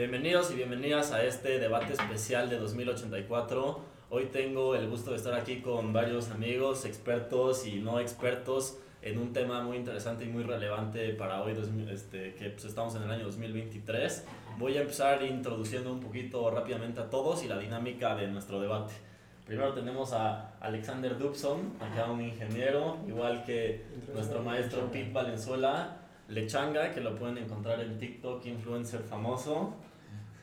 [0.00, 3.80] Bienvenidos y bienvenidas a este debate especial de 2084.
[4.08, 9.18] Hoy tengo el gusto de estar aquí con varios amigos, expertos y no expertos en
[9.18, 11.54] un tema muy interesante y muy relevante para hoy,
[11.90, 14.24] este, que pues, estamos en el año 2023.
[14.58, 18.94] Voy a empezar introduciendo un poquito rápidamente a todos y la dinámica de nuestro debate.
[19.44, 25.98] Primero tenemos a Alexander Dubson, acá un ingeniero, igual que nuestro maestro Pete Valenzuela,
[26.28, 29.74] Lechanga, que lo pueden encontrar en TikTok, influencer famoso.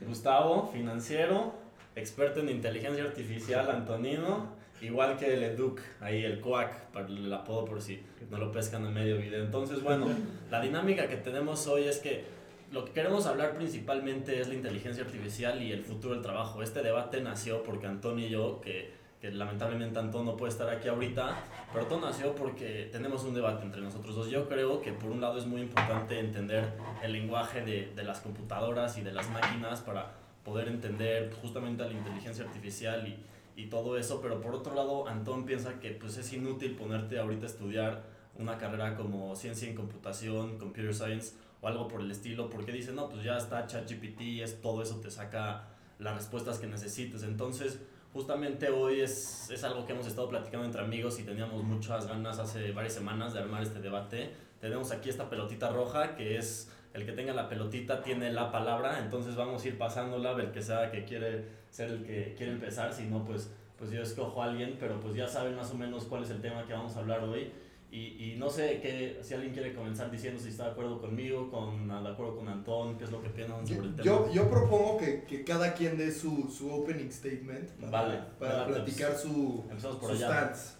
[0.02, 1.54] Gustavo, financiero,
[1.96, 7.66] experto en inteligencia artificial, Antonino, igual que el Educ, ahí el COAC, para el apodo
[7.66, 9.44] por si no lo pescan en medio video.
[9.44, 10.08] Entonces, bueno,
[10.52, 12.26] la dinámica que tenemos hoy es que
[12.72, 16.62] lo que queremos hablar principalmente es la inteligencia artificial y el futuro del trabajo.
[16.62, 20.88] Este debate nació porque Antonio y yo, que, que lamentablemente Antón no puede estar aquí
[20.88, 21.36] ahorita,
[21.74, 24.30] pero todo nació porque tenemos un debate entre nosotros dos.
[24.30, 28.22] Yo creo que por un lado es muy importante entender el lenguaje de, de las
[28.22, 30.12] computadoras y de las máquinas para
[30.44, 35.46] poder entender justamente la inteligencia artificial y, y todo eso, pero por otro lado, Antón
[35.46, 38.04] piensa que pues, es inútil ponerte ahorita a estudiar
[38.36, 42.94] una carrera como ciencia en computación, computer science o algo por el estilo, porque dice,
[42.94, 47.24] no, pues ya está ChatGPT, es, todo eso te saca las respuestas que necesites.
[47.24, 47.82] Entonces,
[48.18, 52.40] justamente hoy es, es algo que hemos estado platicando entre amigos y teníamos muchas ganas
[52.40, 54.32] hace varias semanas de armar este debate.
[54.60, 58.98] Tenemos aquí esta pelotita roja que es el que tenga la pelotita tiene la palabra,
[58.98, 62.92] entonces vamos a ir pasándola, el que sea que quiere ser el que quiere empezar,
[62.92, 66.06] si no, pues, pues yo escojo a alguien, pero pues ya saben más o menos
[66.06, 67.52] cuál es el tema que vamos a hablar hoy.
[67.90, 71.50] Y, y no sé qué, si alguien quiere comenzar diciendo si está de acuerdo conmigo,
[71.50, 74.04] con, de acuerdo con Antón, qué es lo que piensan sobre el tema.
[74.04, 78.68] Yo, yo propongo que, que cada quien dé su, su opening statement para, vale, para
[78.68, 79.64] platicar su,
[80.02, 80.76] por su stance.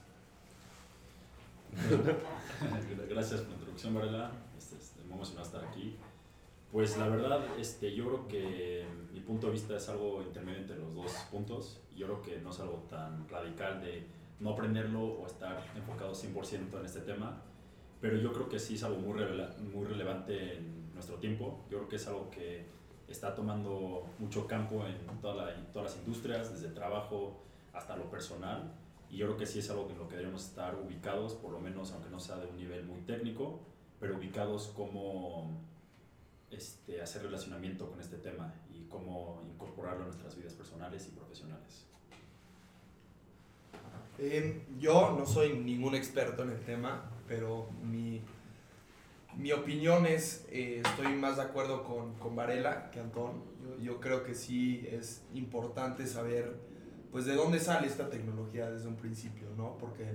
[3.10, 4.32] Gracias por la introducción, Varela.
[4.58, 5.96] Este, este, muy emocionado estar aquí.
[6.72, 10.78] Pues la verdad, este, yo creo que mi punto de vista es algo intermedio entre
[10.78, 11.80] los dos puntos.
[11.96, 14.06] Yo creo que no es algo tan radical de
[14.40, 17.42] no aprenderlo o estar enfocado 100% en este tema,
[18.00, 19.14] pero yo creo que sí es algo muy,
[19.86, 21.66] relevante en nuestro tiempo.
[21.70, 22.66] Yo creo que es algo que
[23.08, 27.42] está tomando mucho campo en, toda en todas las industrias, desde el trabajo
[27.74, 28.72] hasta lo personal.
[29.10, 31.60] Y yo creo que sí es algo en lo que debemos estar ubicados, por lo
[31.60, 33.62] menos aunque no sea de un nivel muy técnico,
[34.00, 35.60] pero ubicados como
[36.52, 41.87] este, hacer relacionamiento con este tema y cómo incorporarlo en nuestras vidas personales y profesionales.
[44.20, 48.22] Eh, yo no soy ningún experto en el tema, pero mi,
[49.38, 53.44] mi opinión es, eh, estoy más de acuerdo con, con Varela que Antón.
[53.82, 56.56] Yo, creo que sí es importante saber
[57.12, 59.78] pues de dónde sale esta tecnología desde un principio, ¿no?
[59.78, 60.06] Porque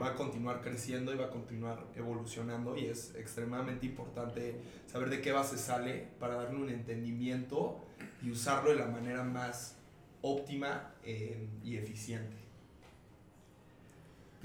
[0.00, 5.20] va a continuar creciendo y va a continuar evolucionando y es extremadamente importante saber de
[5.20, 7.84] qué base sale para darle un entendimiento
[8.22, 9.76] y usarlo de la manera más
[10.20, 12.45] óptima eh, y eficiente.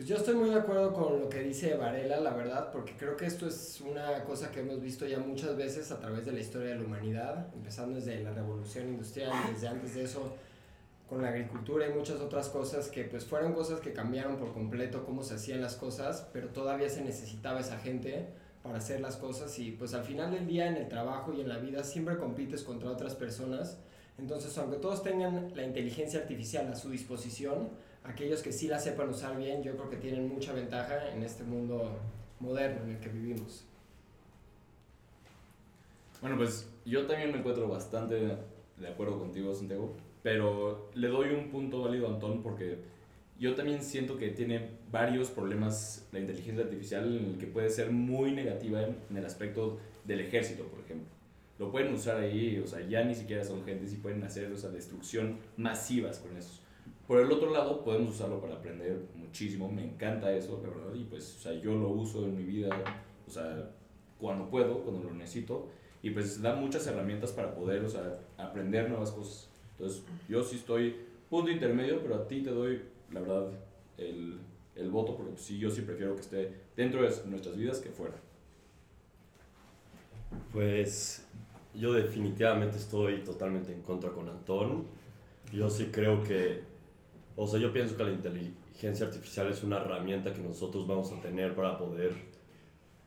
[0.01, 3.15] Pues yo estoy muy de acuerdo con lo que dice Varela, la verdad, porque creo
[3.15, 6.39] que esto es una cosa que hemos visto ya muchas veces a través de la
[6.39, 10.33] historia de la humanidad, empezando desde la revolución industrial, desde antes de eso
[11.07, 15.05] con la agricultura y muchas otras cosas que pues fueron cosas que cambiaron por completo
[15.05, 18.25] cómo se hacían las cosas, pero todavía se necesitaba esa gente
[18.63, 21.47] para hacer las cosas y pues al final del día en el trabajo y en
[21.47, 23.77] la vida siempre compites contra otras personas.
[24.17, 27.69] Entonces, aunque todos tengan la inteligencia artificial a su disposición,
[28.03, 31.43] aquellos que sí la sepan usar bien, yo creo que tienen mucha ventaja en este
[31.43, 31.97] mundo
[32.39, 33.65] moderno en el que vivimos.
[36.21, 38.37] Bueno, pues yo también me encuentro bastante
[38.77, 39.93] de acuerdo contigo, Santiago.
[40.23, 42.77] Pero le doy un punto válido a Antón porque
[43.39, 47.91] yo también siento que tiene varios problemas la inteligencia artificial en el que puede ser
[47.91, 51.07] muy negativa en, el aspecto del ejército, por ejemplo.
[51.57, 54.57] Lo pueden usar ahí, o sea, ya ni siquiera son gentes y pueden hacer, o
[54.57, 56.60] sea, destrucción masivas con eso.
[57.11, 61.03] Por el otro lado, podemos usarlo para aprender muchísimo, me encanta eso, la verdad, y
[61.03, 62.69] pues, o sea, yo lo uso en mi vida,
[63.27, 63.69] o sea,
[64.17, 65.67] cuando puedo, cuando lo necesito,
[66.01, 69.49] y pues da muchas herramientas para poder, o sea, aprender nuevas cosas.
[69.71, 70.95] Entonces, yo sí estoy
[71.29, 72.81] punto intermedio, pero a ti te doy,
[73.11, 73.47] la verdad,
[73.97, 74.39] el,
[74.77, 78.15] el voto, porque sí, yo sí prefiero que esté dentro de nuestras vidas que fuera.
[80.53, 81.27] Pues
[81.75, 84.85] yo definitivamente estoy totalmente en contra con Antón.
[85.51, 86.70] Yo sí creo que,
[87.41, 91.21] o sea, yo pienso que la inteligencia artificial es una herramienta que nosotros vamos a
[91.21, 92.13] tener para poder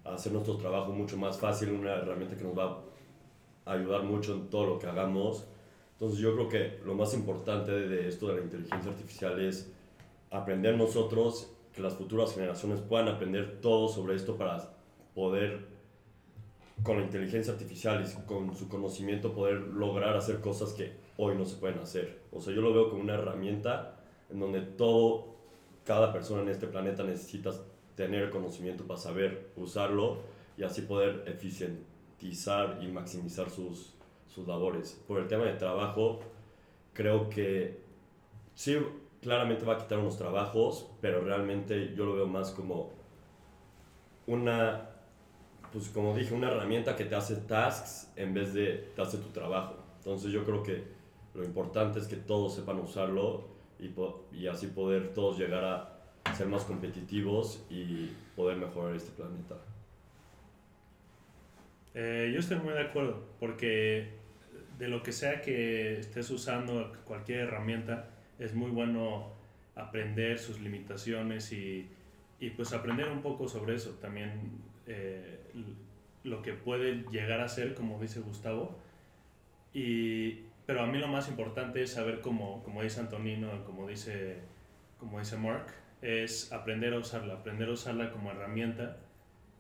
[0.05, 2.83] hacer nuestro trabajo mucho más fácil, una herramienta que nos va
[3.65, 5.47] a ayudar mucho en todo lo que hagamos
[5.95, 9.73] entonces yo creo que lo más importante de esto de la inteligencia artificial es
[10.31, 14.71] aprender nosotros, que las futuras generaciones puedan aprender todo sobre esto para
[15.15, 15.73] poder
[16.83, 21.47] con la inteligencia artificial y con su conocimiento poder lograr hacer cosas que hoy no
[21.47, 22.21] se pueden hacer.
[22.33, 23.94] O sea, yo lo veo como una herramienta
[24.31, 25.35] en donde todo,
[25.85, 27.51] cada persona en este planeta necesita
[27.95, 30.19] tener conocimiento para saber usarlo
[30.57, 33.95] y así poder eficientizar y maximizar sus,
[34.27, 35.01] sus labores.
[35.07, 36.21] Por el tema de trabajo,
[36.93, 37.81] creo que
[38.55, 38.79] sí,
[39.21, 42.91] claramente va a quitar unos trabajos, pero realmente yo lo veo más como
[44.27, 44.91] una,
[45.73, 49.29] pues como dije, una herramienta que te hace tasks en vez de te hace tu
[49.29, 49.77] trabajo.
[49.99, 50.85] Entonces yo creo que
[51.35, 53.93] lo importante es que todos sepan usarlo y,
[54.33, 59.57] y así poder todos llegar a ser más competitivos y poder mejorar este planeta.
[61.95, 64.09] Eh, yo estoy muy de acuerdo, porque
[64.79, 69.33] de lo que sea que estés usando, cualquier herramienta, es muy bueno
[69.77, 71.89] aprender sus limitaciones y,
[72.41, 73.91] y pues aprender un poco sobre eso.
[74.01, 74.51] También
[74.87, 75.39] eh,
[76.25, 78.77] lo que puede llegar a ser, como dice Gustavo.
[79.73, 84.39] Y, pero a mí lo más importante es saber, como, como dice Antonino, como dice,
[84.99, 85.67] como dice Mark,
[86.01, 88.99] es aprender a usarla, aprender a usarla como herramienta.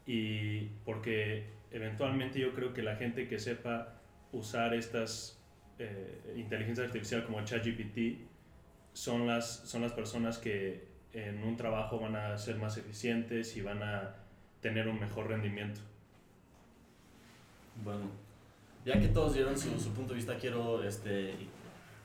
[0.07, 3.95] Y porque eventualmente yo creo que la gente que sepa
[4.33, 5.43] usar estas
[5.79, 8.21] eh, inteligencias artificiales como ChatGPT
[8.93, 13.63] son las, son las personas que en un trabajo van a ser más eficientes y
[13.63, 14.15] van a
[14.61, 15.81] tener un mejor rendimiento.
[17.83, 18.11] Bueno,
[18.85, 21.35] ya que todos dieron su, su punto de vista, quiero este,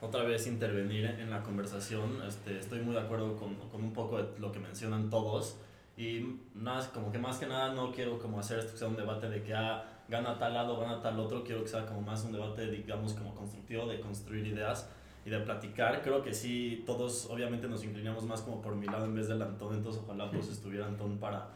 [0.01, 2.21] otra vez intervenir en la conversación.
[2.27, 5.57] Este, estoy muy de acuerdo con, con, un poco de lo que mencionan todos.
[5.97, 8.95] Y nada, como que más que nada no quiero como hacer esto que sea un
[8.95, 11.43] debate de que ah, gana tal lado, gana tal otro.
[11.43, 14.89] Quiero que sea como más un debate, digamos, como constructivo, de construir ideas
[15.25, 16.01] y de platicar.
[16.01, 19.41] Creo que sí, todos obviamente nos inclinamos más como por mi lado en vez del
[19.41, 21.49] Antón, entonces ojalá pues estuviera Antón para,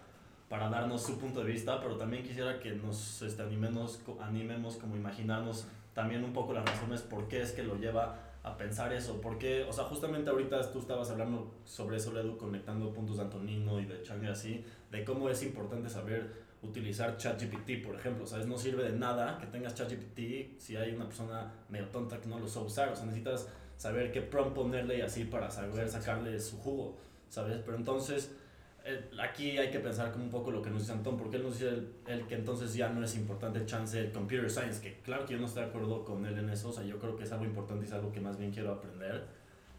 [0.49, 4.95] para darnos su punto de vista, pero también quisiera que nos este, animemos, animemos como
[4.95, 9.21] imaginarnos también un poco las razones por qué es que lo lleva a pensar eso,
[9.21, 13.79] porque, o sea, justamente ahorita tú estabas hablando sobre eso, Ledu, conectando puntos de Antonino
[13.79, 18.45] y de Chang y así, de cómo es importante saber utilizar ChatGPT, por ejemplo, ¿sabes?
[18.47, 22.39] No sirve de nada que tengas ChatGPT si hay una persona medio tonta que no
[22.39, 23.47] lo sabe usar, o sea, necesitas
[23.77, 26.97] saber qué prompt ponerle y así para saber sacarle su jugo,
[27.29, 27.59] ¿sabes?
[27.65, 28.35] Pero entonces,
[29.21, 31.59] aquí hay que pensar como un poco lo que nos dice Antón, porque él nos
[31.59, 31.71] dice
[32.07, 35.39] el, que entonces ya no es importante chance el computer science, que claro que yo
[35.39, 37.45] no estoy de acuerdo con él en eso, o sea, yo creo que es algo
[37.45, 39.25] importante y es algo que más bien quiero aprender,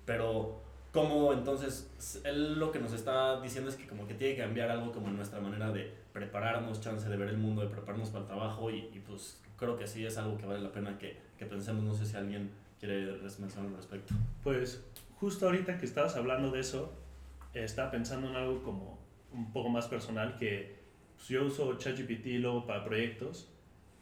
[0.05, 0.63] pero
[0.93, 1.91] como entonces
[2.25, 5.11] él lo que nos está diciendo es que como que tiene que cambiar algo como
[5.11, 8.91] nuestra manera de prepararnos, chance de ver el mundo, de prepararnos para el trabajo y,
[8.93, 11.95] y pues creo que sí es algo que vale la pena que, que pensemos, no
[11.95, 14.15] sé si alguien quiere mencionar al respecto.
[14.43, 14.83] Pues
[15.17, 16.93] justo ahorita que estabas hablando de eso,
[17.55, 18.99] estaba pensando en algo como
[19.33, 20.75] un poco más personal que
[21.17, 23.49] pues, yo uso ChatGPT luego para proyectos,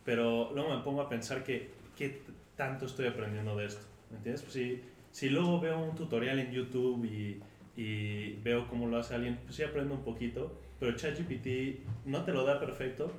[0.05, 2.23] pero luego me pongo a pensar que qué
[2.57, 4.43] tanto estoy aprendiendo de esto, ¿me entiendes?
[4.43, 4.83] Pues si
[5.13, 7.41] si luego veo un tutorial en YouTube y,
[7.77, 12.33] y veo cómo lo hace alguien, pues sí aprendo un poquito, pero ChatGPT no te
[12.33, 13.13] lo da perfecto,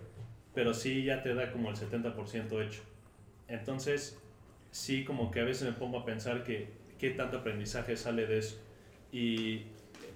[0.55, 2.81] pero sí ya te da como el 70% hecho.
[3.47, 4.19] Entonces,
[4.71, 8.39] sí como que a veces me pongo a pensar que qué tanto aprendizaje sale de
[8.39, 8.57] eso.
[9.11, 9.67] Y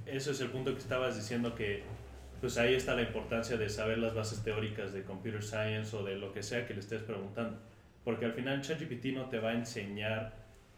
[0.10, 1.84] eso es el punto que estabas diciendo que
[2.40, 6.16] pues ahí está la importancia de saber las bases teóricas de computer science o de
[6.16, 7.58] lo que sea que le estés preguntando.
[8.04, 10.34] Porque al final ChatGPT no te va a enseñar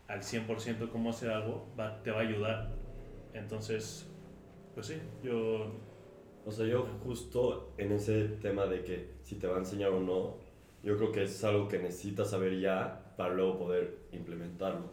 [0.07, 2.69] al 100% cómo hacer algo, va, te va a ayudar.
[3.33, 4.07] Entonces,
[4.73, 5.71] pues sí, yo...
[6.45, 9.99] O sea, yo justo en ese tema de que si te va a enseñar o
[9.99, 10.37] no,
[10.81, 14.89] yo creo que es algo que necesitas saber ya para luego poder implementarlo.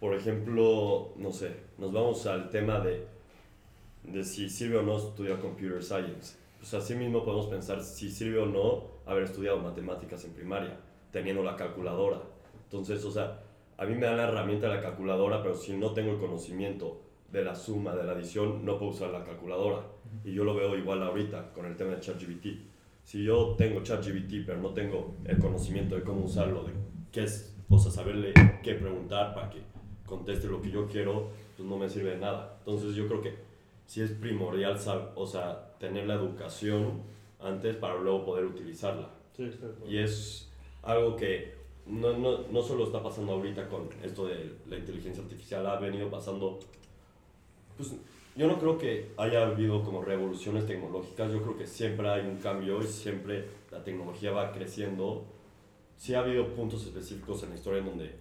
[0.00, 3.06] Por ejemplo, no sé, nos vamos al tema de,
[4.12, 6.36] de si sirve o no estudiar computer science.
[6.58, 10.76] Pues así mismo podemos pensar si sirve o no haber estudiado matemáticas en primaria,
[11.10, 12.20] teniendo la calculadora.
[12.64, 13.42] Entonces, o sea,
[13.78, 17.00] a mí me da la herramienta de la calculadora, pero si no tengo el conocimiento
[17.32, 19.86] de la suma, de la adición, no puedo usar la calculadora.
[20.24, 22.46] Y yo lo veo igual ahorita con el tema de ChatGPT.
[23.04, 26.72] Si yo tengo ChatGPT, pero no tengo el conocimiento de cómo usarlo, de
[27.10, 29.62] qué es, o sea, saberle qué preguntar para que
[30.04, 32.56] conteste lo que yo quiero, pues no me sirve de nada.
[32.58, 33.49] Entonces yo creo que
[33.90, 34.78] sí es primordial,
[35.16, 37.02] o sea, tener la educación
[37.40, 39.10] antes para luego poder utilizarla.
[39.36, 39.50] Sí,
[39.88, 40.48] y es
[40.82, 41.54] algo que
[41.86, 46.08] no, no, no solo está pasando ahorita con esto de la inteligencia artificial, ha venido
[46.08, 46.60] pasando,
[47.76, 47.96] pues
[48.36, 52.36] yo no creo que haya habido como revoluciones tecnológicas, yo creo que siempre hay un
[52.36, 55.24] cambio y siempre la tecnología va creciendo.
[55.96, 58.14] Sí ha habido puntos específicos en la historia en donde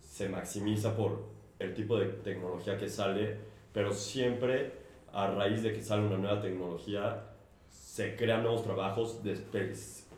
[0.00, 1.22] se maximiza por
[1.58, 3.36] el tipo de tecnología que sale,
[3.74, 4.85] pero siempre
[5.16, 7.24] a raíz de que sale una nueva tecnología
[7.70, 9.32] se crean nuevos trabajos de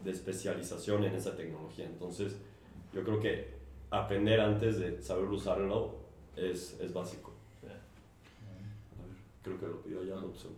[0.04, 1.86] especialización en esa tecnología.
[1.86, 2.36] Entonces,
[2.92, 3.54] yo creo que
[3.90, 6.00] aprender antes de saber usarlo
[6.34, 7.32] es, es básico.
[9.42, 10.52] Creo que lo pidió ya opción.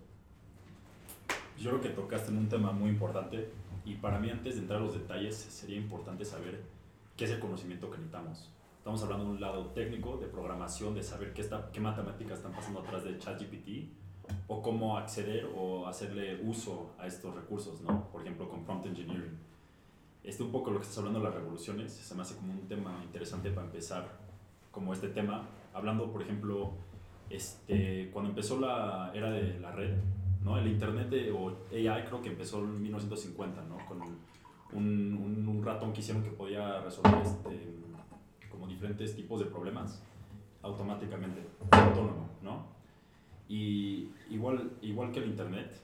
[1.59, 3.51] Yo creo que tocaste en un tema muy importante
[3.85, 6.63] y para mí antes de entrar a los detalles sería importante saber
[7.15, 8.51] qué es el conocimiento que necesitamos.
[8.79, 12.53] Estamos hablando de un lado técnico, de programación, de saber qué, está, qué matemáticas están
[12.53, 14.00] pasando atrás de ChatGPT
[14.49, 18.09] o cómo acceder o hacerle uso a estos recursos, ¿no?
[18.11, 19.39] Por ejemplo, con prompt engineering.
[20.23, 22.69] Este un poco lo que estás hablando de las revoluciones, se me hace como un
[22.69, 24.19] tema interesante para empezar
[24.71, 26.73] como este tema, hablando, por ejemplo,
[27.29, 29.97] este, cuando empezó la era de la red,
[30.45, 30.59] ¿no?
[30.59, 33.79] El Internet o AI creo que empezó en 1950, ¿no?
[33.87, 34.19] Con un,
[34.73, 37.81] un, un ratón que hicieron que podía resolver este,
[38.51, 40.03] como diferentes tipos de problemas
[40.63, 42.80] automáticamente, autónomo, ¿no?
[43.51, 45.77] Y igual, igual que el Internet,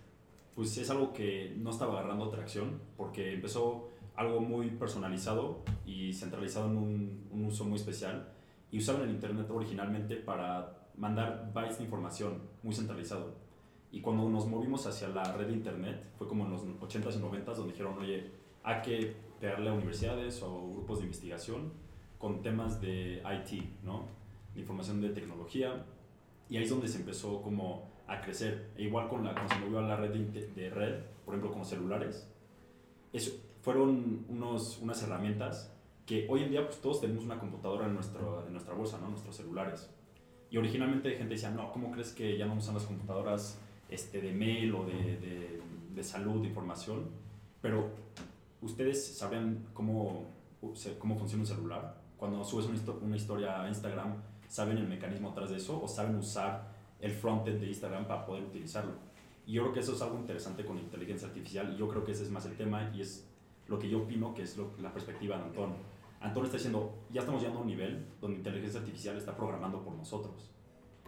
[0.55, 6.71] pues es algo que no estaba agarrando tracción porque empezó algo muy personalizado y centralizado
[6.71, 8.29] en un, un uso muy especial
[8.71, 13.35] y usaban el Internet originalmente para mandar bytes de información muy centralizado.
[13.91, 17.21] Y cuando nos movimos hacia la red de Internet, fue como en los 80s y
[17.21, 18.31] 90s donde dijeron, oye,
[18.63, 21.73] hay que pegarle a universidades o grupos de investigación
[22.19, 24.07] con temas de IT, ¿no?
[24.55, 25.85] De información de tecnología.
[26.49, 28.71] Y ahí es donde se empezó como a crecer.
[28.77, 31.53] E igual con la, cuando se movió a la red de, de red, por ejemplo,
[31.53, 32.29] con celulares,
[33.13, 35.73] eso, fueron unos, unas herramientas
[36.07, 39.09] que hoy en día pues, todos tenemos una computadora en, nuestro, en nuestra bolsa, ¿no?
[39.09, 39.91] Nuestros celulares.
[40.51, 44.33] Y originalmente gente decía, no, ¿cómo crees que ya no usan las computadoras este, de
[44.33, 45.61] mail o de, de,
[45.93, 47.09] de salud, de información?
[47.61, 47.91] Pero
[48.63, 50.31] ustedes saben cómo,
[51.01, 52.01] cómo funciona un celular.
[52.17, 56.17] Cuando subes una, una historia a Instagram, ¿saben el mecanismo atrás de eso o saben
[56.17, 56.69] usar
[57.01, 58.93] el frontend de Instagram para poder utilizarlo?
[59.47, 62.13] Y yo creo que eso es algo interesante con inteligencia artificial y yo creo que
[62.13, 63.29] ese es más el tema y es
[63.69, 65.75] lo que yo opino que es la perspectiva de Antón
[66.21, 69.95] Antonio está diciendo, ya estamos llegando a un nivel donde inteligencia artificial está programando por
[69.95, 70.51] nosotros.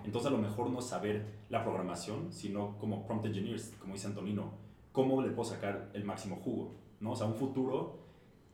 [0.04, 4.52] Entonces a lo mejor no saber la programación, sino como prompt engineers, como dice Antonino,
[4.92, 6.75] cómo le puedo sacar el máximo jugo.
[7.00, 7.12] ¿no?
[7.12, 7.99] O sea, un futuro,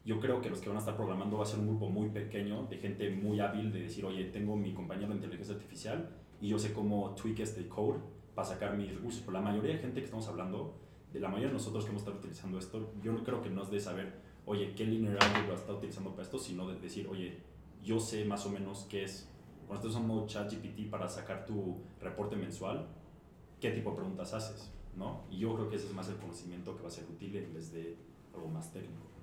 [0.05, 2.11] yo creo que los que van a estar programando va a ser un grupo muy
[2.11, 6.49] pequeño de gente muy hábil de decir, oye, tengo mi compañero de inteligencia artificial y
[6.49, 8.01] yo sé cómo tweak este code
[8.35, 9.21] para sacar mis recursos.
[9.21, 10.75] Pero la mayoría de gente que estamos hablando,
[11.13, 13.63] de la mayoría de nosotros que hemos estado utilizando esto, yo no creo que no
[13.63, 14.13] es de saber
[14.47, 16.39] oye, ¿qué linear algebra está utilizando para esto?
[16.39, 17.39] Sino de decir, oye,
[17.83, 19.31] yo sé más o menos qué es.
[19.67, 22.87] Cuando estás usando ChatGPT para sacar tu reporte mensual,
[23.61, 24.71] ¿qué tipo de preguntas haces?
[24.97, 25.25] ¿no?
[25.31, 27.55] Y yo creo que ese es más el conocimiento que va a ser útil en
[27.55, 27.97] vez de
[28.35, 29.14] algo más técnico.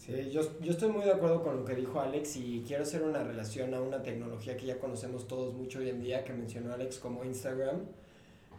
[0.00, 3.02] Sí, yo, yo estoy muy de acuerdo con lo que dijo Alex y quiero hacer
[3.02, 6.72] una relación a una tecnología que ya conocemos todos mucho hoy en día, que mencionó
[6.72, 7.82] Alex como Instagram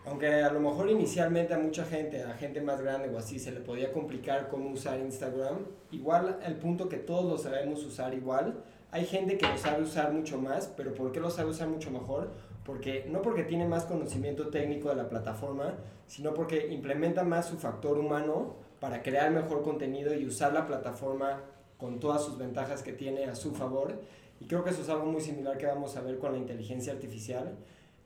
[0.05, 3.51] aunque a lo mejor inicialmente a mucha gente, a gente más grande o así, se
[3.51, 5.59] le podía complicar cómo usar Instagram,
[5.91, 10.11] igual el punto que todos lo sabemos usar igual, hay gente que lo sabe usar
[10.11, 12.31] mucho más, pero ¿por qué lo sabe usar mucho mejor?
[12.65, 15.75] Porque no porque tiene más conocimiento técnico de la plataforma,
[16.07, 21.43] sino porque implementa más su factor humano para crear mejor contenido y usar la plataforma
[21.77, 24.01] con todas sus ventajas que tiene a su favor.
[24.39, 26.91] Y creo que eso es algo muy similar que vamos a ver con la inteligencia
[26.91, 27.55] artificial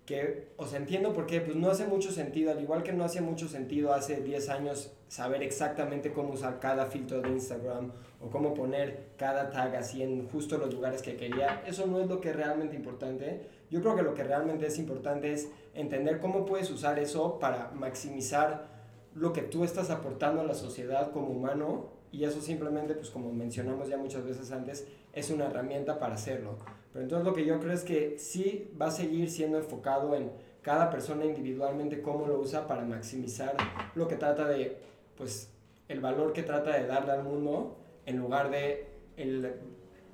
[0.06, 3.04] que, o sea, entiendo por qué, pues no hace mucho sentido, al igual que no
[3.04, 7.92] hacía mucho sentido hace 10 años saber exactamente cómo usar cada filtro de Instagram
[8.22, 12.08] o cómo poner cada tag así en justo los lugares que quería, eso no es
[12.08, 13.48] lo que es realmente importante.
[13.72, 17.72] Yo creo que lo que realmente es importante es entender cómo puedes usar eso para
[17.72, 18.75] maximizar
[19.16, 23.32] lo que tú estás aportando a la sociedad como humano y eso simplemente, pues como
[23.32, 26.58] mencionamos ya muchas veces antes, es una herramienta para hacerlo.
[26.94, 30.32] Pero entonces lo que yo creo es que sí va a seguir siendo enfocado en
[30.62, 33.56] cada persona individualmente cómo lo usa para maximizar
[33.96, 34.78] lo que trata de,
[35.18, 35.50] pues,
[35.88, 39.54] el valor que trata de darle al mundo en lugar de el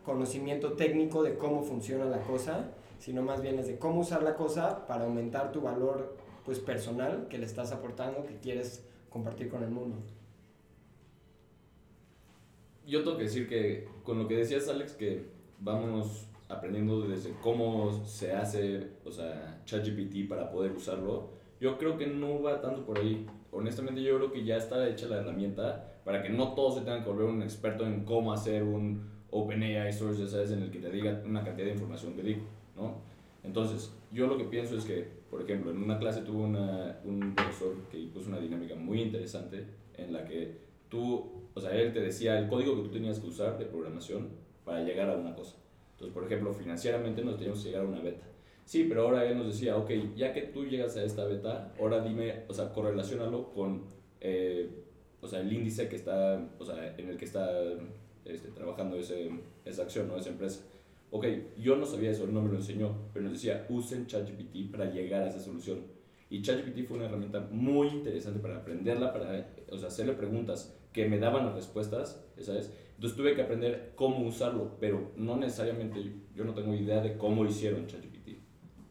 [0.03, 4.35] conocimiento técnico de cómo funciona la cosa, sino más bien es de cómo usar la
[4.35, 6.15] cosa para aumentar tu valor
[6.45, 9.97] pues personal que le estás aportando, que quieres compartir con el mundo
[12.91, 15.25] yo tengo que decir que con lo que decías, Alex, que
[15.59, 22.07] vamos aprendiendo desde cómo se hace, o sea, ChatGPT para poder usarlo, yo creo que
[22.07, 23.25] no va tanto por ahí.
[23.51, 27.03] Honestamente, yo creo que ya está hecha la herramienta para que no todos se tengan
[27.03, 30.79] que volver un experto en cómo hacer un OpenAI Source, ya sabes, en el que
[30.79, 32.41] te diga una cantidad de información que digo,
[32.75, 32.95] ¿no?
[33.43, 37.33] Entonces, yo lo que pienso es que, por ejemplo, en una clase tuve una, un
[37.33, 39.65] profesor que puso una dinámica muy interesante
[39.97, 40.59] en la que
[40.89, 44.29] tú o sea, él te decía el código que tú tenías que usar de programación
[44.63, 45.57] para llegar a una cosa.
[45.93, 48.25] Entonces, por ejemplo, financieramente nos teníamos que llegar a una beta.
[48.65, 52.01] Sí, pero ahora él nos decía, ok, ya que tú llegas a esta beta, ahora
[52.01, 53.83] dime, o sea, correlacionalo con
[54.21, 54.69] eh,
[55.19, 57.49] o sea, el índice que está, o sea, en el que está
[58.23, 59.29] este, trabajando ese,
[59.65, 60.15] esa acción, ¿no?
[60.15, 60.63] Esa empresa.
[61.13, 61.25] Ok,
[61.57, 65.23] yo no sabía eso, no me lo enseñó, pero nos decía, usen ChatGPT para llegar
[65.23, 65.79] a esa solución.
[66.29, 71.09] Y ChatGPT fue una herramienta muy interesante para aprenderla, para o sea, hacerle preguntas que
[71.09, 72.71] me daban las respuestas, ¿sabes?
[72.95, 76.01] Entonces tuve que aprender cómo usarlo, pero no necesariamente,
[76.33, 78.37] yo no tengo idea de cómo hicieron ChatGPT.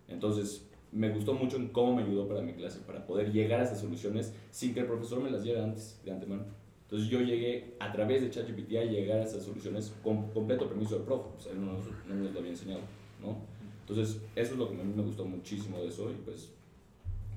[0.09, 3.65] Entonces me gustó mucho en cómo me ayudó para mi clase, para poder llegar a
[3.65, 6.45] esas soluciones sin que el profesor me las diera antes, de antemano.
[6.91, 10.97] Entonces yo llegué a través de ChatGPT a llegar a esas soluciones con completo permiso
[10.97, 12.81] del profe, sea, él no, nos- no me lo había enseñado,
[13.23, 13.37] ¿no?
[13.83, 16.53] Entonces eso es lo que a mí me gustó muchísimo de eso y pues,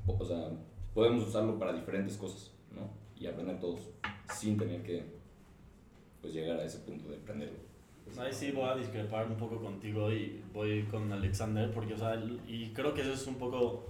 [0.08, 0.50] o sea,
[0.96, 2.90] podemos usarlo para diferentes cosas, ¿no?
[3.20, 3.80] Y aprender todos
[4.34, 5.04] sin tener que,
[6.22, 7.58] pues, llegar a ese punto de aprenderlo.
[8.20, 12.16] Ahí sí voy a discrepar un poco contigo y voy con Alexander, porque, o sea,
[12.48, 13.86] y creo que eso es un poco,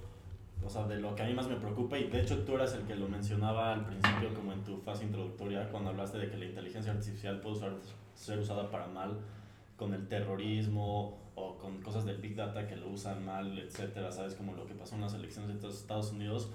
[0.66, 2.74] o sea, de lo que a mí más me preocupa, y de hecho tú eras
[2.74, 6.38] el que lo mencionaba al principio, como en tu fase introductoria, cuando hablaste de que
[6.38, 7.80] la inteligencia artificial puede usar-
[8.16, 9.20] ser usada para mal,
[9.76, 14.36] con el terrorismo o con cosas del Big Data que lo usan mal, etcétera, ¿sabes?
[14.36, 16.52] Como lo que pasó en las elecciones de Estados Unidos.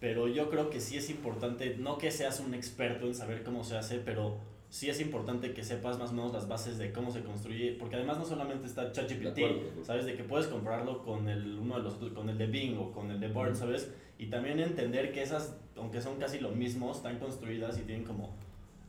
[0.00, 3.64] Pero yo creo que sí es importante, no que seas un experto en saber cómo
[3.64, 4.38] se hace, pero
[4.74, 7.94] sí es importante que sepas más o menos las bases de cómo se construye, porque
[7.94, 9.38] además no solamente está ChatGPT.
[9.84, 10.04] ¿sabes?
[10.04, 12.90] De que puedes comprarlo con el, uno de los otros, con el de Bing o
[12.90, 13.54] con el de Bard.
[13.54, 13.92] ¿sabes?
[14.18, 18.34] Y también entender que esas, aunque son casi lo mismo, están construidas y tienen como,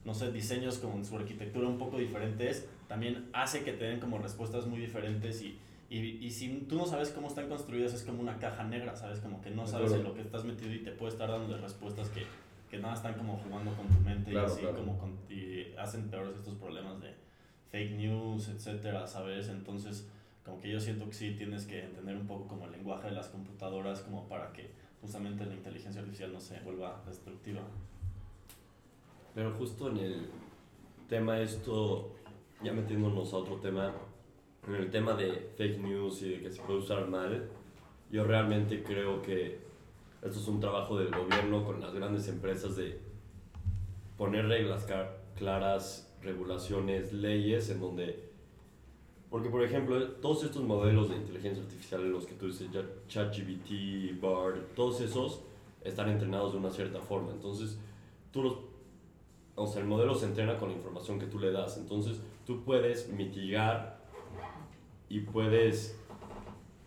[0.06, 4.18] no sé, diseños con su arquitectura un poco diferentes, también hace que te den como
[4.18, 5.60] respuestas muy diferentes y,
[5.92, 9.20] y, y si tú no sabes cómo están construidas es como una caja negra, ¿sabes?
[9.20, 12.10] Como que no sabes en lo que estás metido y te puede estar dando respuestas
[12.10, 12.24] que,
[12.70, 14.76] que nada están como jugando con tu mente Claro, y así claro.
[14.78, 17.14] como con- y hacen peores estos problemas de
[17.72, 19.50] fake news, etcétera, ¿sabes?
[19.50, 20.10] Entonces,
[20.44, 23.14] como que yo siento que sí tienes que entender un poco como el lenguaje de
[23.16, 24.70] las computadoras como para que
[25.02, 27.62] justamente la inteligencia artificial no se vuelva destructiva.
[29.34, 30.30] Pero justo en el
[31.10, 32.16] tema esto,
[32.64, 33.94] ya metiéndonos a otro tema,
[34.68, 37.50] en el tema de fake news y de que se puede usar mal,
[38.12, 39.65] yo realmente creo que
[40.26, 43.00] esto es un trabajo del gobierno con las grandes empresas de
[44.18, 44.88] poner reglas
[45.36, 48.26] claras, regulaciones, leyes en donde...
[49.30, 52.70] Porque, por ejemplo, todos estos modelos de inteligencia artificial, los que tú dices,
[53.08, 55.42] ChatGPT, BARD, todos esos
[55.84, 57.32] están entrenados de una cierta forma.
[57.32, 57.78] Entonces,
[58.32, 58.56] tú los
[59.56, 61.78] o sea, el modelo se entrena con la información que tú le das.
[61.78, 64.00] Entonces, tú puedes mitigar
[65.08, 65.98] y puedes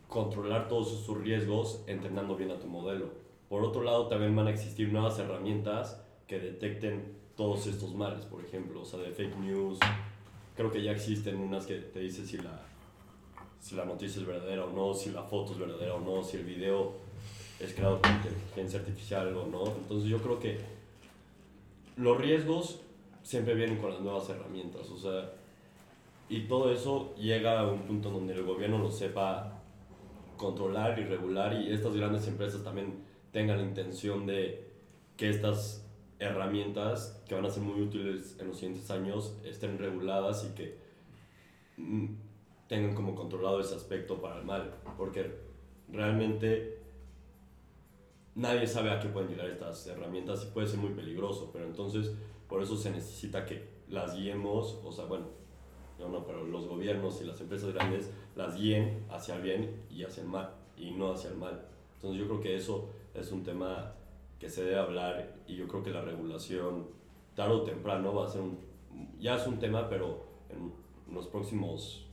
[0.07, 3.07] controlar todos esos riesgos entrenando bien a tu modelo.
[3.49, 8.45] Por otro lado, también van a existir nuevas herramientas que detecten todos estos males, por
[8.45, 9.79] ejemplo, o sea, de fake news.
[10.55, 12.61] Creo que ya existen unas que te dicen si la,
[13.61, 16.37] si la noticia es verdadera o no, si la foto es verdadera o no, si
[16.37, 16.93] el video
[17.59, 19.65] es creado por inteligencia artificial o no.
[19.67, 20.59] Entonces, yo creo que
[21.97, 22.81] los riesgos
[23.23, 25.33] siempre vienen con las nuevas herramientas, o sea,
[26.29, 29.61] y todo eso llega a un punto donde el gobierno lo sepa
[30.37, 34.71] controlar y regular y estas grandes empresas también tengan la intención de
[35.17, 35.85] que estas
[36.19, 40.79] herramientas que van a ser muy útiles en los siguientes años estén reguladas y que
[41.77, 42.07] mm,
[42.69, 45.35] tengan como controlado ese aspecto para el mal, porque
[45.91, 46.79] realmente
[48.35, 52.12] nadie sabe a qué pueden llegar estas herramientas y puede ser muy peligroso, pero entonces
[52.49, 55.27] por eso se necesita que las guiemos, o sea, bueno,
[55.99, 60.05] no, no, pero los gobiernos y las empresas grandes las guíen hacia el bien y
[60.05, 61.67] hacia el mal, y no hacia el mal.
[61.95, 62.88] Entonces yo creo que eso
[63.20, 63.94] es un tema
[64.38, 66.87] que se debe hablar y yo creo que la regulación
[67.35, 68.59] tarde o temprano va a ser un,
[69.18, 70.72] ya es un tema, pero en
[71.14, 72.07] los próximos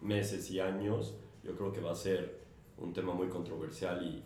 [0.00, 2.42] meses y años yo creo que va a ser
[2.78, 4.22] un tema muy controversial y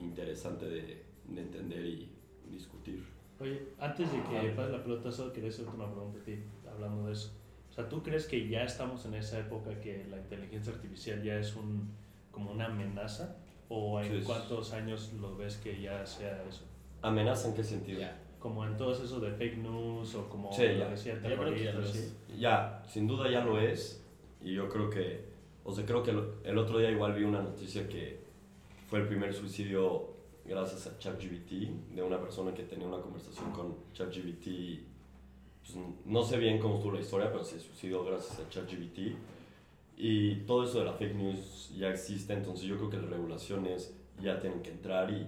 [0.00, 2.10] interesante de, de entender y
[2.50, 3.04] discutir.
[3.40, 6.38] Oye, antes de que pase la pelota, solo quería hacerte una pregunta a ti,
[6.70, 7.32] hablando de eso.
[7.70, 11.38] O sea, ¿tú crees que ya estamos en esa época que la inteligencia artificial ya
[11.38, 11.90] es un,
[12.30, 13.36] como una amenaza?
[13.68, 14.24] ¿O en Sí, sí.
[14.26, 16.64] cuántos años lo ves que ya sea eso?
[17.02, 18.00] ¿Amenaza en qué sentido?
[18.00, 18.22] Ya.
[18.38, 20.88] Como en todo eso de fake news o como Sí, lo ya.
[20.90, 21.90] decía ya es.
[21.90, 22.12] sí.
[22.38, 24.02] Ya, sin duda ya lo es.
[24.40, 25.24] Y yo creo que,
[25.64, 28.20] o sea, creo que el, el otro día igual vi una noticia que
[28.88, 31.50] fue el primer suicidio gracias a ChatGPT,
[31.94, 34.84] de una persona que tenía una conversación con ChatGPT.
[35.62, 39.16] Pues, no sé bien cómo estuvo la historia, pero se suicidó gracias a ChatGPT.
[39.96, 43.96] Y todo eso de la fake news ya existe, entonces yo creo que las regulaciones
[44.20, 45.26] ya tienen que entrar y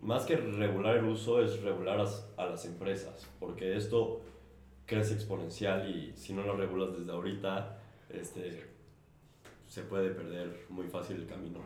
[0.00, 2.04] más que regular el uso es regular
[2.36, 4.22] a las empresas, porque esto
[4.86, 8.64] crece exponencial y si no lo regulas desde ahorita, este,
[9.66, 11.60] se puede perder muy fácil el camino.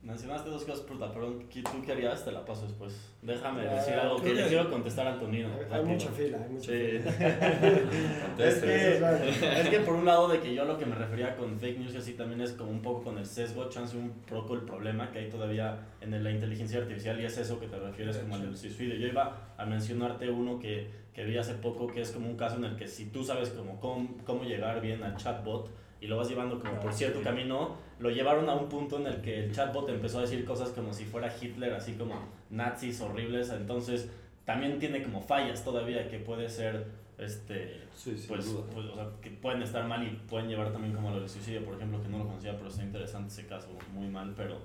[0.00, 2.24] Mencionaste dos cosas, puta, pero ¿qué- ¿tú qué harías?
[2.24, 2.94] Te la paso después.
[3.20, 5.48] Déjame Ah, decir algo que creo le que- quiero contestar a Antonino.
[5.70, 6.78] Hay, hay mucha fila, hay mucha Sí.
[6.78, 7.10] fila.
[8.38, 11.58] es, que, es que por un lado de que yo lo que me refería con
[11.58, 14.54] fake news y así también es como un poco con el sesgo, chance un poco
[14.54, 18.18] el problema que hay todavía en la inteligencia artificial y es eso que te refieres
[18.18, 18.94] como al suicidio.
[18.94, 22.56] Yo iba a mencionarte uno que, que vi hace poco que es como un caso
[22.56, 25.68] en el que si tú sabes como cómo, cómo llegar bien al chatbot
[26.00, 29.20] y lo vas llevando como por cierto camino, lo llevaron a un punto en el
[29.20, 32.14] que el chatbot empezó a decir cosas como si fuera Hitler, así como
[32.50, 34.10] nazis horribles, entonces
[34.44, 36.86] también tiene como fallas todavía que puede ser
[37.18, 41.10] este Sí, pues, pues, o sea, que pueden estar mal y pueden llevar también como
[41.10, 44.06] lo del suicidio, por ejemplo, que no lo conocía, pero está interesante ese caso, muy
[44.06, 44.56] mal, pero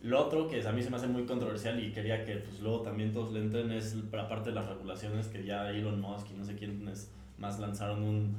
[0.00, 2.80] lo otro que a mí se me hace muy controversial y quería que pues luego
[2.80, 6.34] también todos le entren es la parte de las regulaciones que ya Elon Musk y
[6.34, 8.36] no sé quiénes más lanzaron un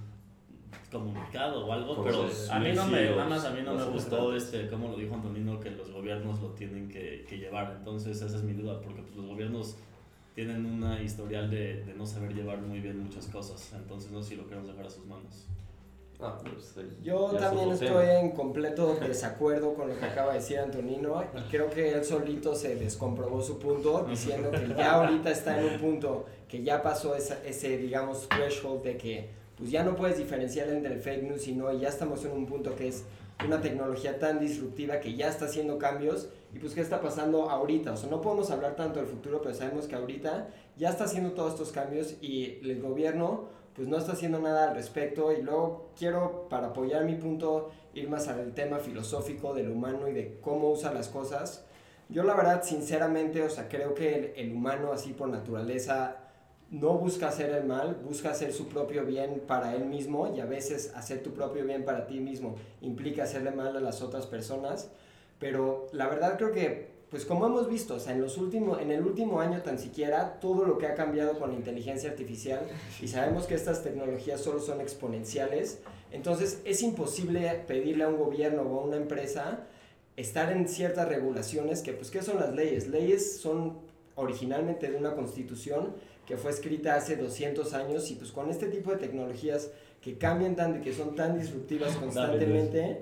[0.91, 3.85] comunicado o algo, Con pero a mí no me, nada más a mí no me
[3.85, 8.21] gustó este, como lo dijo Antonino, que los gobiernos lo tienen que, que llevar, entonces
[8.21, 9.75] esa es mi duda, porque pues, los gobiernos
[10.35, 14.29] tienen una historial de, de no saber llevar muy bien muchas cosas, entonces no sé
[14.29, 15.45] si lo queremos dejar a sus manos.
[16.21, 16.75] Ah, pues.
[17.01, 18.13] Yo también estoy tema.
[18.19, 22.53] en completo desacuerdo con lo que acaba de decir Antonino y creo que él solito
[22.55, 27.15] se descomprobó su punto diciendo que ya ahorita está en un punto que ya pasó
[27.15, 31.53] esa- ese, digamos, threshold de que pues ya no puedes diferenciar entre fake news y
[31.53, 33.03] no y ya estamos en un punto que es
[33.45, 37.93] una tecnología tan disruptiva que ya está haciendo cambios y pues qué está pasando ahorita,
[37.93, 41.33] o sea, no podemos hablar tanto del futuro, pero sabemos que ahorita ya está haciendo
[41.33, 45.91] todos estos cambios y el gobierno pues no está haciendo nada al respecto y luego
[45.97, 50.71] quiero para apoyar mi punto ir más al tema filosófico del humano y de cómo
[50.71, 51.65] usa las cosas.
[52.09, 56.28] Yo la verdad sinceramente, o sea, creo que el, el humano así por naturaleza
[56.71, 60.45] no busca hacer el mal, busca hacer su propio bien para él mismo y a
[60.45, 64.89] veces hacer tu propio bien para ti mismo implica hacerle mal a las otras personas,
[65.39, 68.91] pero la verdad creo que pues como hemos visto, o sea, en los últimos en
[68.91, 72.61] el último año tan siquiera todo lo que ha cambiado con la inteligencia artificial
[73.01, 75.79] y sabemos que estas tecnologías solo son exponenciales,
[76.11, 79.65] entonces es imposible pedirle a un gobierno o a una empresa
[80.17, 82.87] estar en ciertas regulaciones que pues qué son las leyes?
[82.87, 83.79] Leyes son
[84.15, 85.95] originalmente de una constitución
[86.29, 90.55] que fue escrita hace 200 años y pues con este tipo de tecnologías que cambian
[90.55, 93.01] tanto y que son tan disruptivas constantemente,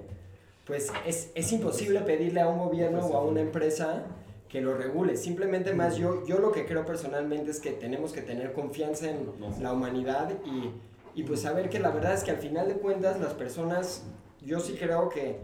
[0.66, 4.06] pues es, es imposible pedirle a un gobierno o a una empresa
[4.48, 5.18] que lo regule.
[5.18, 9.28] Simplemente más yo, yo lo que creo personalmente es que tenemos que tener confianza en
[9.60, 13.20] la humanidad y, y pues saber que la verdad es que al final de cuentas
[13.20, 14.04] las personas,
[14.42, 15.42] yo sí creo que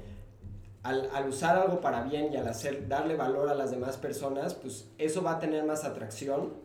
[0.84, 4.54] al, al usar algo para bien y al hacer, darle valor a las demás personas,
[4.54, 6.64] pues eso va a tener más atracción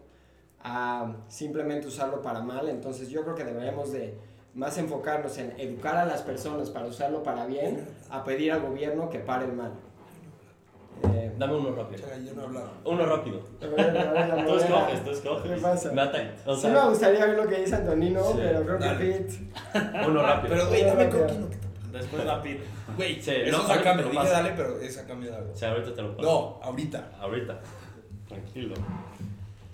[0.62, 2.68] a simplemente usarlo para mal.
[2.68, 4.18] Entonces yo creo que deberíamos de
[4.54, 9.08] más enfocarnos en educar a las personas para usarlo para bien, a pedir al gobierno
[9.08, 9.72] que pare el mal.
[11.14, 12.02] Eh, Dame uno rápido.
[12.02, 12.60] Chaga, yo no.
[12.84, 13.38] Uno rápido.
[13.60, 13.66] Tú
[14.56, 15.52] escoges, tú escoges.
[15.52, 15.92] ¿Qué pasa?
[16.44, 18.98] O Sí sea, me gustaría ver lo que dice Antonino, Sí, pero creo dale.
[18.98, 20.08] que Pete...
[20.08, 20.54] uno rápido.
[20.54, 21.46] Pero, güey, dame coquino.
[21.92, 22.58] Después la pit.
[22.96, 24.30] Güey, Sí, eso no, Dije paso.
[24.32, 25.54] dale, pero es a cambio de algo.
[25.54, 26.28] Sea, ahorita te lo paso.
[26.28, 27.10] No, ahorita.
[27.20, 27.60] Ahorita.
[28.26, 28.74] Tranquilo.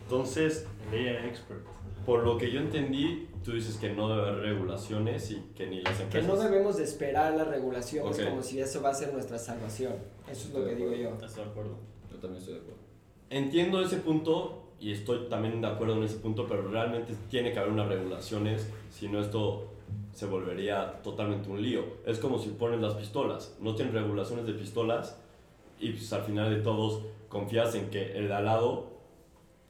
[0.02, 0.66] Entonces,
[0.98, 1.60] Expert.
[2.06, 5.80] por lo que yo entendí, tú dices que no debe haber regulaciones y que ni
[5.80, 6.28] las Que empresas...
[6.28, 8.28] no debemos de esperar las regulaciones Ok.
[8.28, 9.94] como si eso va a ser nuestra salvación.
[10.30, 11.10] Eso es lo que digo yo.
[11.24, 11.76] Estoy de acuerdo.
[12.10, 12.80] Yo también estoy de acuerdo.
[13.30, 17.58] Entiendo ese punto y estoy también de acuerdo en ese punto, pero realmente tiene que
[17.58, 19.68] haber unas regulaciones, si no esto
[20.12, 21.84] se volvería totalmente un lío.
[22.04, 25.16] Es como si pones las pistolas, no tienen regulaciones de pistolas
[25.80, 28.88] y pues al final de todos confías en que el de al lado,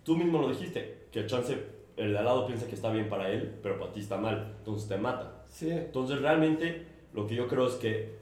[0.02, 1.56] tú mismo lo dijiste, que chance
[1.96, 4.56] el de al lado piensa que está bien para él, pero para ti está mal,
[4.58, 5.44] entonces te mata.
[5.48, 5.70] Sí.
[5.70, 8.16] Entonces realmente lo que yo creo es que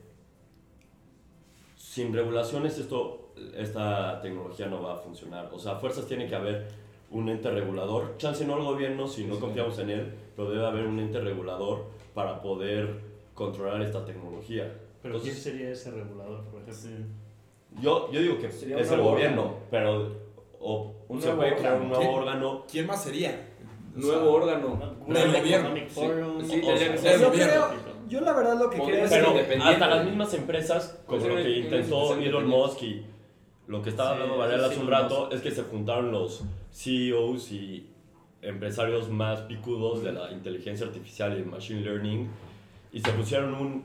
[1.74, 5.48] sin regulaciones esto, esta tecnología no va a funcionar.
[5.52, 6.68] O sea, a fuerzas tiene que haber
[7.10, 8.18] un ente regulador.
[8.18, 9.40] Chance no el gobierno si no Sí.
[9.40, 13.00] confiamos en él, pero debe haber un ente regulador para poder
[13.32, 14.70] controlar esta tecnología.
[15.00, 17.06] Pero ¿quién sería ese regulador, por ejemplo?
[17.80, 20.12] Yo, yo digo que Sería es el gobierno, pero
[20.60, 21.88] o Un nuevo puede crear un órgano.
[21.88, 22.14] nuevo ¿Quién?
[22.22, 22.64] órgano.
[22.70, 23.30] ¿Quién más sería?
[23.96, 24.68] O sea, Nuevo órgano.
[25.06, 25.68] World gobierno.
[25.76, 26.00] Economic Sí.
[26.48, 27.52] Sí, o sea, Yo gobierno.
[27.68, 27.68] creo,
[28.08, 31.42] yo la verdad lo que creo es Pero hasta las mismas empresas, como Puede lo
[31.42, 32.46] que intentó Elon.
[32.46, 33.06] Musk y
[33.66, 36.42] lo que estaba Sí, hablando Varela sí, hace un rato, es que se juntaron los
[36.72, 37.88] CEOs y
[38.40, 42.28] empresarios más picudos de la inteligencia artificial y el machine learning
[42.92, 43.84] y se pusieron un...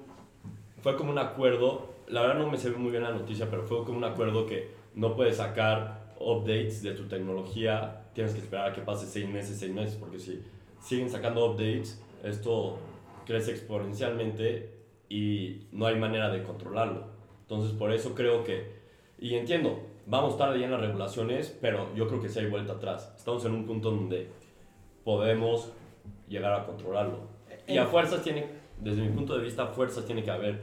[0.82, 3.64] Fue como un acuerdo, la verdad no me se ve muy bien la noticia, pero
[3.64, 8.72] fue como un acuerdo que no puedes sacar updates de tu tecnología, tienes que esperar
[8.72, 10.42] a que pase seis meses, seis meses, porque si
[10.82, 12.78] siguen sacando updates, esto
[13.26, 14.74] crece exponencialmente
[15.10, 17.06] y no hay manera de controlarlo.
[17.42, 18.76] Entonces, por eso creo que
[19.20, 22.74] Y entiendo, vamos tarde ya en las regulaciones, pero yo creo que sí hay vuelta
[22.74, 23.14] atrás.
[23.18, 24.30] Estamos en un punto donde
[25.04, 25.72] podemos
[26.28, 27.22] llegar a controlarlo.
[27.68, 28.46] Y a fuerzas tiene,
[28.80, 30.62] desde mi punto de vista, a fuerzas tiene que haber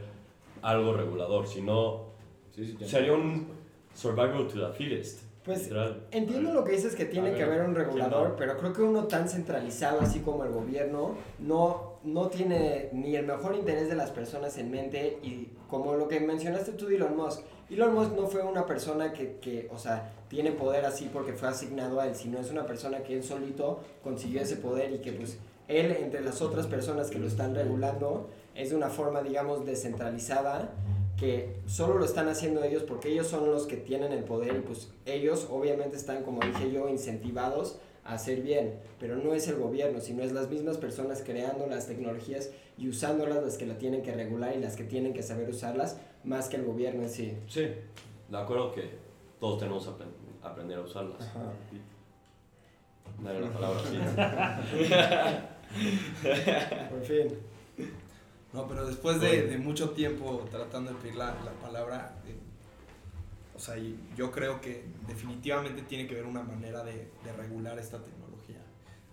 [0.61, 2.13] algo regulador, si no
[2.51, 2.87] Sí, sí, ya.
[2.87, 3.47] sería un
[3.93, 5.24] survival to the fittest.
[5.45, 6.07] Pues literal.
[6.11, 9.29] entiendo lo que dices que tiene que haber un regulador, pero creo que uno tan
[9.29, 14.57] centralizado así como el gobierno no, no tiene ni el mejor interés de las personas
[14.57, 18.41] en mente y como lo que mencionaste tú de Elon Musk, Elon Musk no fue
[18.41, 22.39] una persona que, que, o sea, tiene poder así porque fue asignado a él, sino
[22.39, 26.41] es una persona que él solito consiguió ese poder y que pues él entre las
[26.41, 30.71] otras personas que lo están regulando es de una forma digamos descentralizada
[31.17, 34.59] que solo lo están haciendo ellos porque ellos son los que tienen el poder y
[34.59, 39.55] pues ellos obviamente están, como dije yo, incentivados a hacer bien, pero no es el
[39.55, 44.03] gobierno, sino es las mismas personas creando las tecnologías y usándolas las que la tienen
[44.03, 47.35] que regular y las que tienen que saber usarlas más que el gobierno en sí.
[47.47, 47.61] Sí,
[48.29, 48.89] de acuerdo que
[49.39, 50.11] todos tenemos que apren-
[50.43, 51.21] aprender a usarlas.
[51.21, 51.51] Ajá.
[53.23, 53.97] Dale la palabra así.
[56.89, 57.27] Por fin.
[58.55, 62.37] No, pero después de, de mucho tiempo tratando de pedir la, la palabra, eh,
[63.53, 63.75] o sea,
[64.15, 68.61] yo creo que definitivamente tiene que haber una manera de, de regular esta tecnología.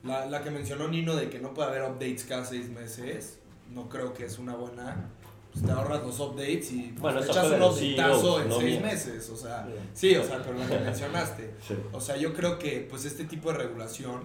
[0.04, 3.88] La, la que mencionó Nino de que no puede haber updates cada seis meses, no
[3.88, 5.10] creo que es una buena.
[5.52, 9.28] Pues te ahorras los updates y pues, Bueno, echas un updateazo en no seis meses,
[9.28, 11.54] o sea, sí, o sea, pero la que mencionaste.
[11.66, 11.74] Sí.
[11.92, 14.22] O sea, yo creo que pues este tipo de regulación,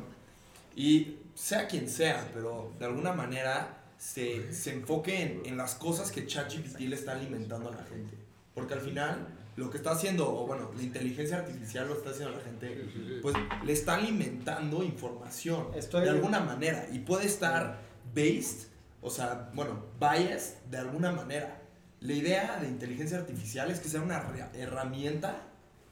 [0.76, 6.12] y sea quien sea, pero de alguna manera se, se enfoque en, en las cosas
[6.12, 8.14] que ChatGPT le está alimentando a la gente.
[8.54, 12.34] Porque al final, lo que está haciendo, o bueno, la inteligencia artificial lo está haciendo
[12.36, 16.88] a la gente, pues le está alimentando información Estoy- de alguna manera.
[16.92, 17.80] Y puede estar
[18.16, 18.68] based,
[19.02, 21.62] o sea, bueno, biased de alguna manera.
[22.00, 25.42] La idea de inteligencia artificial es que sea una herramienta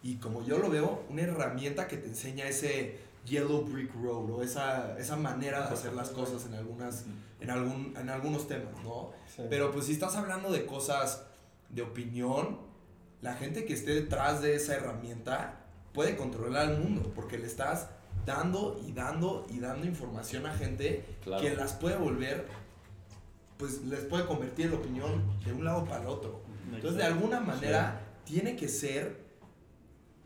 [0.03, 4.41] y como yo lo veo, una herramienta que te enseña ese yellow brick road o
[4.43, 7.05] esa, esa manera de hacer las cosas en, algunas,
[7.39, 9.11] en, algún, en algunos temas, ¿no?
[9.49, 11.23] Pero pues si estás hablando de cosas
[11.69, 12.59] de opinión,
[13.21, 15.61] la gente que esté detrás de esa herramienta
[15.93, 17.87] puede controlar al mundo porque le estás
[18.25, 21.41] dando y dando y dando información a gente Claro.
[21.41, 22.47] que las puede volver,
[23.57, 26.41] pues les puede convertir la opinión de un lado para el otro.
[26.73, 29.17] Entonces, de alguna manera, tiene que ser,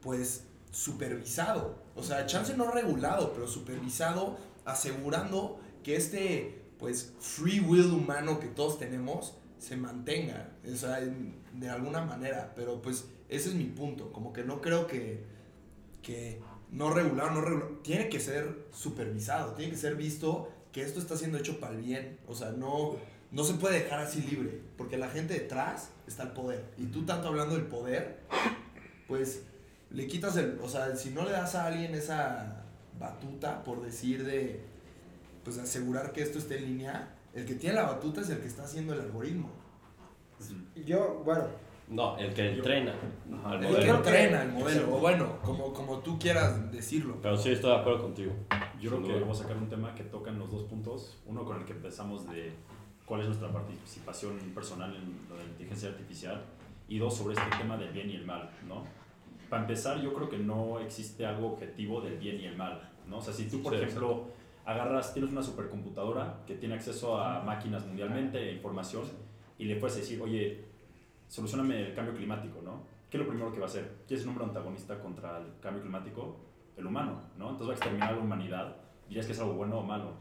[0.01, 1.75] pues, supervisado.
[1.95, 8.47] O sea, chance no regulado, pero supervisado, asegurando que este, pues, free will humano que
[8.47, 10.51] todos tenemos se mantenga.
[10.71, 12.53] O sea, de alguna manera.
[12.55, 14.11] Pero, pues, ese es mi punto.
[14.11, 15.23] Como que no creo que,
[16.01, 17.79] que no regulado, no regulado.
[17.83, 21.81] Tiene que ser supervisado, tiene que ser visto que esto está siendo hecho para el
[21.81, 22.19] bien.
[22.27, 22.95] O sea, no,
[23.31, 26.65] no se puede dejar así libre, porque la gente detrás está el poder.
[26.77, 28.19] Y tú tanto hablando del poder,
[29.07, 29.43] pues
[29.91, 32.63] le quitas el, o sea, si no le das a alguien esa
[32.99, 34.61] batuta, por decir de,
[35.43, 38.47] pues asegurar que esto esté en línea, el que tiene la batuta es el que
[38.47, 39.49] está haciendo el algoritmo.
[40.85, 41.43] Yo, bueno,
[41.89, 42.93] No, el que entrena
[43.25, 43.95] El que modelo.
[43.95, 47.17] entrena el modelo, o bueno, como, como tú quieras decirlo.
[47.21, 48.31] Pero sí estoy de acuerdo contigo.
[48.79, 51.17] Yo creo que vamos a sacar un tema que tocan los dos puntos.
[51.25, 52.53] Uno con el que empezamos de
[53.05, 56.45] cuál es nuestra participación personal en lo de la inteligencia artificial.
[56.87, 58.83] Y dos, sobre este tema del bien y el mal, ¿no?
[59.49, 63.17] Para empezar, yo creo que no existe algo objetivo del bien y el mal, ¿no?
[63.17, 64.25] O sea, si tú, por Sí, ejemplo,
[64.65, 69.03] agarras, tienes una supercomputadora que tiene acceso a máquinas mundialmente, e información,
[69.57, 70.65] y le puedes decir, oye,
[71.27, 72.83] solucioname el cambio climático, ¿no?
[73.09, 73.91] ¿Qué es lo primero que va a hacer?
[74.07, 76.37] ¿Quién es el número antagonista contra el cambio climático?
[76.77, 77.49] El humano, ¿no?
[77.49, 78.75] Entonces va a exterminar a la humanidad.
[79.07, 80.13] ¿Dirías que es algo bueno o malo?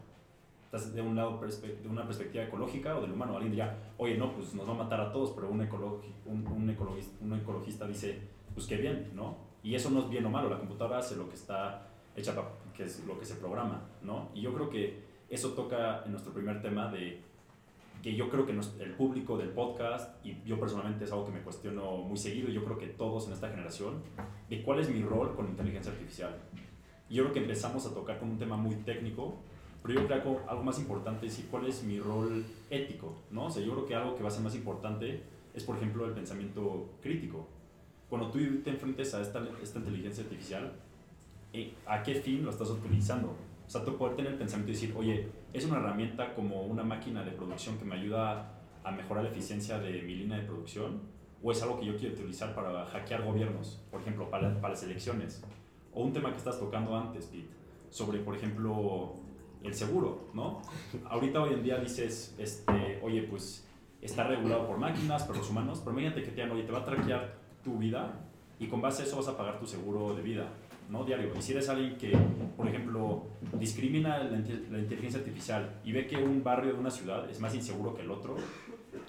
[0.64, 3.34] ¿Estás de un lado de una perspectiva ecológica o del humano?
[3.34, 6.70] Alguien diría, oye, no, pues nos va a matar a todos, pero un, un, un
[6.70, 8.20] ecologista, un ecologista dice,
[8.58, 9.36] pues qué bien, ¿no?
[9.62, 12.50] Y eso no es bien o malo, la computadora hace lo que está hecha, pa-
[12.76, 14.30] que es lo que se programa, ¿no?
[14.34, 14.98] Y yo creo que
[15.30, 17.20] eso toca en nuestro primer tema de
[18.02, 21.40] que yo creo que el público del podcast, y yo personalmente es algo que me
[21.40, 24.02] cuestiono muy seguido, yo creo que todos en esta generación,
[24.50, 26.34] de cuál es mi rol con inteligencia artificial.
[27.08, 29.36] Yo creo que empezamos a tocar con un tema muy técnico,
[29.84, 33.46] pero yo creo que algo, más importante es cuál es mi rol ético, ¿no?
[33.46, 35.22] O sea, yo creo que algo que va a ser más importante
[35.54, 37.46] es, por ejemplo, el pensamiento crítico.
[38.08, 40.72] Cuando tú te enfrentes a esta, esta inteligencia artificial,
[41.52, 43.36] eh, ¿a qué fin lo estás utilizando?
[43.66, 46.82] O sea, tú poder tener el pensamiento y decir, oye, es una herramienta como una
[46.82, 51.02] máquina de producción que me ayuda a mejorar la eficiencia de mi línea de producción,
[51.42, 54.82] o es algo que yo quiero utilizar para hackear gobiernos, por ejemplo, para, para las
[54.82, 55.44] elecciones.
[55.92, 57.48] O un tema que estás tocando antes, Pete,
[57.90, 59.14] sobre, por ejemplo,
[59.62, 60.62] el seguro, ¿no?
[61.10, 63.66] Ahorita hoy en día dices, este, oye, pues
[64.00, 66.78] está regulado por máquinas, por los humanos, pero imagínate que te digan, oye, te va
[66.78, 68.12] a traquear tu vida
[68.58, 70.48] y con base a eso vas a pagar tu seguro de vida,
[70.88, 71.04] ¿no?
[71.04, 71.32] Diario.
[71.36, 72.16] Y si eres alguien que,
[72.56, 73.24] por ejemplo,
[73.58, 77.40] discrimina la, inte- la inteligencia artificial y ve que un barrio de una ciudad es
[77.40, 78.36] más inseguro que el otro,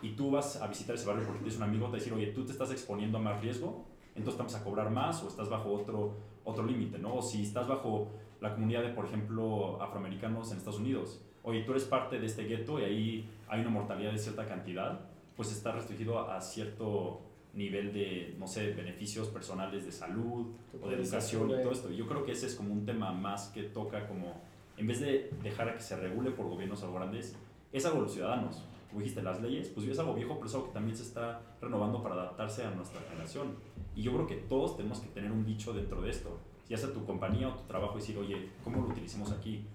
[0.01, 2.13] y tú vas a visitar ese barrio porque tienes un amigo, te va a decir,
[2.13, 3.85] oye, tú te estás exponiendo a más riesgo,
[4.15, 7.15] entonces vamos a cobrar más o estás bajo otro, otro límite, ¿no?
[7.15, 8.07] O si estás bajo
[8.39, 12.43] la comunidad de, por ejemplo, afroamericanos en Estados Unidos, oye, tú eres parte de este
[12.43, 14.99] gueto y ahí hay una mortalidad de cierta cantidad,
[15.35, 17.21] pues está restringido a cierto
[17.53, 20.47] nivel de, no sé, beneficios personales de salud
[20.81, 21.91] o de educación y todo esto.
[21.91, 24.41] Yo creo que ese es como un tema más que toca como,
[24.77, 27.35] en vez de dejar a que se regule por gobiernos algo grandes,
[27.71, 28.63] es algo de los ciudadanos.
[28.89, 31.41] Como dijiste, las leyes, pues es algo viejo, pero es algo que también se está
[31.61, 33.55] renovando para adaptarse a nuestra generación.
[33.95, 36.91] Y yo creo que todos tenemos que tener un dicho dentro de esto, ya sea
[36.91, 39.65] tu compañía o tu trabajo, decir, oye, ¿cómo lo utilicemos aquí?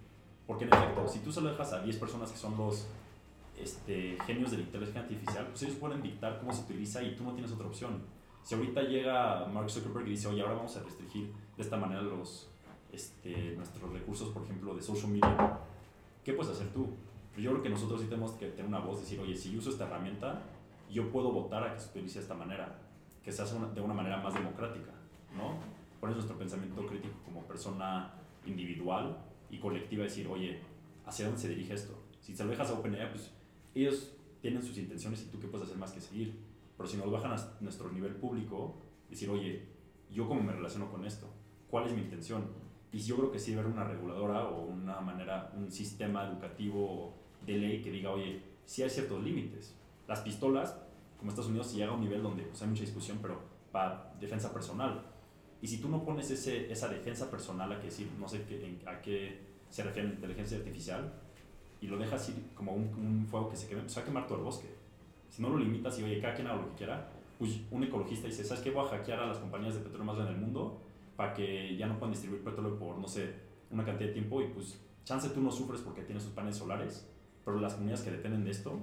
[0.47, 2.87] Porque en efecto, si tú solo dejas a 10 personas que son los
[3.59, 7.25] este, genios de la inteligencia artificial, pues ellos pueden dictar cómo se utiliza y tú
[7.25, 8.03] no tienes otra opción.
[8.43, 12.03] Si ahorita llega Mark Zuckerberg y dice, oye, ahora vamos a restringir de esta manera
[12.03, 12.51] los,
[12.93, 15.59] este, nuestros recursos, por ejemplo, de social media,
[16.25, 16.89] ¿qué puedes hacer tú?
[17.37, 19.71] Yo creo que nosotros sí tenemos que tener una voz, decir, oye, si yo uso
[19.71, 20.43] esta herramienta,
[20.91, 22.79] yo puedo votar a que se utilice de esta manera,
[23.25, 24.93] que se hace una- de una manera más democrática,
[25.37, 25.57] ¿no?
[25.99, 28.13] Por eso nuestro pensamiento crítico como persona
[28.47, 29.17] individual
[29.51, 30.61] y colectiva, decir, oye,
[31.07, 31.95] ¿hacia dónde se dirige esto?
[32.21, 33.33] Si se lo dejas a OpenAI, pues
[33.75, 36.39] ellos tienen sus intenciones y tú qué puedes hacer más que seguir.
[36.77, 38.77] Pero si nos bajan a nuestro nivel público,
[39.09, 39.69] decir, oye,
[40.11, 41.29] ¿yo cómo me relaciono con esto?
[41.71, 42.45] ¿Cuál es mi intención?
[42.93, 47.15] Y yo creo que sí debe haber una reguladora o una manera, un sistema educativo
[47.45, 49.75] de ley que diga, oye, sí hay ciertos límites.
[50.07, 50.79] Las pistolas,
[51.19, 53.41] como Estados Unidos, llega a un nivel donde pues, hay mucha discusión, pero
[53.73, 55.07] para defensa personal.
[55.61, 58.79] Y si tú no pones ese, esa defensa personal, a que decir, no sé qué,
[58.87, 61.13] a qué se refiere la inteligencia artificial,
[61.85, 64.27] y lo dejas ir como un, un fuego que se queme, pues va a quemar
[64.27, 64.69] todo el bosque.
[65.29, 68.27] Si no lo limitas y, oye, cada quien haga lo que quiera, pues un ecologista
[68.27, 68.71] dice, ¿sabes qué?
[68.71, 70.81] Voy a hackear a las compañías de petróleo más grandes del mundo
[71.15, 73.35] para que ya no puedan distribuir petróleo por, no sé,
[73.71, 77.07] una cantidad de tiempo y pues chance tú no sufres porque tienes sus paneles solares,
[77.45, 78.81] pero las comunidades que dependen de esto,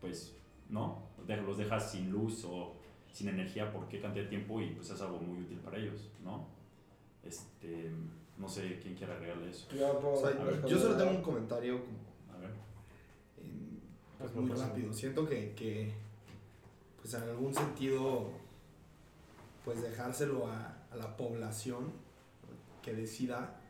[0.00, 0.36] pues
[0.70, 2.76] no, los dejas sin luz o
[3.10, 6.08] sin energía por qué cantidad de tiempo y pues es algo muy útil para ellos,
[6.22, 6.46] ¿no?
[7.24, 7.90] Este,
[8.38, 9.68] no sé quién quiere agregarle eso.
[9.70, 11.98] Yo, puedo O sea, responder yo solo tengo un comentario como,
[12.34, 12.50] A ver.
[14.18, 14.92] pues, Pues, muy pasa rápido.
[14.92, 15.92] Siento que, que,
[17.00, 18.30] pues en algún sentido,
[19.64, 21.92] pues dejárselo a, a la población
[22.82, 23.60] que decida.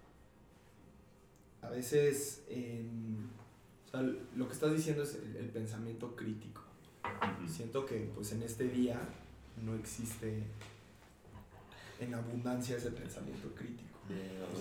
[1.62, 2.44] A veces,
[3.86, 6.62] o sea, lo que estás diciendo es el, el pensamiento crítico.
[7.46, 9.00] Siento que pues en este día
[9.62, 10.42] no existe
[12.00, 13.93] en abundancia ese pensamiento crítico.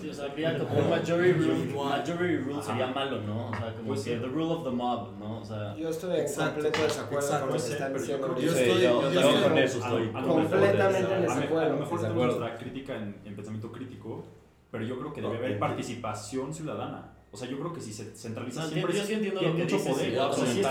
[0.00, 3.48] Sí, o sea, habría como un majority rule, majority rule sería malo, ¿no?
[3.48, 5.38] O sea, como Pues que the rule of the mob, ¿no?
[5.40, 9.02] O sea, Yo estoy en completo desacuerdo con lo que están diciendo Yo estoy, yo,
[9.02, 11.60] yo yo estoy con eso estoy a- a lo Completamente en desacuerdo.
[11.60, 14.24] A lo mejor tenemos nuestra crítica en, en pensamiento crítico,
[14.70, 17.10] pero yo creo que debe haber participación ciudadana.
[17.30, 19.62] O sea, yo creo que si se centraliza no, siempre yo sí entiendo lo que
[19.62, 20.10] mucho dices poder.
[20.10, 20.70] si esto dicta-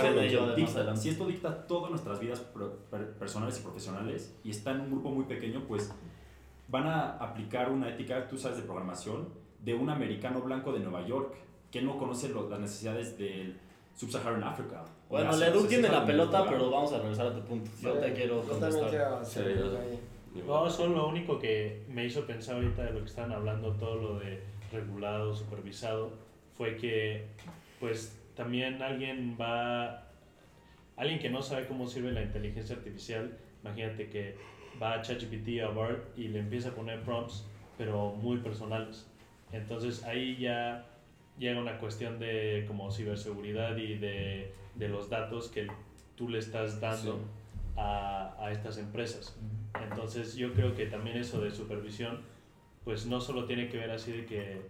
[0.80, 1.02] adelante.
[1.02, 2.42] si esto dicta todas nuestras vidas
[3.20, 5.92] personales y profesionales y está en un grupo muy pequeño, pues
[6.74, 11.06] van a aplicar una ética, tú sabes, de programación de un americano blanco de Nueva
[11.06, 11.36] York
[11.70, 13.56] que no conoce lo- las necesidades del
[13.96, 14.48] Sub-Saharan de
[15.08, 15.30] bueno, Asia.
[15.30, 17.34] le O sea, Edu sí tiene es la pelota, muy pero vamos a regresar a
[17.36, 17.70] tu punto.
[17.80, 18.90] Yo te quiero Yo también contestar.
[18.90, 19.64] quiero hacer
[20.34, 20.42] Sí.
[20.48, 23.96] No, solo lo único que me hizo pensar ahorita de lo que estaban hablando, todo
[24.02, 26.10] lo de regulado, supervisado,
[26.58, 27.28] fue que
[27.80, 30.08] pues también alguien va,
[30.98, 34.36] alguien que no sabe cómo sirve la inteligencia artificial, imagínate que
[34.84, 37.46] va a ChatGPT a BART y le empieza a poner prompts,
[37.78, 39.08] pero muy personales.
[39.52, 40.86] Entonces ahí ya
[41.38, 45.67] llega una cuestión de como ciberseguridad y de, de los datos que
[46.15, 47.22] tú le estás dando
[47.78, 49.39] a, a estas empresas.
[49.89, 52.22] Entonces yo creo que también eso de supervisión,
[52.84, 54.62] pues no solo tiene que ver así de que,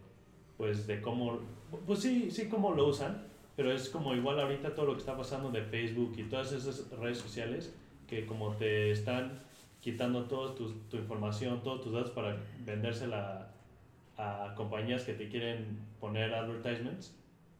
[0.58, 1.40] pues de cómo,
[1.88, 5.18] pues sí, sí cómo lo usan, pero es como igual ahorita todo lo que está
[5.18, 7.76] pasando de Facebook y todas esas redes sociales,
[8.08, 9.42] que como te están
[9.84, 13.52] quitando toda tu, tu información, todos tus datos para vendérsela
[14.18, 17.14] a compañías que te quieren poner advertisements,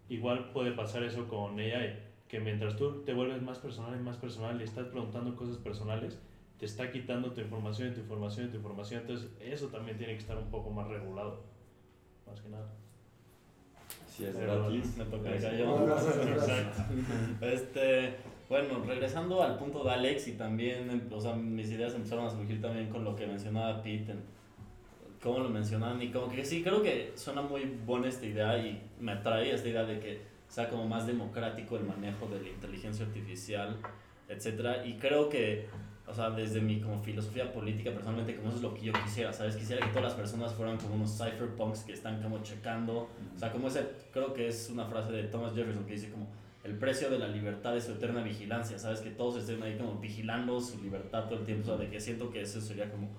[0.08, 2.00] igual puede pasar eso con AI,
[2.30, 6.18] que mientras tú te vuelves más personal y más personal y estás preguntando cosas personales,
[6.58, 9.02] te está quitando tu información y tu información y tu información.
[9.02, 11.42] Entonces, eso también tiene que estar un poco más regulado.
[12.26, 12.70] Más que nada.
[14.08, 14.96] Si es Pero gratis.
[14.96, 15.36] Me toca.
[15.36, 16.84] Exacto.
[17.42, 18.16] Este,
[18.54, 22.62] bueno, regresando al punto de Alex y también, o sea, mis ideas empezaron a surgir
[22.62, 24.14] también con lo que mencionaba Pete,
[25.24, 28.80] cómo lo mencionaban y como que sí, creo que suena muy buena esta idea y
[29.00, 33.08] me atrae esta idea de que sea como más democrático el manejo de la inteligencia
[33.08, 33.76] artificial,
[34.30, 35.68] etcétera, y creo que
[36.06, 39.34] o sea, desde mi como filosofía política personalmente, como eso es lo que yo quisiera,
[39.34, 39.56] ¿sabes?
[39.56, 43.52] Quisiera que todas las personas fueran como unos cypherpunks que están como checando, o sea,
[43.52, 46.28] como ese, creo que es una frase de Thomas Jefferson que dice como,
[46.64, 49.02] el precio de la libertad es su eterna vigilancia, ¿sabes?
[49.02, 52.00] Que todos estén ahí como vigilando su libertad todo el tiempo, o sea, de que
[52.00, 53.10] siento que eso sería como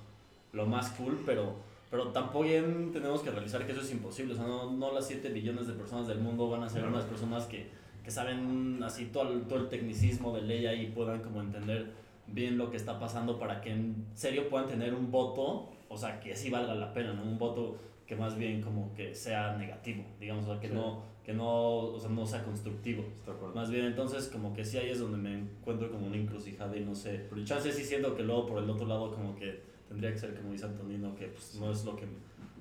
[0.52, 1.56] lo más cool, pero,
[1.90, 5.06] pero tampoco bien tenemos que realizar que eso es imposible, o sea, no, no las
[5.06, 7.68] 7 billones de personas del mundo van a ser unas personas que,
[8.02, 11.92] que saben así todo el, todo el tecnicismo de ley ahí y puedan como entender
[12.26, 16.18] bien lo que está pasando para que en serio puedan tener un voto, o sea,
[16.20, 17.22] que sí valga la pena, ¿no?
[17.22, 17.76] Un voto
[18.06, 21.98] que más bien como que sea negativo, digamos, o sea, que no que no, o
[21.98, 23.04] sea, no sea constructivo.
[23.54, 26.84] Más bien, entonces, como que sí ahí es donde me encuentro como una encrucijada y
[26.84, 27.26] no sé.
[27.30, 30.34] Pero chance sí siento que luego por el otro lado, como que tendría que ser
[30.34, 32.04] como dice Antonino, que pues no es lo que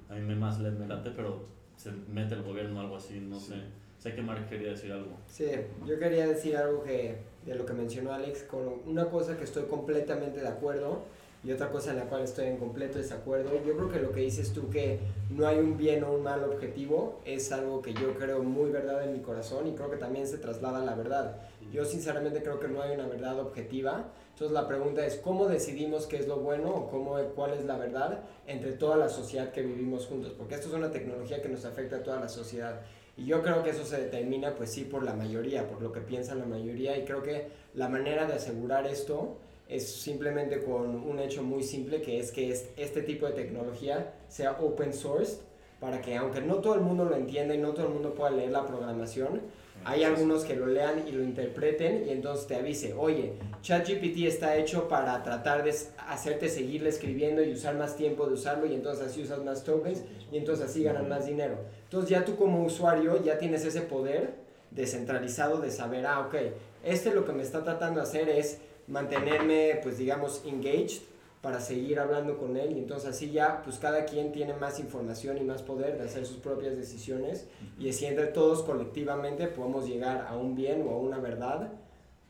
[0.09, 1.45] a mí me más le me late, pero
[1.75, 3.55] se mete el gobierno o algo así, no sé.
[3.97, 5.17] Sé que Mark quería decir algo.
[5.27, 5.45] Sí,
[5.85, 9.63] yo quería decir algo que, de lo que mencionó Alex, con una cosa que estoy
[9.63, 11.03] completamente de acuerdo
[11.43, 13.51] y otra cosa en la cual estoy en completo desacuerdo.
[13.65, 16.43] Yo creo que lo que dices tú que no hay un bien o un mal
[16.43, 20.25] objetivo es algo que yo creo muy verdad en mi corazón y creo que también
[20.25, 21.41] se traslada a la verdad.
[21.71, 24.11] Yo sinceramente creo que no hay una verdad objetiva.
[24.31, 27.77] Entonces la pregunta es cómo decidimos qué es lo bueno o cómo, cuál es la
[27.77, 31.65] verdad entre toda la sociedad que vivimos juntos, porque esto es una tecnología que nos
[31.65, 32.81] afecta a toda la sociedad.
[33.15, 36.01] Y yo creo que eso se determina, pues sí, por la mayoría, por lo que
[36.01, 36.97] piensa la mayoría.
[36.97, 39.37] Y creo que la manera de asegurar esto
[39.75, 44.57] es simplemente con un hecho muy simple, que es que este tipo de tecnología sea
[44.61, 45.39] open source,
[45.79, 48.31] para que aunque no todo el mundo lo entienda y no todo el mundo pueda
[48.31, 49.41] leer la programación,
[49.85, 54.55] hay algunos que lo lean y lo interpreten y entonces te avise, oye, ChatGPT está
[54.55, 55.75] hecho para tratar de
[56.07, 60.03] hacerte seguirle escribiendo y usar más tiempo de usarlo y entonces así usas más tokens
[60.31, 61.57] y entonces así ganan más dinero.
[61.83, 64.35] Entonces ya tú como usuario ya tienes ese poder
[64.71, 66.35] descentralizado de saber, ah, ok,
[66.83, 71.01] este lo que me está tratando de hacer es mantenerme, pues digamos, engaged
[71.41, 75.37] para seguir hablando con él y entonces así ya pues cada quien tiene más información
[75.37, 80.25] y más poder de hacer sus propias decisiones y así entre todos colectivamente podemos llegar
[80.25, 81.73] a un bien o a una verdad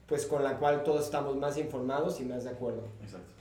[0.08, 2.88] pues con la cual todos estamos más informados y más de acuerdo.
[3.04, 3.34] Exacto.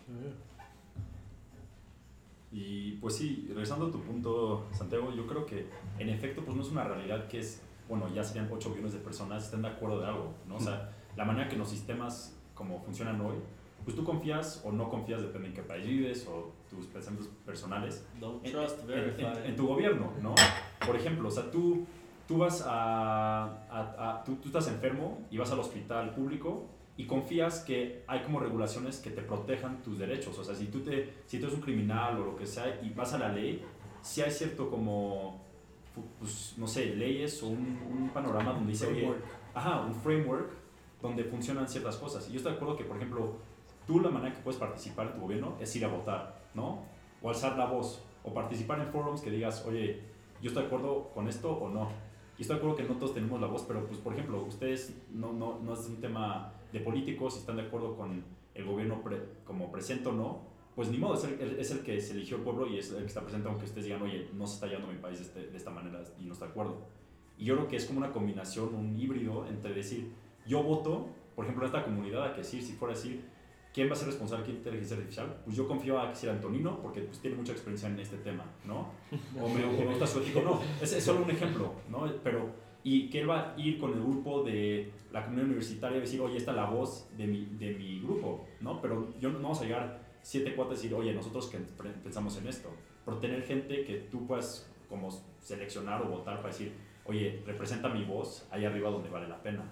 [2.53, 5.67] Y pues sí, regresando a tu punto, Santiago, yo creo que
[5.99, 8.99] en efecto pues no es una realidad que es, bueno, ya serían 8 millones de
[8.99, 10.57] personas estén de acuerdo de algo, ¿no?
[10.57, 13.35] O sea, la manera que los sistemas como funcionan hoy,
[13.85, 18.07] pues tú confías o no confías, depende en qué país vives o tus pensamientos personales,
[18.45, 20.35] en, en, tu gobierno, ¿no?
[20.87, 21.85] Por ejemplo, o sea, tú,
[22.29, 27.61] tú vas a, a, tú, tú, estás enfermo y vas al hospital público y confías
[27.61, 31.39] que hay como regulaciones que te protejan tus derechos, o sea, si tú, te, si
[31.39, 33.65] tú eres un criminal o lo que sea y vas a la ley,
[34.01, 35.43] si hay cierto como,
[36.21, 39.13] pues, no sé, leyes o un, un panorama donde dice, oye,
[39.55, 40.62] ajá, un framework
[41.03, 42.29] donde funcionan ciertas cosas.
[42.29, 43.37] Y yo estoy de acuerdo que, por ejemplo,
[43.87, 46.85] tú la manera que puedes participar en tu gobierno es ir a votar, ¿no?
[47.21, 50.01] O alzar la voz, o participar en forums que digas, oye,
[50.41, 51.89] yo estoy de acuerdo con esto o no.
[52.39, 54.97] Y estoy de acuerdo que no todos tenemos la voz, pero pues por ejemplo, ustedes
[55.13, 58.25] no, no, no es un tema de políticos, si están de acuerdo con
[58.55, 59.03] el gobierno
[59.45, 62.79] como presente o no, pues ni modo, es el, que se eligió el pueblo y
[62.79, 65.19] es el que está presente, aunque ustedes digan, oye, no se está llevando mi país
[65.19, 66.79] de, este, de esta manera y no está de acuerdo.
[67.39, 70.13] Y yo creo que es como una combinación, un híbrido entre decir,
[70.47, 73.25] yo voto, por ejemplo, en esta comunidad, a que decir, si fuera a decir,
[73.73, 75.41] ¿quién va a ser responsable de inteligencia artificial?
[75.45, 78.45] Pues yo confío a que sea Antonino, porque pues, tiene mucha experiencia en este tema,
[78.65, 78.91] ¿no?
[79.41, 80.61] O me, gusta su ético, no.
[80.81, 82.11] Es, solo un ejemplo, ¿no?
[82.23, 82.51] Pero,
[82.85, 86.21] y que él va a ir con el grupo de la comunidad universitaria y decir,
[86.21, 88.81] oye, esta es la voz de mi, de mi grupo, ¿no?
[88.81, 92.49] Pero yo no vamos a llegar siete cuatro a decir, oye, nosotros que pensamos en
[92.49, 92.71] esto.
[93.05, 96.73] Por tener gente que tú puedas como seleccionar o votar para decir,
[97.05, 99.65] oye, representa mi voz ahí arriba donde vale la pena.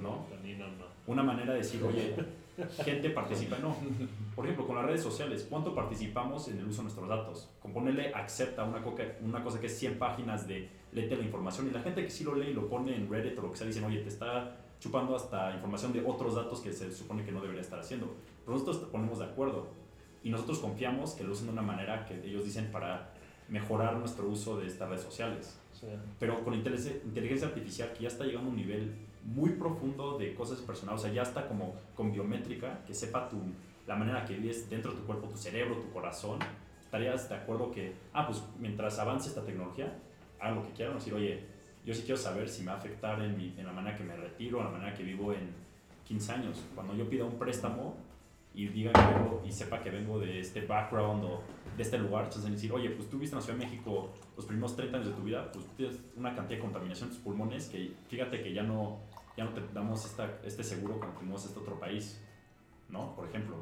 [0.00, 0.26] ¿No?
[1.06, 2.14] Una manera de decir, oye,
[2.84, 3.76] gente participa, no.
[4.34, 7.50] Por ejemplo, con las redes sociales, ¿cuánto participamos en el uso de nuestros datos?
[7.60, 8.82] Con ponerle acepta una,
[9.22, 12.24] una cosa que es 100 páginas de léete la información y la gente que sí
[12.24, 14.56] lo lee y lo pone en Reddit o lo que sea, dicen, oye, te está
[14.80, 18.14] chupando hasta información de otros datos que se supone que no debería estar haciendo.
[18.44, 19.68] Pero nosotros ponemos de acuerdo
[20.22, 23.12] y nosotros confiamos que lo usen de una manera que ellos dicen para
[23.48, 25.58] mejorar nuestro uso de estas redes sociales.
[26.18, 28.92] Pero con inteligencia artificial que ya está llegando a un nivel
[29.24, 33.36] muy profundo de cosas personales, o sea, ya está como con biométrica, que sepa tu,
[33.86, 36.38] la manera que vives dentro de tu cuerpo, tu cerebro, tu corazón,
[36.80, 39.96] estarías de acuerdo que, ah, pues mientras avance esta tecnología,
[40.40, 41.44] hagan lo que quieran, decir, oye,
[41.84, 44.04] yo sí quiero saber si me va a afectar en, mi, en la manera que
[44.04, 45.50] me retiro, en la manera que vivo en
[46.06, 46.64] 15 años.
[46.74, 47.96] Cuando yo pida un préstamo
[48.52, 51.42] y diga que vengo y sepa que vengo de este background o
[51.76, 54.44] de este lugar, entonces decir, oye, pues tú viste en la Ciudad de México los
[54.44, 57.68] primeros 30 años de tu vida, pues tienes una cantidad de contaminación en tus pulmones
[57.68, 58.98] que fíjate que ya no
[59.40, 62.20] ya no te damos esta, este seguro cuando tenemos este otro país,
[62.90, 63.14] ¿no?
[63.16, 63.56] Por ejemplo.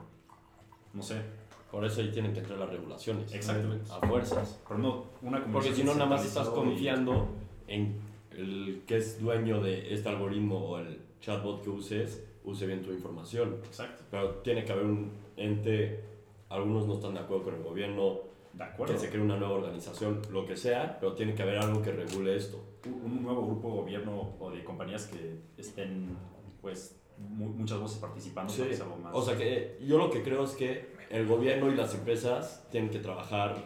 [0.93, 1.23] no sé,
[1.71, 3.33] Por eso ahí tienen que entrar las regulaciones.
[3.33, 3.89] Exactamente.
[3.93, 4.59] A fuerzas.
[4.67, 7.29] pero no una Porque si no, nada más estás centralizado y- confiando
[7.69, 8.01] en
[8.33, 12.91] el que es dueño de este algoritmo o el chatbot que uses, use bien tu
[12.93, 13.59] información.
[13.65, 16.03] Exacto, Pero tiene que haber un ente,
[16.49, 18.19] algunos no están de acuerdo con el gobierno,
[18.59, 18.93] de acuerdo.
[18.95, 21.93] que se cree una nueva organización, lo que sea, pero tiene que haber algo que
[21.93, 22.65] regule esto.
[22.87, 26.17] un nuevo grupo de gobierno o de compañías que estén,
[26.63, 28.63] pues, mu- muchas voces participando Sí.
[28.81, 29.15] algo más.
[29.15, 32.89] O sea que yo lo que creo es que el gobierno y las empresas tienen
[32.91, 33.57] que trabajar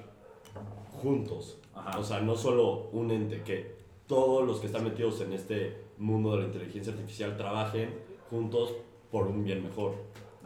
[1.02, 1.58] juntos.
[1.74, 1.98] Ajá.
[1.98, 3.76] O sea, no solo un ente, que
[4.06, 7.90] todos los que están metidos en este mundo de la inteligencia artificial trabajen
[8.30, 8.74] juntos
[9.10, 9.94] por un bien mejor.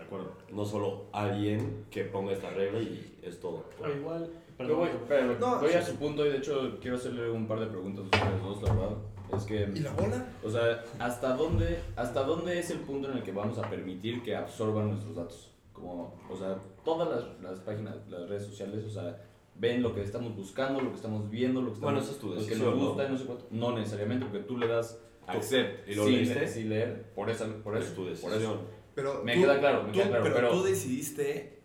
[0.06, 0.32] Acuerdo.
[0.52, 3.64] No solo alguien que ponga esta regla y es todo.
[3.82, 5.92] O igual, perdón, voy, pero No, voy a sí.
[5.92, 8.72] su punto y de hecho quiero hacerle un par de preguntas a ustedes dos, la
[8.74, 8.96] verdad.
[9.36, 10.24] Es que, ¿Y la bola?
[10.44, 14.22] o sea, ¿hasta dónde, ¿hasta dónde es el punto en el que vamos a permitir
[14.22, 15.50] que absorban nuestros datos?
[15.72, 19.20] Como, o sea, todas las, las páginas, las redes sociales, o sea,
[19.56, 22.18] ven lo que estamos buscando, lo que estamos viendo, lo que estamos, Bueno, esa es
[22.18, 22.86] tu lo que nos ¿no?
[22.88, 23.44] gusta y no sé cuánto.
[23.50, 26.46] No necesariamente, porque tú le das accept ¿Y lo sin, leíste?
[26.46, 27.86] sin leer, por, esa, por eso.
[27.88, 28.40] Es tu por decisión.
[28.40, 28.60] eso.
[28.96, 31.62] Pero Me tú- queda claro, me tú- queda claro, Pero, pero- tú decidiste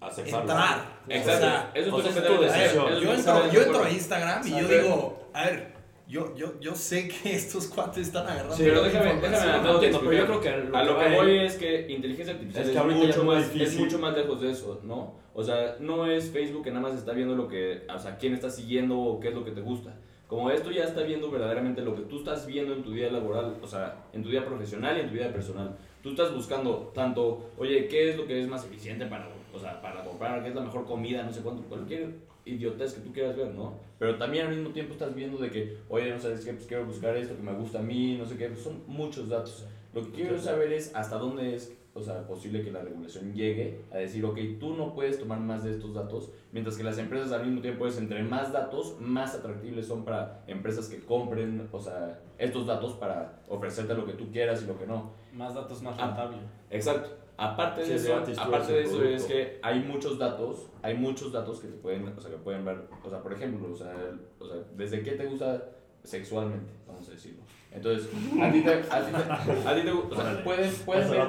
[0.00, 0.40] Aceptarlo.
[0.40, 1.00] entrar.
[1.08, 1.32] Exacto.
[1.32, 3.00] O sea, eso es lo que decisión.
[3.00, 3.90] Yo entro, yo a.
[3.90, 5.72] Instagram y yo digo, a ver,
[6.08, 8.54] yo, yo, yo sé que estos cuates están agarrando.
[8.56, 11.54] Sí, pero déjame, déjame No, entiendo, pero yo creo que a lo que voy es
[11.56, 15.14] que inteligencia artificial Es que mucho más, es mucho más lejos de eso, ¿no?
[15.34, 18.34] O sea, no es Facebook que nada más está viendo lo que, o sea, quién
[18.34, 19.96] está siguiendo o qué es lo que te gusta.
[20.28, 23.56] Como esto ya está viendo verdaderamente lo que tú estás viendo en tu día laboral,
[23.62, 25.76] o sea, en tu día profesional y en tu vida personal.
[26.02, 29.80] Tú estás buscando tanto, oye, ¿qué es lo que es más eficiente para, o sea,
[29.80, 30.42] para comprar?
[30.42, 31.22] ¿Qué es la mejor comida?
[31.22, 32.14] No sé cuánto, cualquier
[32.44, 33.74] idiotez que tú quieras ver, ¿no?
[33.98, 36.86] Pero también al mismo tiempo estás viendo de que, oye, no sabes qué, pues quiero
[36.86, 39.66] buscar esto que me gusta a mí, no sé qué, pues son muchos datos.
[39.94, 43.80] Lo que quiero saber es hasta dónde es, o sea, posible que la regulación llegue
[43.92, 47.32] a decir, ok, tú no puedes tomar más de estos datos, mientras que las empresas
[47.32, 51.80] al mismo tiempo es entre más datos, más atractibles son para empresas que compren, o
[51.80, 55.10] sea, estos datos para ofrecerte lo que tú quieras y lo que no.
[55.32, 56.06] Más datos, más Ah.
[56.08, 56.36] rentable.
[56.70, 57.10] Exacto.
[57.38, 61.32] Aparte Sí, de es eso, aparte de eso es que hay muchos datos, hay muchos
[61.32, 63.92] datos que te pueden, o sea, que pueden ver, o sea, por ejemplo, o sea,
[63.92, 65.62] el- o sea, desde qué te gusta
[66.02, 67.42] sexualmente, vamos a decirlo.
[67.76, 68.08] Entonces,
[68.40, 69.32] a ti te, a ti te,
[69.68, 70.42] a ti te o sea, Órale.
[70.42, 71.28] pueden, pueden ver,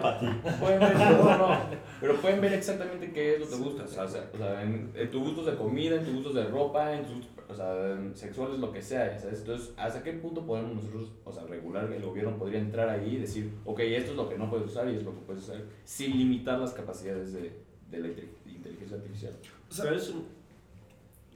[0.60, 1.60] pueden ver, no, no,
[2.02, 4.38] pero pueden ver exactamente qué es lo que te gusta, o sea, o sea, o
[4.38, 7.54] sea, en, en tus gustos de comida, en tus gustos de ropa, en tus, o
[7.54, 9.40] sea, sexuales, lo que sea, ¿sabes?
[9.42, 13.20] Entonces, ¿hasta qué punto podemos nosotros, o sea, regular, el gobierno podría entrar ahí y
[13.20, 15.58] decir, ok, esto es lo que no puedes usar y es lo que puedes usar,
[15.84, 17.52] sin limitar las capacidades de,
[17.92, 19.34] de la inte- inteligencia artificial?
[19.82, 20.26] Pero es un-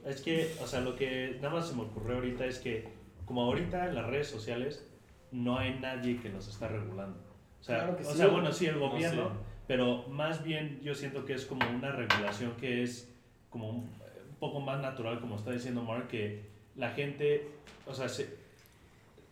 [0.06, 2.88] Es que, o sea, lo que nada más se me ocurrió ahorita es que,
[3.26, 4.84] como ahorita en las redes sociales
[5.32, 7.18] no hay nadie que nos está regulando.
[7.60, 8.16] O sea, Claro que o sí.
[8.18, 9.36] sea bueno, sí, el No, gobierno, sí.
[9.66, 13.12] pero más bien yo siento que es como una regulación que es
[13.50, 17.48] como un, un poco más natural, como está diciendo Mark, que la gente,
[17.86, 18.36] o sea, se-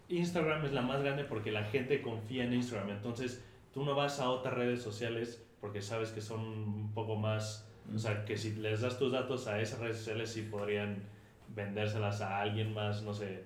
[0.09, 2.91] Instagram es la más grande porque la gente confía en Instagram.
[2.91, 7.67] Entonces, tú no vas a otras redes sociales porque sabes que son un poco más
[7.95, 11.03] o sea, que si les das tus datos a esas redes sociales, sí podrían
[11.49, 13.43] vendérselas a alguien más, no sé,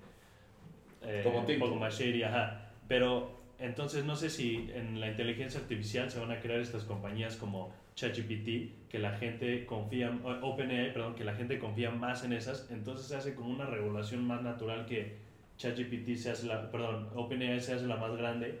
[1.07, 1.67] eh, Como un TikTok.
[1.69, 2.71] poco más shady, ajá.
[2.87, 7.35] Pero entonces no sé si en la inteligencia artificial se van a crear estas compañías
[7.37, 12.69] como ChatGPT, que la gente confía, OpenAI, perdón, que la gente confía más en esas,
[12.69, 15.15] entonces se hace como una regulación más natural que
[15.57, 18.59] ChatGPT se hace la, perdón, OpenAI se hace la más grande,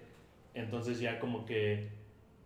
[0.53, 1.89] entonces ya como que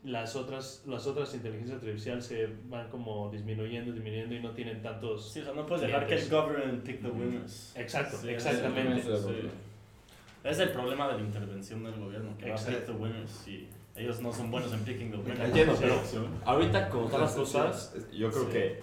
[0.04, 5.32] las otras, las otras inteligencias artificiales se van como disminuyendo, disminuyendo y no tienen tantos...
[5.32, 7.74] Sí, o sea, no puedes dejar que el government pick the winners.
[7.76, 9.04] Exacto, Sí, exactamente.
[9.04, 9.50] Sí.
[10.44, 12.94] Es el problema de la intervención del gobierno, que va a pick Exacto.
[12.94, 15.40] the winners y ellos no son buenos en picking the winners.
[15.42, 15.82] Entiendo, Sí.
[15.84, 18.52] pero ahorita como están las cosas, yo creo Sí.
[18.52, 18.80] que,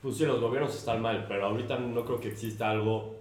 [0.00, 3.16] pues sí, los gobiernos están mal, pero ahorita no creo que exista algo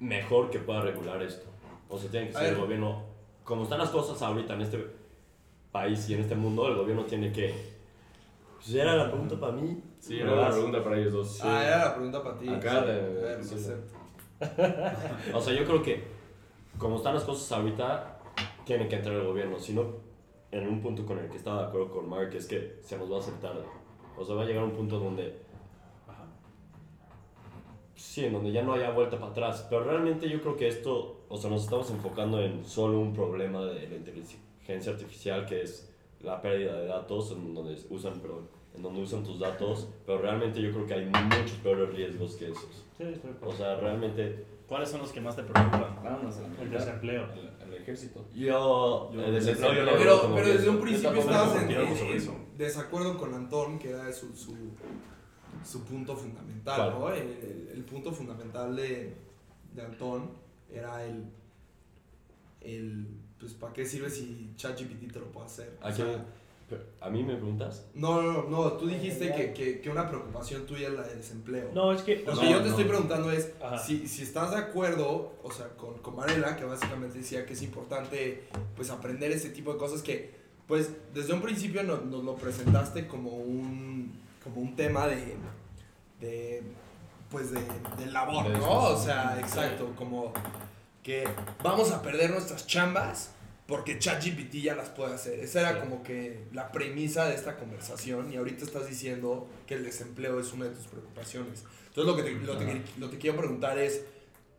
[0.00, 1.46] mejor que pueda regular esto.
[1.88, 3.04] O sea, tiene que A ser el gobierno,
[3.42, 4.86] como están las cosas ahorita en este
[5.72, 7.72] país y en este mundo, el gobierno tiene que...
[8.56, 9.80] Pues era la pregunta para mí.
[9.98, 11.40] Sí, era una pregunta para ellos dos.
[11.42, 12.48] Ah, era la pregunta para ti.
[12.48, 12.86] Acá Sí.
[12.86, 13.54] de- sí.
[13.54, 13.94] acepto.
[15.34, 16.14] O sea, yo creo que
[16.78, 18.18] como están las cosas ahorita,
[18.64, 19.58] tiene que entrar el gobierno.
[19.58, 19.84] Si no,
[20.50, 23.10] en un punto con el que estaba de acuerdo con Mark, es que se nos
[23.10, 23.64] va a hacer tarde.
[24.16, 25.40] O sea, va a llegar un punto donde,
[26.06, 26.24] Ajá.
[27.94, 29.66] sí, en donde ya no haya vuelta para atrás.
[29.68, 33.64] Pero realmente yo creo que esto, o sea, nos estamos enfocando en solo un problema
[33.64, 38.82] de la inteligencia artificial, que es la pérdida de datos, en donde usan, perdón, en
[38.82, 42.84] donde usan tus datos, pero realmente yo creo que hay muchos peores riesgos que esos.
[42.96, 46.02] Sí, estoy de O sea, realmente ¿Cuáles son los que más te preocupan?
[46.02, 47.24] Vámonos El desempleo.
[47.24, 48.24] al- al ejército.
[48.34, 51.70] yo, Yo- el desempleo yo lo veo Pero, como pero desde un principio estabas en,
[51.70, 54.56] en- desacuerdo con Antón, que era su, su,
[55.64, 56.98] su punto fundamental, ¿Cuál?
[56.98, 57.08] ¿no?
[57.12, 59.14] El, el- el punto fundamental de,
[59.74, 60.30] de Antón
[60.72, 61.24] era el,
[62.62, 63.06] el
[63.38, 65.78] pues, ¿para qué sirve si ChatGPT te lo puede hacer?
[65.82, 66.24] ¿A, O sea,
[67.00, 67.84] ¿A mí me preguntas?
[67.94, 71.16] no, no, no, no, tú dijiste que, que, que una preocupación tuya es la de
[71.16, 71.70] desempleo.
[71.74, 72.24] No, es que.
[72.26, 72.70] Lo que yo te no.
[72.70, 73.50] estoy preguntando es
[73.84, 77.62] si, si estás de acuerdo, o sea, con, con Varela, que básicamente decía que es
[77.62, 78.44] importante
[78.76, 80.34] pues aprender ese tipo de cosas que
[80.66, 85.36] pues desde un principio no- nos lo presentaste como un, como un tema de,
[86.20, 86.62] de
[87.30, 87.60] pues de,
[87.98, 88.84] de labor, De ¿no?
[88.84, 90.32] O sea, exacto, como
[91.02, 91.28] que
[91.62, 93.33] vamos a perder nuestras chambas
[93.66, 95.38] porque ChatGPT ya las puede hacer.
[95.40, 95.78] Esa era Sí.
[95.80, 100.52] como que la premisa de esta conversación y ahorita estás diciendo que el desempleo es
[100.52, 101.64] una de tus preocupaciones.
[101.88, 104.04] Entonces lo que te, lo te- lo te quiero preguntar es,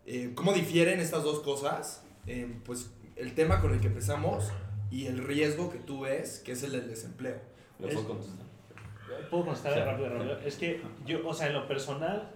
[0.08, 2.04] eh, ¿cómo difieren estas dos cosas?
[2.28, 4.52] Eh, pues el tema con el que empezamos
[4.90, 7.40] y el riesgo que tú ves, que es el del desempleo.
[7.80, 8.46] ¿Me Es- puedo contestar?
[9.30, 9.80] Puedo contestar Sí.
[9.82, 10.40] rápido, rápido.
[10.40, 12.32] Es que yo, o sea, en lo personal,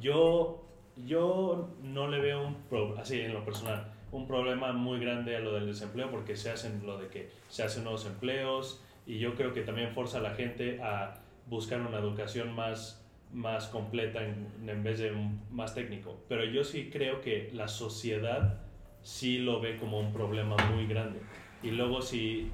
[0.00, 0.64] yo,
[1.06, 5.40] yo no le veo un pro- así en lo personal un problema muy grande a
[5.40, 9.34] lo del desempleo porque se hacen lo de que se hacen nuevos empleos y yo
[9.34, 11.14] creo que también forza a la gente a
[11.46, 15.12] buscar una educación más más completa en, en vez de
[15.50, 16.18] más técnico.
[16.28, 18.62] Pero yo sí creo que la sociedad
[19.02, 21.20] sí lo ve como un problema muy grande.
[21.62, 22.50] Y luego si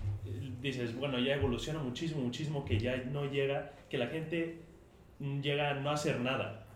[0.61, 4.61] dices, bueno, ya evoluciona muchísimo, muchísimo, que ya no llega, que la gente
[5.43, 6.67] llega a no hacer nada.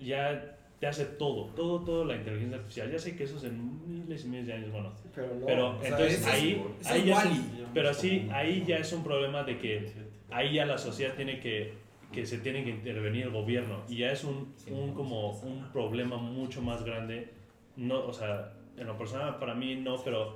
[0.00, 2.90] Ya te hace todo, todo, todo la inteligencia artificial.
[2.90, 4.92] Ya sé que eso es en miles y miles de años, bueno.
[5.14, 5.46] Pero no.
[5.46, 8.76] Pero o sea, entonces ese es- ahí, ahí ya es un- pero sí, ahí ya
[8.78, 9.92] es un problema de que
[10.32, 11.74] ahí ya la sociedad tiene que,
[12.10, 16.16] que se tiene que intervenir el gobierno y ya es un, un como un problema
[16.16, 17.28] mucho más grande.
[17.76, 20.34] No, o sea, en lo personal para mí no, pero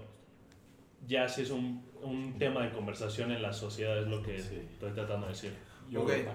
[1.09, 4.61] ya sí es un, un tema de conversación en la sociedad, es lo que Sí.
[4.75, 5.53] estoy tratando de decir.
[5.91, 6.07] Yo Ok.
[6.13, 6.33] creo-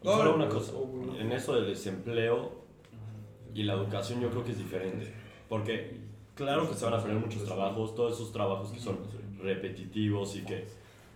[0.00, 0.72] Y solo No, una cosa,
[1.18, 2.67] en eso del desempleo
[3.54, 5.12] y la educación yo creo que es diferente,
[5.48, 5.96] porque
[6.34, 8.98] claro que se van a perder muchos trabajos, todos esos trabajos que son
[9.42, 10.66] repetitivos y que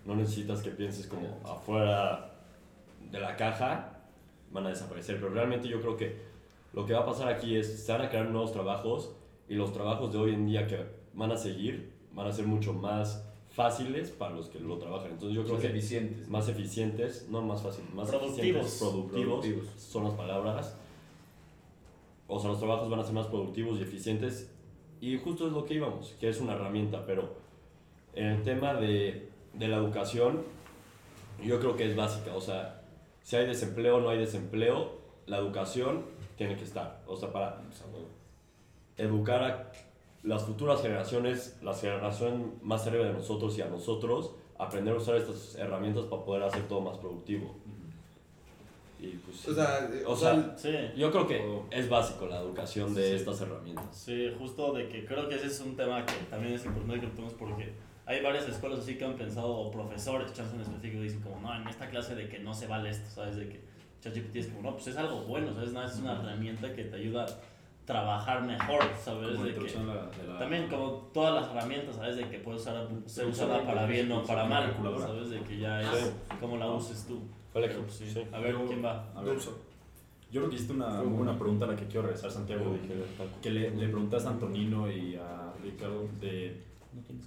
[0.04, 2.32] no necesitas que pienses como afuera
[3.10, 4.00] de la caja,
[4.50, 6.16] van a desaparecer, pero realmente yo creo que
[6.72, 9.10] lo que va a pasar aquí es, se van a crear nuevos trabajos
[9.48, 12.72] y los trabajos de hoy en día que van a seguir van a ser mucho
[12.74, 16.28] más fáciles para los que lo trabajan, entonces yo creo Más que eficientes.
[16.28, 18.38] más eficientes, no más fáciles, más Productivos.
[18.66, 19.66] eficientes, productivos, Productivos.
[19.76, 20.76] son las palabras.
[22.28, 24.52] O sea, los trabajos van a ser más productivos y eficientes.
[25.00, 27.34] Y justo es lo que íbamos, que es una herramienta, pero
[28.14, 30.42] en el tema de, de la educación,
[31.42, 32.82] yo creo que es básica, o sea,
[33.22, 36.04] si hay desempleo o no hay desempleo, la educación
[36.36, 37.62] tiene que estar, o sea, para
[38.96, 39.72] educar a
[40.22, 45.16] las futuras generaciones, la generación más arriba de nosotros y a nosotros, aprender a usar
[45.16, 47.56] estas herramientas para poder hacer todo más productivo.
[49.02, 49.50] Y pues, sí.
[49.50, 53.14] O sea, eh, O sea, Sí, yo creo que es básico la educación de Sí.
[53.16, 53.86] estas herramientas.
[53.96, 57.06] sí, justo de que creo que ese es un tema que también es importante que
[57.08, 57.72] tomemos porque
[58.06, 61.54] hay varias escuelas así que han pensado, o profesores, chance en específico, dicen como, no,
[61.54, 63.36] en esta clase de que no se vale esto, ¿sabes?
[63.36, 63.60] De que
[64.00, 65.72] ChatGPT es como, no, pues es algo bueno, ¿sabes?
[65.72, 67.28] Nada, es una herramienta que te ayuda a
[67.84, 69.32] trabajar mejor, ¿sabes?
[69.32, 72.16] como De que, la- de la- también como todas las herramientas, ¿sabes?
[72.16, 72.74] De que puede ser
[73.04, 74.72] usa usada para bien o para mal.
[75.00, 75.30] ¿sabes?
[75.30, 77.20] De que ya es como la uses tú.
[77.54, 78.10] Vale, Pero, pues, sí.
[78.10, 78.22] sí.
[78.32, 79.10] A ver, ¿quién va?
[79.14, 82.30] A ver, yo creo que hiciste una muy buena pregunta a la que quiero regresar,
[82.30, 82.74] Santiago.
[83.42, 86.62] Que le, le preguntaste a Antonino y a Ricardo de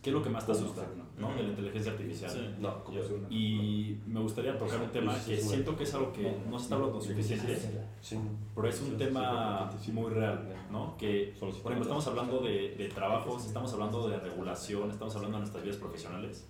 [0.02, 0.84] qué es lo que más te asusta
[1.20, 1.30] ¿no?
[1.36, 2.32] de la inteligencia artificial.
[2.32, 2.56] Sí.
[2.60, 6.36] No, como Yo- y me gustaría tocar un tema que siento que es algo que
[6.50, 7.58] no se está hablando suficiente,
[8.02, 8.18] Sí.
[8.56, 10.96] pero es un tema muy real, ¿no?
[10.98, 15.42] Que, por ejemplo, estamos hablando de, de trabajos, estamos hablando de regulación, estamos hablando de
[15.42, 16.48] nuestras vidas profesionales,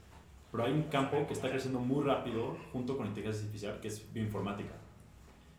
[0.55, 4.13] pero hay un campo que está creciendo muy rápido junto con inteligencia artificial, que es
[4.13, 4.73] bioinformática.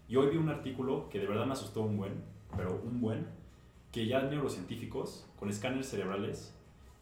[0.08, 2.14] Y hoy vi un artículo que de verdad me asustó un buen,
[2.56, 3.26] pero un buen,
[3.92, 6.54] que ya neurocientíficos con escáneres cerebrales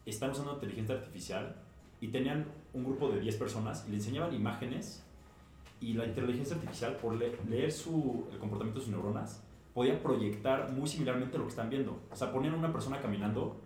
[0.07, 1.57] están usando inteligencia artificial
[2.01, 5.05] y tenían un grupo de 10 personas y le enseñaban imágenes
[5.81, 9.43] y la inteligencia artificial por le- leer su, el comportamiento de sus neuronas
[9.73, 11.99] podía proyectar muy similarmente lo que están viendo.
[12.11, 13.61] O sea, ponían a una persona caminando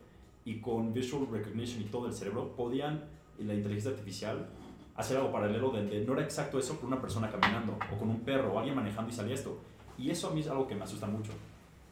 [0.44, 3.04] y con visual recognition y todo el cerebro podían,
[3.38, 4.48] y la inteligencia artificial,
[4.96, 8.20] hacer algo paralelo donde no era exacto eso con una persona caminando o con un
[8.20, 9.58] perro o alguien manejando y salía esto.
[9.96, 11.32] Y eso a mí es algo que me asusta mucho.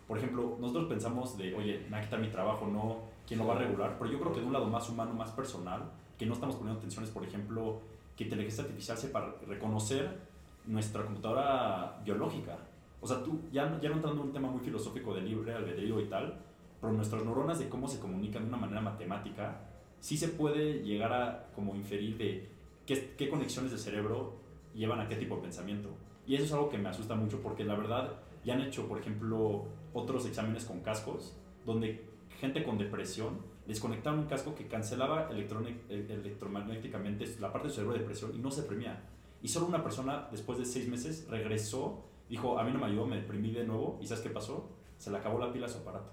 [0.07, 3.47] Por ejemplo, nosotros pensamos de, oye, me va a quitar mi trabajo, no, ¿quién lo
[3.47, 3.97] va a regular?
[3.99, 5.83] Pero yo creo que de un lado más humano, más personal,
[6.17, 7.81] que no estamos poniendo atención es, por ejemplo,
[8.17, 10.19] que inteligencia artificial sepa reconocer
[10.67, 12.57] nuestra computadora biológica.
[13.01, 16.01] O sea, tú, ya, ya no entrando en un tema muy filosófico de libre albedrío
[16.01, 16.39] y tal,
[16.81, 19.61] pero nuestras neuronas de cómo se comunican de una manera matemática,
[20.07, 22.47] sí se puede llegar a como inferir de
[22.87, 24.35] qué, qué conexiones de cerebro
[24.73, 25.89] llevan a qué tipo de pensamiento.
[26.29, 28.13] Y eso es algo que me asusta mucho porque la verdad
[28.45, 32.05] ya han hecho, por ejemplo, otros exámenes con cascos donde
[32.39, 37.99] gente con depresión les conectaron un casco que cancelaba electromagnéticamente la parte del cerebro de
[37.99, 39.03] depresión y no se deprimía.
[39.43, 43.07] Y solo una persona, después de seis meses, regresó, dijo, a mí no me ayudó,
[43.07, 44.71] me deprimí de nuevo, y ¿sabes qué pasó?
[44.99, 46.13] Se le acabó la pila a su aparato.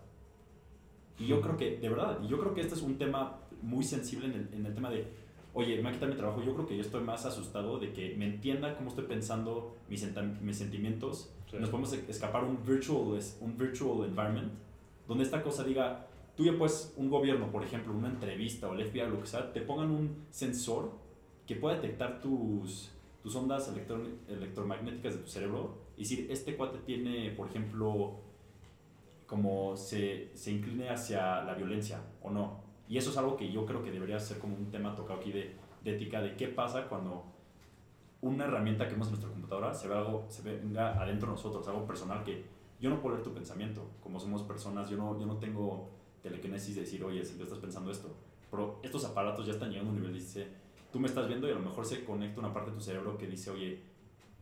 [1.19, 3.84] Y yo creo que, de verdad, y yo creo que este es un tema muy
[3.84, 5.07] sensible en el, en el tema de,
[5.53, 7.93] oye, me va a quitar mi trabajo, yo creo que yo estoy más asustado de
[7.93, 10.05] que me entienda cómo estoy pensando mis,
[10.41, 11.57] mis sentimientos, Sí.
[11.59, 14.51] nos podemos escapar un virtual, un virtual environment,
[15.07, 18.89] donde esta cosa diga, tú ya puedes, un gobierno, por ejemplo, una entrevista o el
[18.89, 20.91] FBI, lo que sea, te pongan un sensor
[21.45, 22.89] que pueda detectar tus,
[23.22, 28.16] tus ondas electro- electromagnéticas de tu cerebro y decir, este cuate tiene, por ejemplo,
[29.28, 32.62] como se, se incline hacia la violencia o no.
[32.88, 35.31] Y eso es algo que yo creo que debería ser como un tema tocado aquí
[35.31, 37.23] de, de ética, de qué pasa cuando
[38.23, 41.67] una herramienta que vemos en nuestra computadora se, ve algo, se venga adentro de nosotros,
[41.67, 42.45] algo personal que
[42.79, 45.89] yo no puedo leer tu pensamiento, como somos personas, yo no, yo no tengo
[46.21, 48.15] telequinesis de decir, oye, si tú estás pensando esto,
[48.49, 50.47] pero estos aparatos ya están llegando a un nivel, dice,
[50.91, 53.17] tú me estás viendo y a lo mejor se conecta una parte de tu cerebro
[53.17, 53.81] que dice, oye,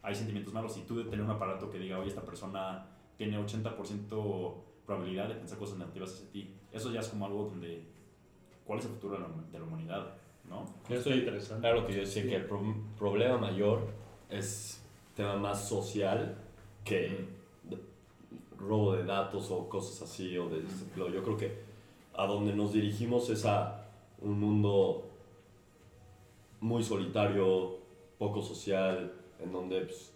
[0.03, 2.87] hay sentimientos malos, y tú de tener un aparato que diga, oye, esta persona
[3.17, 7.90] tiene 80% probabilidad de pensar cosas negativas hacia ti, eso ya es como algo donde,
[8.65, 10.13] ¿cuál es el futuro de la, de la humanidad?
[10.49, 10.65] ¿No?
[10.89, 11.61] Yo estoy interesante.
[11.61, 13.87] Claro que yo decía que el pro- problema mayor
[14.29, 14.81] es
[15.15, 16.37] tema más social
[16.83, 17.25] que
[18.57, 21.09] robo de datos o cosas así o de ese estilo.
[21.09, 21.57] Yo creo que
[22.15, 23.87] a donde nos dirigimos es a
[24.21, 25.05] un mundo
[26.59, 27.77] muy solitario,
[28.19, 30.13] poco social, en donde pues,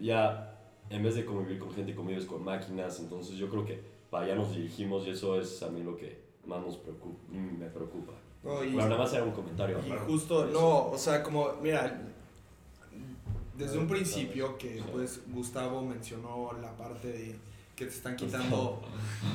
[0.00, 0.58] ya
[0.88, 4.36] en vez de convivir con gente convives con máquinas, entonces yo creo que para allá
[4.36, 8.12] nos dirigimos y eso es a mí lo que más nos preocupa, me preocupa.
[8.42, 9.78] No, y- Bueno, nada más era un comentario.
[9.86, 12.00] Y justo, no, o sea, como, mira,
[13.56, 17.36] desde un principio que pues Gustavo mencionó la parte de
[17.74, 18.82] que te están quitando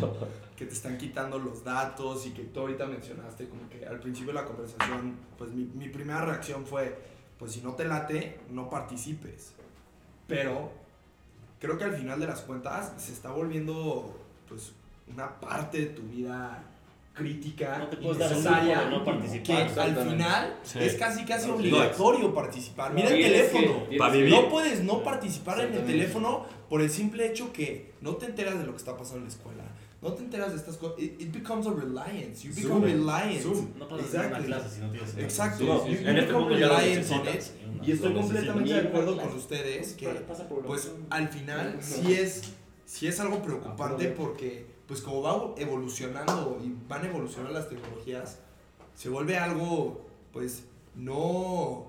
[0.58, 4.32] que te están quitando los datos y que tú ahorita mencionaste como que al principio
[4.34, 7.00] de la conversación, pues mi, mi primera reacción fue,
[7.40, 9.54] pues si no te late, no participes.
[10.28, 10.72] Pero
[11.60, 14.16] creo que al final de las cuentas se está volviendo
[14.48, 14.72] pues
[15.12, 16.64] una parte de tu vida
[17.14, 19.04] crítica No te puedes necesaria de no
[19.44, 20.80] que al final Sí.
[20.80, 22.94] es casi casi No, obligatorio participar.
[22.94, 23.90] Mira el que- teléfono.
[23.90, 24.30] que- vivir.
[24.34, 28.58] No puedes no participar en el teléfono por el simple hecho que no te enteras
[28.60, 29.64] de lo que está pasando en la escuela.
[30.02, 30.98] No te enteras de estas cosas.
[31.00, 32.48] It, it becomes a reliance.
[32.48, 32.84] You become Zoom.
[32.84, 33.42] reliant.
[33.44, 33.68] Zoom.
[33.78, 34.48] No puedes hacer una Exactly.
[34.48, 35.58] clase si no tienes Exacto.
[35.60, 36.04] Sí, You- sí, sí.
[36.04, 36.68] you En este become mundo ya.
[37.84, 40.08] Y estoy completamente de acuerdo con ustedes que
[40.66, 42.42] pues al final sí es,
[42.86, 48.40] sí es algo preocupante porque pues como va evolucionando y van evolucionando las tecnologías,
[48.94, 50.02] se vuelve algo
[50.34, 50.66] pues
[50.96, 51.88] no,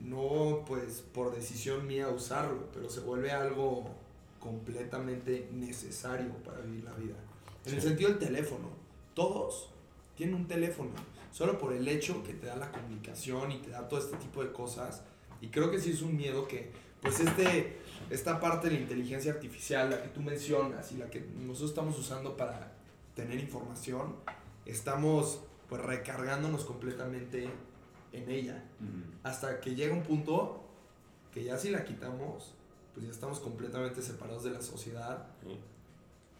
[0.00, 3.84] no pues por decisión mía usarlo, pero se vuelve algo
[4.40, 7.14] completamente necesario para vivir la vida.
[7.66, 8.68] En el sentido del teléfono,
[9.14, 9.70] todos
[10.16, 10.90] tienen un teléfono,
[11.30, 14.42] solo por el hecho que te da la comunicación y te da todo este tipo
[14.42, 15.04] de cosas.
[15.40, 17.78] Y creo que sí es un miedo que, pues este,
[18.10, 21.98] esta parte de la inteligencia artificial, la que tú mencionas y la que nosotros estamos
[21.98, 22.72] usando para
[23.14, 24.16] tener información,
[24.66, 27.48] estamos pues recargándonos completamente
[28.12, 28.62] en ella.
[29.22, 30.64] Hasta que llega un punto
[31.32, 32.54] que ya si la quitamos,
[32.92, 35.26] pues ya estamos completamente separados de la sociedad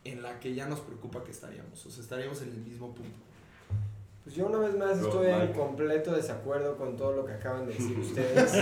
[0.05, 1.85] en la que ya nos preocupa que estaríamos.
[1.85, 3.19] O sea, estaríamos en el mismo punto.
[4.25, 5.53] Pues yo una vez más estoy en Mike.
[5.53, 8.55] completo desacuerdo con todo lo que acaban de decir ustedes.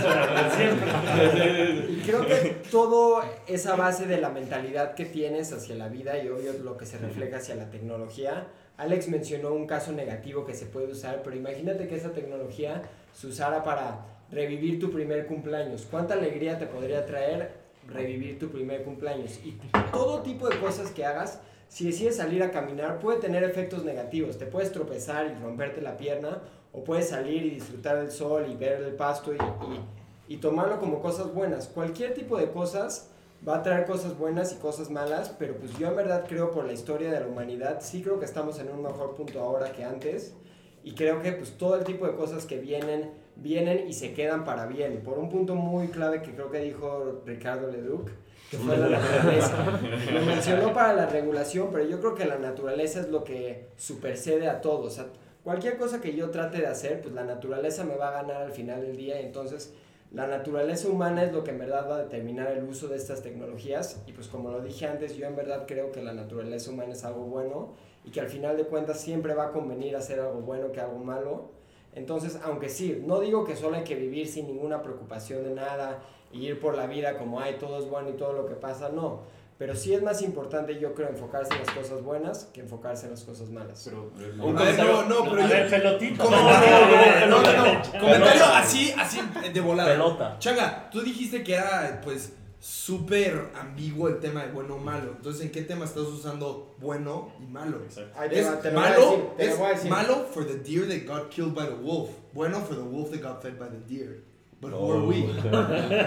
[1.89, 6.27] y creo que todo esa base de la mentalidad que tienes hacia la vida y
[6.27, 8.47] obvio lo que se refleja hacia la tecnología.
[8.75, 12.81] Alex mencionó un caso negativo que se puede usar, pero imagínate que esa tecnología
[13.13, 15.87] se usara para revivir tu primer cumpleaños.
[15.89, 17.51] ¿Cuánta alegría te podría traer
[17.87, 19.39] revivir tu primer cumpleaños?
[19.45, 19.57] Y
[19.93, 21.39] todo tipo de cosas que hagas
[21.73, 24.37] si decides salir a caminar puede tener efectos negativos.
[24.37, 28.55] Te puedes tropezar y romperte la pierna o puedes salir y disfrutar del sol y
[28.55, 31.67] ver el pasto y, y- y tomarlo como cosas buenas.
[31.67, 33.09] Cualquier tipo de cosas
[33.47, 36.65] va a traer cosas buenas y cosas malas, pero pues yo en verdad creo por
[36.65, 39.83] la historia de la humanidad, sí creo que estamos en un mejor punto ahora que
[39.83, 40.35] antes
[40.83, 44.45] y creo que pues todo el tipo de cosas que vienen, vienen y se quedan
[44.45, 45.01] para bien.
[45.03, 48.09] Por un punto muy clave que creo que dijo Ricardo Leduc,
[48.53, 49.81] que fue la naturaleza.
[50.13, 54.47] Lo mencionó para la regulación, pero yo creo que la naturaleza es lo que supersede
[54.47, 54.83] a todo.
[54.83, 55.07] O sea,
[55.43, 58.51] cualquier cosa que yo trate de hacer, pues la naturaleza me va a ganar al
[58.51, 59.19] final del día.
[59.21, 59.73] Entonces,
[60.11, 63.23] la naturaleza humana es lo que en verdad va a determinar el uso de estas
[63.23, 64.03] tecnologías.
[64.05, 67.03] Y pues como lo dije antes, yo en verdad creo que la naturaleza humana es
[67.03, 67.73] algo bueno
[68.05, 70.99] y que al final de cuentas siempre va a convenir hacer algo bueno que algo
[70.99, 71.49] malo.
[71.95, 76.01] Entonces, aunque sí, no digo que solo hay que vivir sin ninguna preocupación de nada
[76.33, 78.89] y ir por la vida como, hay todo es bueno y todo lo que pasa,
[78.89, 79.21] no.
[79.59, 83.11] Pero sí es más importante, yo creo, enfocarse en las cosas buenas que enfocarse en
[83.11, 83.83] las cosas malas.
[83.85, 84.11] Pero,
[84.43, 86.23] Un comentario- no, pero a yo- ver, pelotita.
[86.23, 89.21] Comentario, no, no, no, comentario así, así
[89.53, 89.91] de volada.
[89.91, 90.35] Pelota.
[90.39, 95.11] Changa, tú dijiste que era, pues, súper ambiguo el tema de bueno o malo.
[95.17, 97.77] Entonces, ¿en qué tema estás usando bueno y malo?
[97.83, 98.21] Exacto.
[98.31, 102.09] Es va- malo, decir, es malo for the deer that got killed by the wolf.
[102.33, 104.23] Bueno for the wolf that got fed by the deer.
[104.63, 105.25] But who are we?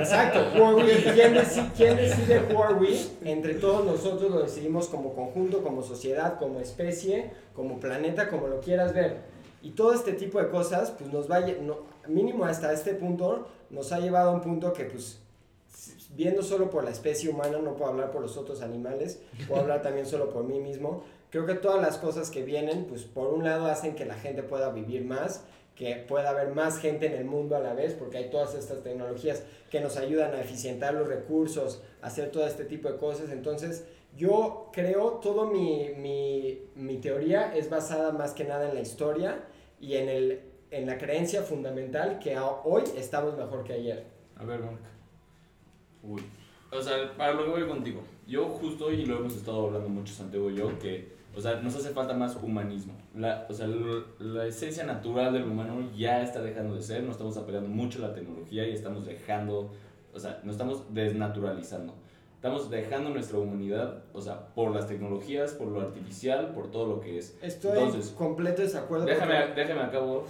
[0.00, 0.92] Exacto, who are we?
[1.14, 2.98] ¿Quién, deci- quién decide who are we?
[3.24, 8.60] Entre todos nosotros lo decidimos como conjunto, como sociedad, como especie, como planeta, como lo
[8.60, 9.18] quieras ver.
[9.62, 11.78] Y todo este tipo de cosas, pues nos va, no,
[12.08, 15.18] mínimo hasta este punto, nos ha llevado a un punto que pues
[16.14, 19.82] viendo solo por la especie humana, no puedo hablar por los otros animales, puedo hablar
[19.82, 21.02] también solo por mí mismo.
[21.30, 24.42] Creo que todas las cosas que vienen, pues por un lado hacen que la gente
[24.42, 25.42] pueda vivir más,
[25.76, 28.82] que pueda haber más gente en el mundo a la vez, porque hay todas estas
[28.82, 33.30] tecnologías que nos ayudan a eficientar los recursos, a hacer todo este tipo de cosas.
[33.30, 33.84] Entonces,
[34.16, 39.44] yo creo, todo mi, mi, mi teoría es basada más que nada en la historia
[39.78, 44.06] y en, el, en la creencia fundamental que hoy estamos mejor que ayer.
[44.36, 44.80] A ver, Mark.
[46.02, 46.22] Uy.
[46.72, 48.02] O sea, para lo que voy contigo.
[48.26, 51.76] Yo justo, y lo hemos estado hablando mucho Santiago y yo, que, o sea, nos
[51.76, 52.94] hace falta más humanismo.
[53.14, 57.12] La, o sea, l- la esencia natural del humano ya está dejando de ser, nos
[57.12, 59.70] estamos apegando mucho a la tecnología y estamos dejando,
[60.14, 61.94] o sea, nos estamos desnaturalizando.
[62.36, 67.00] Estamos dejando nuestra humanidad, o sea, por las tecnologías, por lo artificial, por todo lo
[67.00, 67.36] que es.
[67.42, 69.06] Estoy Entonces, en completo desacuerdo.
[69.06, 70.26] Déjame, porque- déjame acabo.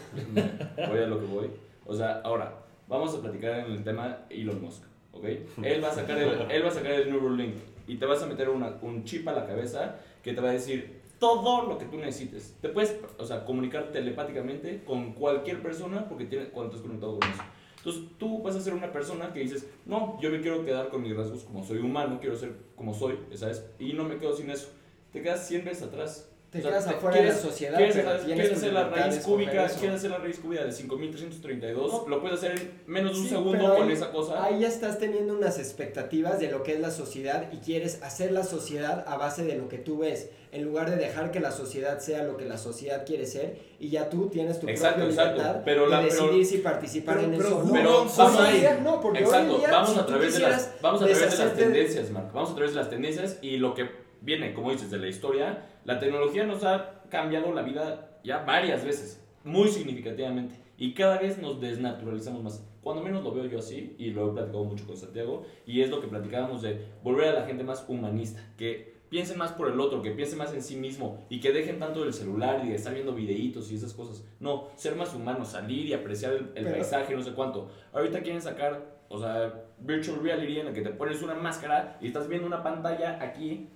[0.88, 1.50] voy a lo que voy.
[1.84, 2.54] O sea, ahora,
[2.88, 5.24] vamos a platicar en el tema Elon Musk, ¿ok?
[5.62, 7.54] Él va a sacar el, él va a sacar el Neuralink
[7.86, 10.52] y te vas a meter una- un chip a la cabeza que te va a
[10.52, 12.56] decir todo lo que tú necesites.
[12.60, 17.28] Te puedes, o sea, comunicar telepáticamente con cualquier persona porque tiene, cuando estás conectado con
[17.28, 17.42] eso.
[17.78, 21.02] Entonces, tú vas a ser una persona que dices, no, yo me quiero quedar con
[21.02, 23.64] mis rasgos como soy humano, quiero ser como soy, ¿sabes?
[23.78, 24.68] Y no me quedo sin eso.
[25.12, 26.32] Te quedas 100 veces atrás.
[26.56, 28.90] Te O sea, quedas afuera de la quieres- sociedad, ¿Quieres, pero quieres hacer la de
[28.90, 29.50] raíz cúbica?
[29.68, 31.92] ¿Quieres hacer la raíz cúbica de 5332?
[31.92, 32.08] No.
[32.08, 34.44] Lo puedes hacer en menos de un Sí, segundo pero con ahí- esa cosa.
[34.44, 38.32] Ahí ya estás teniendo unas expectativas de lo que es la sociedad y quieres hacer
[38.32, 41.50] la sociedad a base de lo que tú ves, en lugar de dejar que la
[41.52, 45.10] sociedad sea lo que la sociedad quiere ser y ya tú tienes tu Exacto, propia
[45.10, 45.38] exacto.
[45.42, 47.72] libertad Pero de la- pero- decidir si participar pero- en pero eso o no.
[47.72, 50.34] Pero vamos Hoy a no, porque hoy en Exacto, día, vamos si a tú través
[50.34, 52.30] de las, vamos a través de las de- tendencias, Mark.
[52.32, 53.90] Vamos a través de las tendencias y lo que
[54.22, 55.62] viene, como dices, de la historia.
[55.86, 60.56] La tecnología nos ha cambiado la vida ya varias veces, muy significativamente.
[60.76, 62.68] Y cada vez nos desnaturalizamos más.
[62.82, 65.88] Cuando menos lo veo yo así, y lo he platicado mucho con Santiago, y es
[65.88, 69.78] lo que platicábamos de volver a la gente más humanista, que piensen más por el
[69.78, 72.74] otro, que piensen más en sí mismo, y que dejen tanto del celular y de
[72.74, 74.26] estar viendo videitos y esas cosas.
[74.40, 77.70] No, ser más humanos, salir y apreciar el, el paisaje, no sé cuánto.
[77.92, 82.08] Ahorita quieren sacar, o sea, virtual reality en la que te pones una máscara y
[82.08, 83.68] estás viendo una pantalla aquí.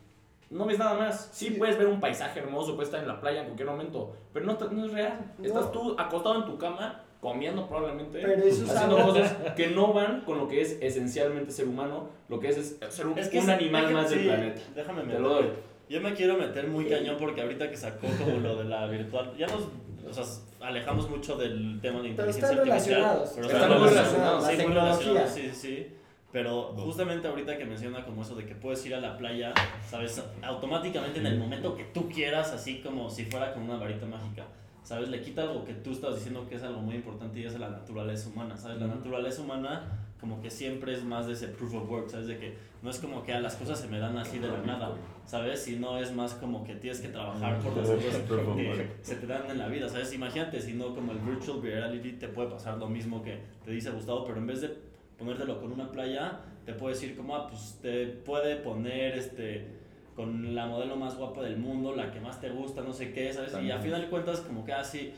[0.50, 1.30] No ves nada más.
[1.32, 4.46] Sí, puedes ver un paisaje hermoso, puedes estar en la playa en cualquier momento, pero
[4.46, 5.32] no, no es real.
[5.38, 5.44] No.
[5.46, 9.92] Estás tú acostado en tu cama, comiendo probablemente, Pero eso es haciendo cosas que no
[9.92, 13.28] van con lo que es esencialmente ser humano, lo que es, es ser un, Es
[13.28, 14.60] que un sí, animal déjame- más del sí, planeta.
[14.74, 15.20] Déjame Te meter.
[15.20, 15.46] lo doy.
[15.88, 19.32] Yo me quiero meter muy cañón porque ahorita que sacó como lo de la virtual,
[19.36, 19.68] ya nos
[20.08, 20.24] o sea,
[20.66, 23.00] alejamos mucho del tema de Pero inteligencia están artificial.
[23.00, 23.32] relacionados.
[23.36, 24.46] pero Están muy relacionados.
[24.46, 25.86] Sí, muy relacionados, sí, sí, sí.
[26.32, 29.52] Pero justamente ahorita que menciona como eso de que puedes ir a la playa,
[29.88, 30.22] ¿sabes?
[30.42, 34.46] Automáticamente en el momento que tú quieras, así como si fuera con una varita mágica.
[34.82, 35.08] ¿Sabes?
[35.08, 37.68] Le quita algo que tú estás diciendo que es algo muy importante y es la
[37.68, 38.80] naturaleza humana, ¿sabes?
[38.80, 42.26] La naturaleza humana como que siempre es más de ese proof of work, ¿sabes?
[42.26, 44.58] De que no es como que ah, las cosas se me dan así de la
[44.58, 45.62] nada, ¿sabes?
[45.62, 48.22] Sino es más como que tienes que trabajar por las cosas
[48.56, 50.12] que se te dan en la vida, ¿sabes?
[50.12, 53.90] Imagínate, si no como el virtual reality te puede pasar lo mismo que te dice
[53.90, 54.89] Gustavo, pero en vez de
[55.20, 59.78] ponértelo con una playa, te puede decir como, ah, pues te puede poner este
[60.16, 63.32] con la modelo más guapa del mundo, la que más te gusta, no sé qué,
[63.32, 63.50] ¿sabes?
[63.50, 63.78] Y También.
[63.78, 65.12] a final de cuentas como que así,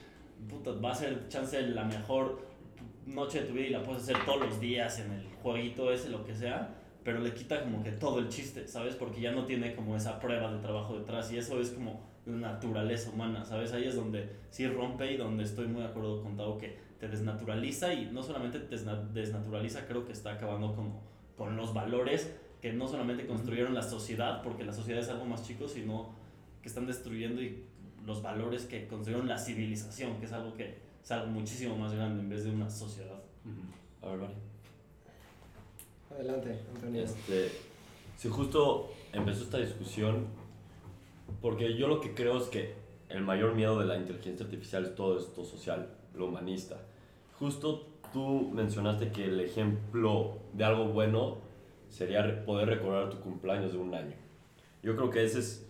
[0.49, 2.47] puta, va a ser chance la mejor
[3.07, 6.11] noche de tu vida y la puedes hacer todos los días en el jueguito ese,
[6.11, 8.95] lo que sea, pero le quita como que todo el chiste, ¿sabes?
[8.95, 12.53] Porque ya no tiene como esa prueba de trabajo detrás y eso es como la
[12.53, 13.73] naturaleza humana, ¿sabes?
[13.73, 17.09] Ahí es donde sí rompe y donde estoy muy de acuerdo con Tao que te
[17.09, 21.03] desnaturaliza y no solamente te desna- desnaturaliza, creo que está acabando como
[21.37, 25.45] con los valores que no solamente construyeron la sociedad, porque la sociedad es algo más
[25.45, 26.11] chico, sino
[26.63, 27.65] que están destruyendo y
[28.07, 32.23] los valores que construyeron la civilización, que es algo que es algo muchísimo más grande
[32.23, 33.21] en vez de una sociedad.
[34.01, 34.35] A ver, Mari.
[36.09, 37.03] Adelante, Antonio.
[37.03, 37.51] Este,
[38.17, 40.27] si justo empezó esta discusión,
[41.41, 42.75] porque yo lo que creo es que
[43.09, 46.77] el mayor miedo de la inteligencia artificial es todo esto social, lo humanista.
[47.43, 51.39] Justo tú mencionaste que el ejemplo de algo bueno
[51.89, 54.15] sería poder recordar tu cumpleaños de un año.
[54.81, 55.69] Yo creo que ese es,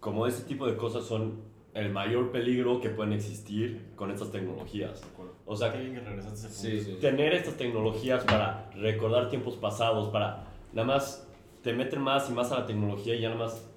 [0.00, 1.42] como ese tipo de cosas son
[1.72, 5.02] el mayor peligro que pueden existir con estas tecnologías.
[5.46, 6.90] O sea, Qué bien que regresaste a ese Sí, punto.
[6.94, 7.00] sí.
[7.00, 11.28] tener estas tecnologías para recordar tiempos pasados, para nada más
[11.62, 13.70] te meten más y más a la tecnología y ya nada más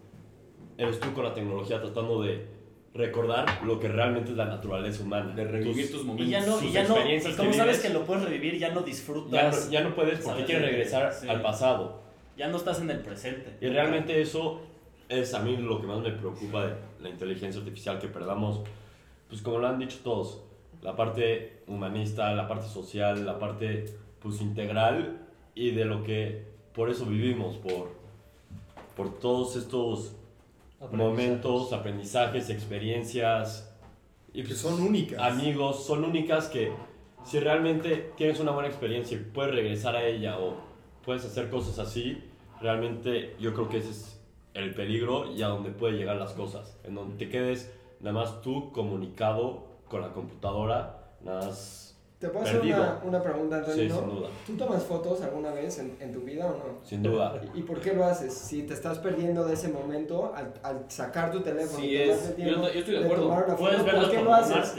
[0.79, 2.47] eres tú con la tecnología tratando de
[2.97, 5.33] recordar lo que realmente es la naturaleza humana.
[5.35, 6.27] De revivir tus momentos.
[6.27, 8.71] Y ya no, y ya no, experiencias como que sabes que lo puedes revivir, ya
[8.71, 9.31] no disfrutas.
[9.31, 11.29] ya, no, ya no puedes porque quieres regresar Sí.
[11.29, 12.01] al pasado.
[12.37, 13.57] Ya no estás en el presente.
[13.61, 14.61] Y realmente eso
[15.09, 18.61] es a mí lo que más me preocupa de la inteligencia artificial, que perdamos,
[19.29, 20.41] pues como lo han dicho todos,
[20.81, 23.85] la parte humanista, la parte social, la parte
[24.19, 25.19] pues integral
[25.55, 26.43] y de lo que
[26.73, 27.91] por eso vivimos, por,
[28.95, 30.13] por todos estos
[30.91, 33.75] momentos, aprendizajes, experiencias.
[34.33, 35.19] Y Que pues, son únicas.
[35.19, 36.71] amigos, son únicas que
[37.23, 40.55] si realmente tienes una buena experiencia y puedes regresar a ella o
[41.03, 42.23] puedes hacer cosas así,
[42.61, 44.21] realmente yo creo que ese es
[44.53, 48.41] el peligro y a donde puede llegar las cosas, en donde te quedes nada más
[48.41, 51.86] tú comunicado con la computadora, nada más...
[52.19, 53.75] ¿Te puedo hacer una, una pregunta, Antonio?
[53.83, 56.83] Sí, sin duda, ¿Tú tomas fotos alguna vez en, en tu vida o no?
[56.83, 57.39] sin duda.
[57.53, 58.33] ¿Y por qué lo haces?
[58.33, 62.45] Si te estás perdiendo de ese momento, al, al sacar tu teléfono, Sí, es- yo-
[62.45, 63.23] yo estoy de acuerdo.
[63.27, 64.73] tomar una Puedes foto, ¿por qué lo haces?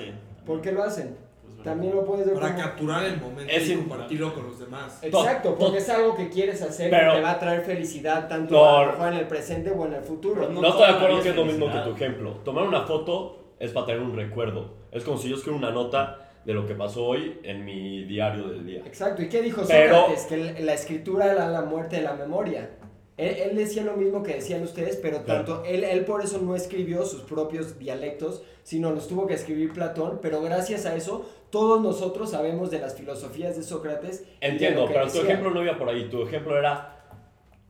[0.44, 1.16] ¿Por qué lo hacen?
[1.46, 1.62] Verlo.
[1.62, 2.64] También lo puedes ver Para como...
[2.66, 4.98] capturar el momento Es y compartirlo con los demás.
[5.02, 8.26] Exacto, To- porque es algo que quieres hacer Pero- que te va a traer felicidad
[8.28, 8.78] tanto No.
[8.78, 10.48] a lo mejor en el presente o en el futuro.
[10.48, 12.32] No, No estoy de acuerdo que es lo mismo que tu ejemplo.
[12.44, 14.70] Tomar una foto es para tener un recuerdo.
[14.90, 18.48] Es como si yo escribo una nota de lo que pasó hoy en mi diario
[18.48, 18.80] del día.
[18.86, 20.24] Exacto, ¿y qué dijo Pero- Sócrates?
[20.24, 22.70] Que la- escritura era la muerte de la memoria.
[23.18, 25.44] Él, él decía lo mismo que decían ustedes, pero Claro.
[25.44, 29.74] tanto él, él por eso no escribió sus propios dialectos, sino los tuvo que escribir
[29.74, 34.24] Platón, pero gracias a eso todos nosotros sabemos de las filosofías de Sócrates.
[34.40, 35.24] de Entiendo, que pero tu decía.
[35.24, 36.08] ejemplo no iba por ahí.
[36.08, 36.94] Tu ejemplo era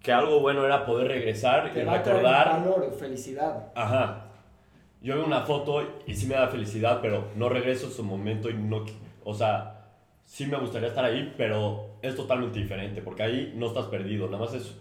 [0.00, 2.48] que algo bueno era poder regresar Te y va a recordar.
[2.62, 3.72] valor, felicidad.
[3.74, 4.27] Ajá.
[5.00, 8.50] Yo veo una foto y sí me da felicidad, pero no regreso a su momento
[8.50, 8.84] y no.
[9.24, 9.92] O sea,
[10.24, 14.26] sí me gustaría estar ahí, pero es totalmente diferente, porque ahí no estás perdido.
[14.26, 14.76] Nada más es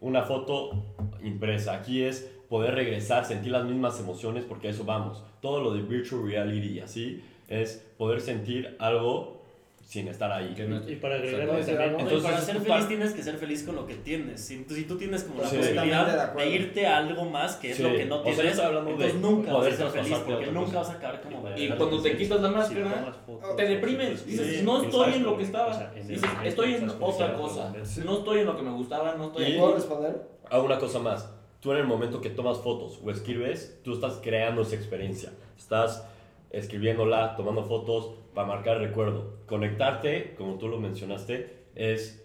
[0.00, 0.84] una foto
[1.22, 1.74] impresa.
[1.74, 5.24] Aquí es poder regresar, sentir las mismas emociones, porque a eso vamos.
[5.40, 9.41] Todo lo de virtual reality y así es poder sentir algo
[9.92, 10.54] sin estar ahí.
[10.54, 11.98] Que no- Y para ¿Puedo agregarle decir también, algo?
[11.98, 14.40] No, y Entonces, para ser feliz tienes que ser feliz con lo que tienes.
[14.40, 15.56] Si, tú- si tú tienes como la Sí.
[15.58, 16.48] De posibilidad acuerdo.
[16.50, 17.82] de irte a algo más que es Sí.
[17.82, 20.24] lo que no O sea, tienes, hablando de entonces nunca vas a ser feliz a
[20.24, 23.14] porque nunca vas a acabar como de Y cuando te quitas la máscara,
[23.54, 24.20] te deprimes.
[24.20, 25.66] sí, Dices, sí, no estoy en lo que estaba.
[25.66, 27.72] o sea, Dices, estoy en otra cosa.
[28.02, 29.58] No estoy en lo que me gustaba, no estoy Y- en...
[29.60, 30.22] ¿Puedo responder?
[30.50, 31.28] Hago una cosa más.
[31.60, 35.32] Tú en el momento que tomas fotos o escribes, tú estás creando esa experiencia.
[35.58, 36.02] Estás
[36.50, 39.38] escribiéndola, tomando fotos para marcar recuerdo.
[39.46, 42.24] Conectarte, como tú lo mencionaste, es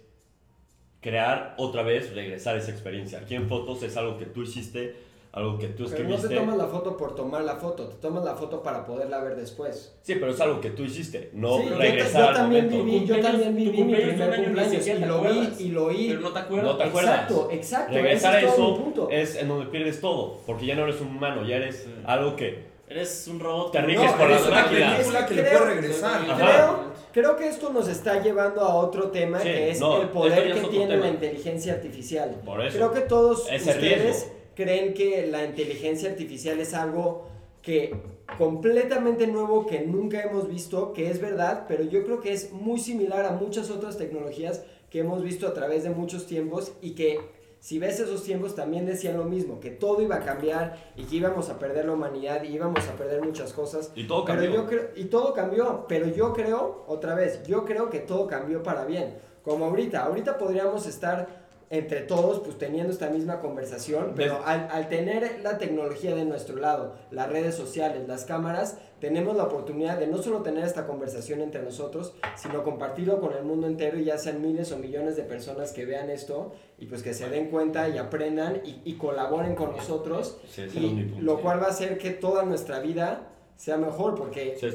[1.01, 3.19] crear otra vez, regresar a esa experiencia.
[3.19, 4.95] Aquí en fotos es algo que tú hiciste,
[5.31, 6.27] algo que tú Pero no escribiste.
[6.29, 9.35] te tomas la foto por tomar la foto, te tomas la foto para poderla ver
[9.35, 9.95] después.
[10.01, 13.55] Sí, pero es algo que tú hiciste, no Sí, regresar yo también viví, yo también
[13.55, 16.07] viví mi primer cumpleaños y lo vi y lo oí.
[16.09, 16.71] Pero no te acuerdas.
[16.71, 17.13] No te acuerdas.
[17.21, 17.93] Exacto, exacto.
[17.93, 19.09] Regresar a eso punto.
[19.11, 21.91] es en donde pierdes todo, porque ya no eres un humano, ya eres Sí.
[22.05, 23.75] algo que Eres un robot.
[23.75, 24.93] Riges No, por eres las una máquinas.
[24.95, 26.21] película que le Creo- puede regresar.
[26.37, 26.79] Creo,
[27.11, 30.47] creo que esto nos está llevando a otro tema Sí, que es no, el poder
[30.47, 31.05] es que tiene tema.
[31.05, 32.41] la inteligencia artificial.
[32.45, 32.77] Por eso.
[32.77, 37.27] Creo que todos Es ustedes creen que la inteligencia artificial es algo
[37.61, 37.93] que
[38.37, 42.79] completamente nuevo que nunca hemos visto, que es verdad, pero yo creo que es muy
[42.79, 47.19] similar a muchas otras tecnologías que hemos visto a través de muchos tiempos y que
[47.67, 51.17] si ves esos tiempos también decían lo mismo, que todo iba a cambiar y que
[51.17, 53.91] íbamos a perder la humanidad y íbamos a perder muchas cosas.
[53.93, 54.55] Y todo Pero cambió.
[54.61, 58.63] yo creo, y todo cambió, pero yo creo, otra vez, yo creo que todo cambió
[58.63, 59.17] para bien.
[59.43, 61.27] Como ahorita, ahorita podríamos estar
[61.69, 66.55] entre todos pues teniendo esta misma conversación, pero al, al tener la tecnología de nuestro
[66.55, 71.41] lado, las redes sociales, las cámaras, tenemos la oportunidad de no solo tener esta conversación
[71.41, 75.23] entre nosotros, sino compartirlo con el mundo entero y ya sean miles o millones de
[75.23, 79.55] personas que vean esto y pues que se den cuenta y aprendan y, y colaboren
[79.55, 80.39] con nosotros.
[80.49, 84.67] Sí, y lo cual va a hacer que toda nuestra vida sea mejor porque Sí,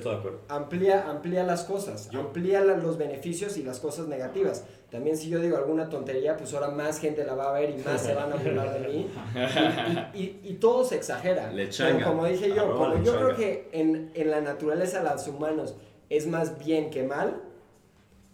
[0.48, 4.64] amplía, amplía las cosas, amplía la- los beneficios y las cosas negativas.
[4.92, 7.82] También si yo digo alguna tontería, pues ahora más gente la va a ver y
[7.82, 9.06] más se van a burlar de mí.
[10.14, 11.50] Y, y- y todo se exagera.
[11.50, 12.04] Le Pero changa.
[12.06, 15.74] como dije yo, Arroba como yo creo que en, en la naturaleza de los humanos
[16.10, 17.40] es más bien que mal,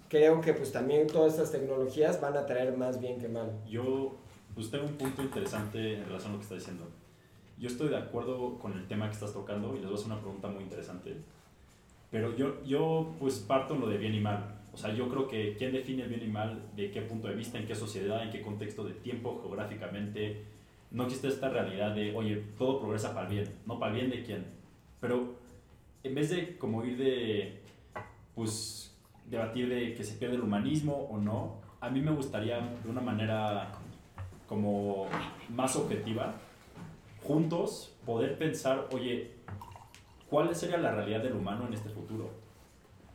[0.09, 3.53] creo que pues también todas estas tecnologías van a traer más bien que mal.
[3.69, 4.17] Yo,
[4.57, 6.85] pues tengo un punto interesante en relación a lo que está diciendo.
[7.57, 10.07] Yo estoy de acuerdo con el tema que estás tocando y les voy a hacer
[10.11, 11.15] una pregunta muy interesante.
[12.11, 14.58] Pero yo, yo pues parto en lo de bien y mal.
[14.79, 17.35] O sea, yo creo que quién define el bien y mal, de qué punto de
[17.35, 20.45] vista, en qué sociedad, en qué contexto de tiempo, geográficamente.
[20.93, 23.49] No existe esta realidad de, oye, todo progresa para el bien.
[23.67, 24.47] No, para el bien de quién.
[25.01, 25.35] Pero
[26.05, 27.61] en vez de como ir de,
[28.37, 32.89] pues, debatir de que se pierde el humanismo o no, a mí me gustaría de
[32.89, 33.73] una manera
[34.47, 35.09] como
[35.49, 36.37] más objetiva,
[37.25, 39.33] juntos poder pensar, oye,
[40.31, 42.31] ¿cuál sería la realidad del humano en este futuro?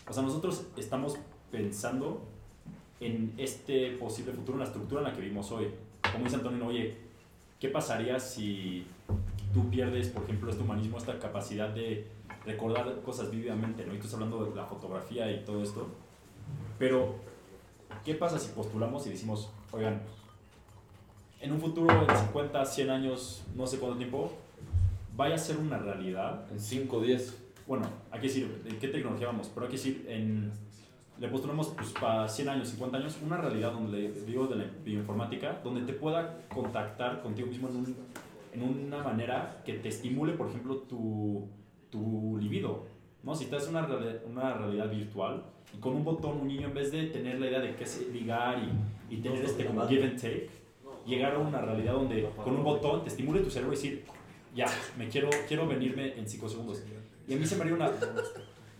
[0.05, 1.17] O sea, nosotros estamos
[1.53, 2.19] pensando
[2.99, 5.67] en este posible futuro, en la estructura en la que vivimos hoy.
[6.11, 6.97] Como dice Antonio, oye,
[7.59, 8.87] ¿qué pasaría si
[9.53, 12.07] tú pierdes, por ejemplo, este humanismo, esta capacidad de
[12.43, 13.93] recordar cosas vívidamente, ¿no?
[13.93, 15.87] Y tú estás hablando de la fotografía y todo esto.
[16.79, 17.15] Pero,
[18.03, 20.01] ¿qué pasa si postulamos y decimos, oigan,
[21.39, 24.31] en un futuro, en 50, 100 años, no sé cuánto tiempo,
[25.15, 27.37] vaya a ser una realidad En 5 o 10.
[27.67, 29.51] bueno, hay que decir, ¿en qué tecnología vamos?
[29.53, 30.51] Pero hay que decir, en,
[31.19, 34.65] le postulamos pues, para 100 años, 50 años, una realidad donde, le digo, de la
[34.83, 37.95] bioinformática, donde te pueda contactar contigo mismo en, un-
[38.53, 41.47] en una manera que te estimule, por ejemplo, tu,
[41.89, 42.85] tu libido.
[43.23, 43.35] ¿no?
[43.35, 43.87] Si te das una,
[44.29, 45.43] una realidad virtual
[45.73, 48.07] y con un botón, un niño, en vez de tener la idea de qué es
[48.11, 48.59] ligar
[49.09, 50.49] y, y tener este como give and take,
[51.05, 54.03] llegar a una realidad donde con un botón te estimule tu cerebro y decir,
[54.55, 54.65] ya,
[54.97, 56.83] me quiero, quiero venirme en 5 segundos.
[57.27, 57.91] Y a mí se me haría una...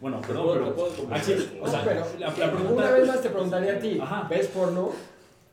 [0.03, 1.07] Bueno, perdón, pero...
[1.09, 2.73] Ah, sí, o sea, No, pero la, la pregunta...
[2.73, 4.27] una vez más te preguntaría a ti, Ajá.
[4.29, 4.89] ¿ves porno?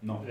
[0.02, 0.24] No,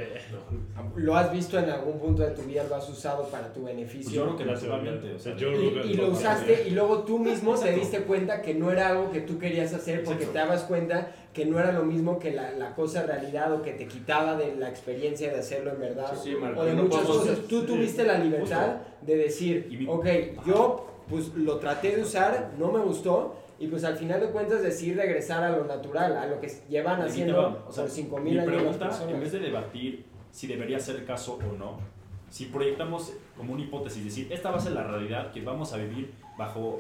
[0.95, 2.65] ¿Lo has visto en algún punto de tu vida?
[2.67, 4.11] ¿Lo has usado para tu pues beneficio?
[4.13, 5.36] yo creo que naturalmente, o sea...
[5.39, 7.80] Joe Y, Rogan y lo usaste y luego tú mismo te Exacto.
[7.80, 10.34] diste cuenta que no era algo que tú querías hacer porque Exacto.
[10.34, 13.72] te dabas cuenta que no era lo mismo que la, la cosa realidad o que
[13.72, 16.84] te quitaba de la experiencia de hacerlo en verdad Sí, sí, Marco, o de no
[16.84, 17.47] muchas podemos- cosas.
[17.47, 20.07] Tú tuviste la libertad de Y decir, mi- ok,
[20.45, 24.62] yo pues lo traté de usar, no me gustó y pues al final de cuentas
[24.64, 28.34] decir regresar a lo natural, a lo que llevan Y haciendo o sea, por 5000
[28.34, 29.14] mi años pregunta, personas.
[29.14, 31.78] en vez de debatir si debería ser el caso o no,
[32.30, 35.78] si proyectamos como una hipótesis, decir, esta va a ser la realidad que vamos a
[35.78, 36.80] vivir bajo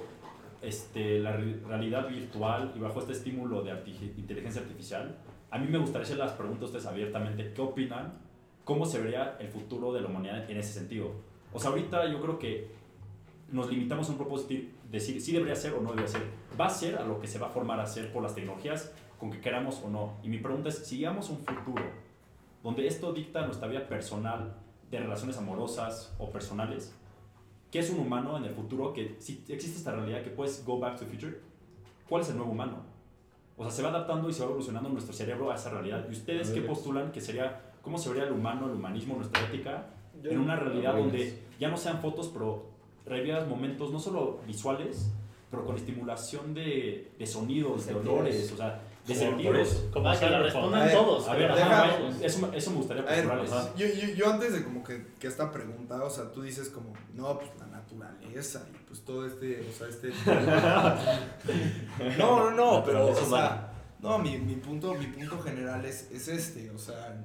[0.61, 5.15] este, la re- realidad virtual y bajo este estímulo de arti- inteligencia artificial,
[5.51, 8.13] a mí me gustaría hacer las preguntas a ustedes abiertamente, ¿qué opinan?
[8.63, 11.11] ¿Cómo se vería el futuro de la humanidad en ese sentido?
[11.51, 12.67] O sea, ahorita yo creo que
[13.51, 16.23] nos limitamos a un propósito, decir si debería ser o no debería ser.
[16.59, 18.93] Va a ser a lo que se va a formar a ser por las tecnologías,
[19.19, 20.13] con que queramos o no.
[20.23, 21.83] Y mi pregunta es, si llegamos a un futuro
[22.63, 24.55] donde esto dicta nuestra vida personal,
[24.89, 26.95] de relaciones amorosas o personales,
[27.71, 28.91] ¿qué es un humano en el futuro?
[28.91, 31.39] Que si existe esta realidad que puedes go back to the future,
[32.07, 32.77] ¿cuál es el nuevo humano?
[33.55, 36.05] O sea, se va adaptando y se va evolucionando nuestro cerebro a esa realidad.
[36.09, 39.87] ¿Y ustedes qué postulan que sería, cómo se vería el humano, el humanismo, nuestra ética,
[40.23, 42.65] en una realidad donde ya no sean fotos, pero
[43.09, 45.11] revivas momentos no solo visuales,
[45.51, 48.13] pero con estimulación de, de sonidos, de Sentidos.
[48.19, 49.83] olores, o sea, de sentidos.
[49.91, 50.43] Como Ah, que la Cyberpunk.
[50.53, 51.27] respondan ver, todos.
[51.27, 53.51] A ver, ajá, eso, me- eso me gustaría A ver, postularles.
[53.75, 56.69] pues, yo, yo, yo antes de como que, que esta pregunta, o sea, tú dices
[56.69, 60.11] como, no, pues la naturaleza y pues todo este, o sea, este...
[62.19, 66.27] no, no, no, pero, o sea, no, mi, mi, punto, mi punto general es, es
[66.27, 67.19] este, o sea,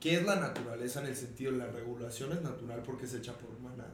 [0.00, 3.32] ¿qué, es la naturaleza en el sentido de la regulación es natural porque es hecha
[3.32, 3.86] por humanas?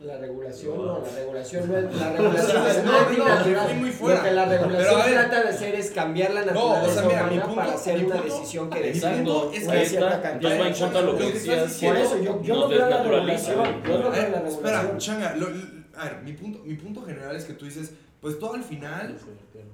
[0.00, 3.68] La regulación, no, la regulación no es, la regulación es No, no, no, antinatural.
[3.68, 4.18] fui muy fuera.
[4.18, 5.12] Lo que la regulación ver.
[5.14, 7.74] trata de hacer es cambiar la No, naturaleza o sea, mira, mi humana punto- para
[7.74, 8.80] hacer mi una punto- decisión que
[9.24, 10.58] punto es una cierta esta- cantidad en
[10.92, 11.72] de lo que decías.
[11.74, 13.82] Por eso, yo, yo no veo la regulación.
[13.86, 14.98] Yo no A veo la espera, regulación.
[14.98, 17.92] changa, lo- lo- a ver, mi punto, mi punto general es que tú dices,
[18.22, 19.18] pues todo al final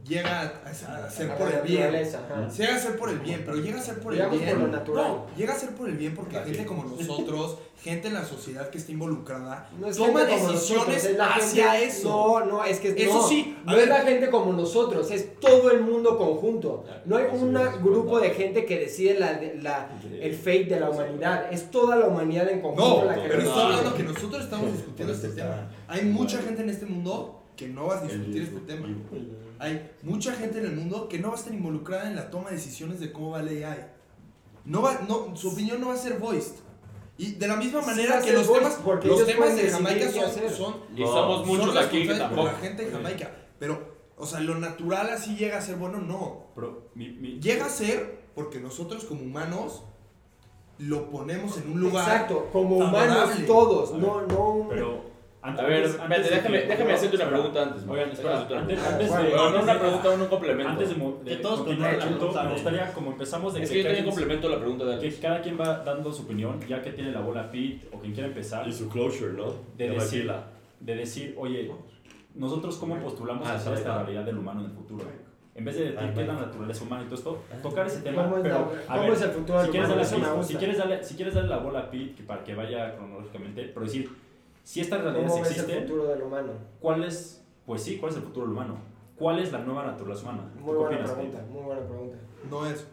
[0.04, 1.92] llega a, a- a ser por el bien.
[2.56, 4.50] Llega a ser por el bien, pero llega a ser por el Llegamos bien.
[4.58, 5.06] por lo natural.
[5.06, 8.70] No, llega a ser por el bien porque gente como nosotros, gente en la sociedad
[8.70, 12.08] que está involucrada, No es toma decisiones nosotros, es la hacia gente- eso.
[12.08, 13.82] No, no, es que Eso no, sí, no ver.
[13.82, 16.84] es la gente como nosotros, es todo el mundo conjunto.
[17.04, 17.52] No hay un
[17.82, 19.90] grupo de gente que decide la, la-
[20.22, 23.42] el fate de la humanidad, es toda la humanidad en conjunto No, la que pero
[23.42, 25.68] estoy hablando que nosotros estamos discutiendo este tema.
[25.86, 28.88] Hay mucha gente en este mundo que no va a discutir este tema.
[29.58, 32.50] Hay mucha gente en el mundo que no va a estar involucrada en la toma
[32.50, 33.86] de decisiones de cómo va la AI.
[34.64, 36.54] No va, no, su opinión no va a ser voiced.
[37.18, 40.74] Y de la misma Sí, manera que los temas, los temas de Jamaica son, son,
[40.96, 42.44] Y somos muchos son aquí que por tampoco.
[42.46, 43.30] la gente de Jamaica.
[43.58, 46.44] Pero, o sea, lo natural así llega a ser bueno, no.
[46.54, 49.82] Pero mi, mi- Llega a ser porque nosotros como humanos
[50.78, 52.04] lo ponemos en un lugar.
[52.08, 53.12] Exacto, como favorable.
[53.16, 55.00] humanos todos, no, no Pero
[55.40, 57.88] antes, A ver, antes- espérate, antes déjame, que- déjame hacerte una espera, pregunta antes.
[57.88, 60.70] Oigan, espera, antes, antes Bueno, de, Bueno, no una de- pregunta, un complemento.
[60.72, 63.86] Antes de, de Que todos continuar me gustaría, como empezamos de Es que, que yo
[63.88, 67.12] también complemento la pregunta de que cada quien va dando su opinión, ya que tiene
[67.12, 69.54] la bola Pete o quien quiera empezar, Y su closure, ¿no?
[69.76, 70.30] de decir,
[70.80, 71.70] de decir, oye,
[72.34, 75.04] nosotros cómo postulamos Ah, sí, esta realidad del humano en el futuro.
[75.54, 78.00] En vez de decir Ah, qué es la naturaleza humana y todo esto, tocar ese
[78.02, 78.60] tema, ¿Cómo es, pero la-
[78.94, 81.50] a cómo ver, es el futuro si quieres, darle, si, quieres darle, si quieres darle
[81.50, 84.08] la bola a Pete que para que vaya cronológicamente, pero decir,
[84.68, 86.52] si estas realidades ¿Cómo ves el existen, futuro del humano?
[86.78, 88.76] ¿cuál es, pues sí, cuál es el futuro del humano?
[89.16, 90.42] ¿Cuál es la nueva naturaleza humana?
[90.58, 92.16] ¿Tú Muy buena opinas, pregunta, muy buena pregunta.
[92.50, 92.86] No es.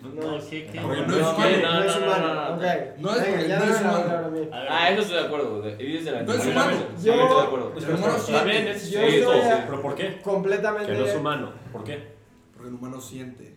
[0.00, 0.80] No, ¿qué, qué?
[0.80, 1.72] Porque no No, es ok, humano.
[1.72, 2.34] no es No, no, humano.
[2.34, 2.56] no, no.
[2.56, 4.48] No es porque no es humano.
[4.70, 5.60] Ah, eso estoy de acuerdo.
[5.62, 5.70] de-
[6.12, 6.76] la No es Sí, humano.
[6.96, 7.72] sí, Yo- estoy de acuerdo.
[7.76, 8.50] El humano Está siente.
[8.50, 9.62] bien, es Yo sí, estoy todo, a- sí.
[9.66, 10.20] ¿Pero por qué?
[10.22, 10.92] Completamente.
[10.92, 11.52] Que no es humano.
[11.72, 12.14] ¿Por qué?
[12.54, 13.56] Porque el humano siente.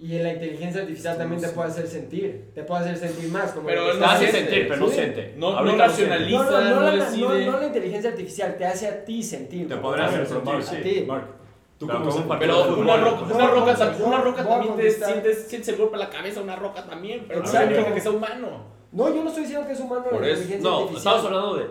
[0.00, 1.54] Y la inteligencia artificial Sí, también te sí.
[1.54, 2.50] puede hacer sentir.
[2.54, 3.50] Te puede hacer sentir más.
[3.50, 5.34] Como Pero no hace sentir, pero no siente.
[5.36, 7.46] No, no no racionaliza, No, no, no, no, la, decide.
[7.46, 9.66] no, no la inteligencia artificial, te hace a ti sentir.
[9.68, 10.76] Te te hacer hace sentir, a sí.
[10.82, 11.04] ti.
[11.06, 11.24] Mark,
[11.78, 14.90] tú Pero como como un Pero una roca, una roca, una roca a también te
[14.90, 17.68] sientes, sientes el golpe a la cabeza, una roca también, pero no Exacto.
[17.68, 18.78] significa que sea humano.
[18.92, 20.42] No, yo no estoy diciendo que es humano Por la eso.
[20.42, 21.14] inteligencia No, artificial.
[21.16, 21.70] estamos hablando de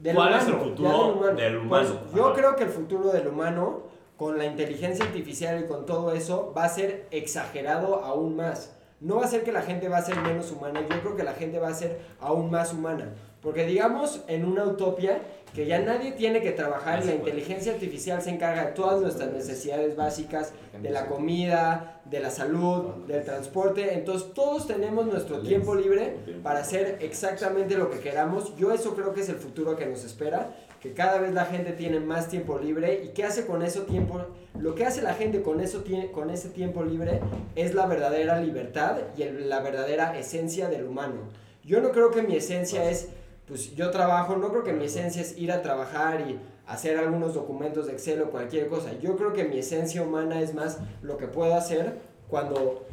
[0.00, 1.88] Del ¿Cuál es humano, el ya futuro del humano?
[2.02, 3.82] Pues, yo creo que el futuro del humano,
[4.16, 8.74] con la inteligencia artificial y con todo eso, va a ser exagerado aún más.
[9.00, 11.24] No va a ser que la gente va a ser menos humana, yo creo que
[11.24, 13.12] la gente va a ser aún más humana.
[13.42, 15.20] Porque digamos en una utopia
[15.54, 19.32] que ya nadie tiene que trabajar y la inteligencia artificial se encarga de todas nuestras
[19.32, 23.94] necesidades básicas, de la comida, de la salud, del transporte.
[23.94, 28.56] Entonces todos tenemos nuestro tiempo libre para hacer exactamente lo que queramos.
[28.56, 31.72] Yo eso creo que es el futuro que nos espera, que cada vez la gente
[31.72, 34.20] tiene más tiempo libre y qué hace con ese tiempo,
[34.60, 35.82] lo que hace la gente con eso
[36.12, 37.20] con ese tiempo libre
[37.56, 41.22] es la verdadera libertad y la verdadera esencia del humano.
[41.64, 43.08] Yo no creo que mi esencia es
[43.48, 47.32] pues yo trabajo, no creo que mi esencia es ir a trabajar y hacer algunos
[47.32, 48.92] documentos de Excel o cualquier cosa.
[49.00, 51.94] Yo creo que mi esencia humana es más lo que puedo hacer
[52.28, 52.84] cuando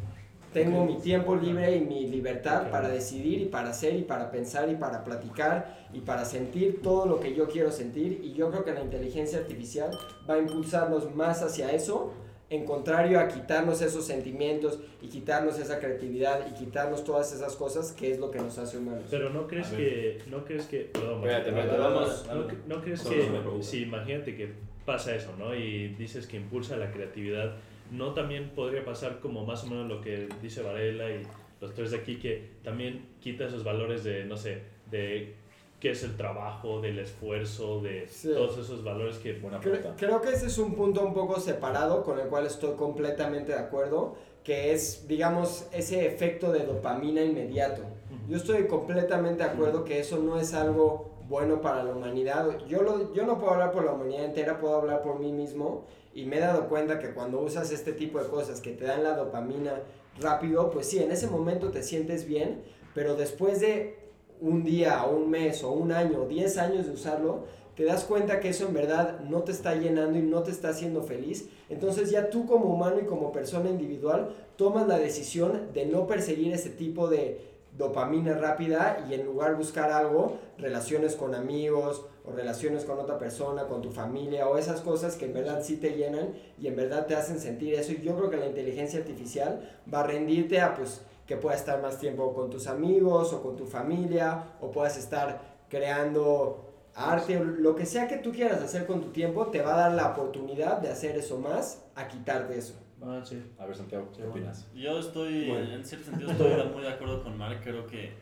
[0.54, 4.70] tengo mi tiempo libre y mi libertad para decidir y para hacer y para pensar
[4.70, 8.20] y para platicar y para sentir todo lo que yo quiero sentir.
[8.24, 9.92] Y yo creo que la inteligencia artificial
[10.30, 12.14] va a impulsarnos más hacia eso,
[12.50, 17.94] en contrario a quitarnos esos sentimientos y quitarnos esa creatividad y quitarnos todas esas cosas
[17.94, 19.06] que es lo que nos hace humanos.
[19.10, 21.72] Pero no crees que, no crees que, perdón, Espérate, Marco.
[21.72, 22.26] espérate, vamos.
[22.28, 23.30] ¿No, cre- no crees que,
[23.62, 24.52] si imagínate que
[24.86, 25.56] pasa eso, ¿no?
[25.56, 27.56] Y dices que impulsa la creatividad,
[27.92, 31.22] ¿no también podría pasar como más o menos lo que dice Varela y
[31.60, 35.36] los tres de aquí, que también quita esos valores de, no sé, de
[35.80, 38.30] qué es el trabajo, del esfuerzo, de Sí.
[38.34, 39.34] todos esos valores que...
[39.34, 39.94] Buena Cre- pregunta.
[39.98, 43.60] creo que ese es un punto un poco separado con el cual estoy completamente de
[43.60, 47.84] acuerdo, que es, digamos, ese efecto de dopamina inmediato.
[48.28, 52.60] Yo estoy completamente de acuerdo que eso no es algo bueno para la humanidad.
[52.68, 55.86] Yo, lo, yo no puedo hablar por la humanidad entera, puedo hablar por mí mismo
[56.14, 59.02] y me he dado cuenta que cuando usas este tipo de cosas que te dan
[59.02, 59.82] la dopamina
[60.20, 62.62] rápido, pues sí, en ese momento te sientes bien,
[62.94, 63.98] pero después de
[64.42, 67.46] un día o un mes o un año o 10 años de usarlo,
[67.76, 70.70] te das cuenta que eso en verdad no te está llenando y no te está
[70.70, 71.48] haciendo feliz.
[71.70, 76.54] Entonces ya tú como humano y como persona individual tomas la decisión de no perseguir
[76.54, 82.86] ese tipo de dopamina rápida y en lugar buscar algo, relaciones con amigos o relaciones
[82.86, 86.34] con otra persona, con tu familia o esas cosas que en verdad sí te llenan
[86.58, 87.92] y en verdad te hacen sentir eso.
[87.94, 91.82] Y yo creo que la inteligencia artificial va a rendirte a pues que puedas estar
[91.82, 97.76] más tiempo con tus amigos o con tu familia o puedas estar creando arte lo
[97.76, 100.80] que sea que tú quieras hacer con tu tiempo te va a dar la oportunidad
[100.80, 102.74] de hacer eso más a quitarte eso.
[103.04, 103.42] Ah, sí.
[103.58, 104.68] A ver, Santiago, ¿qué opinas?
[104.76, 105.74] Yo estoy, Bueno.
[105.74, 107.60] en cierto sentido, estoy muy de acuerdo con Mark.
[107.64, 108.14] Creo que,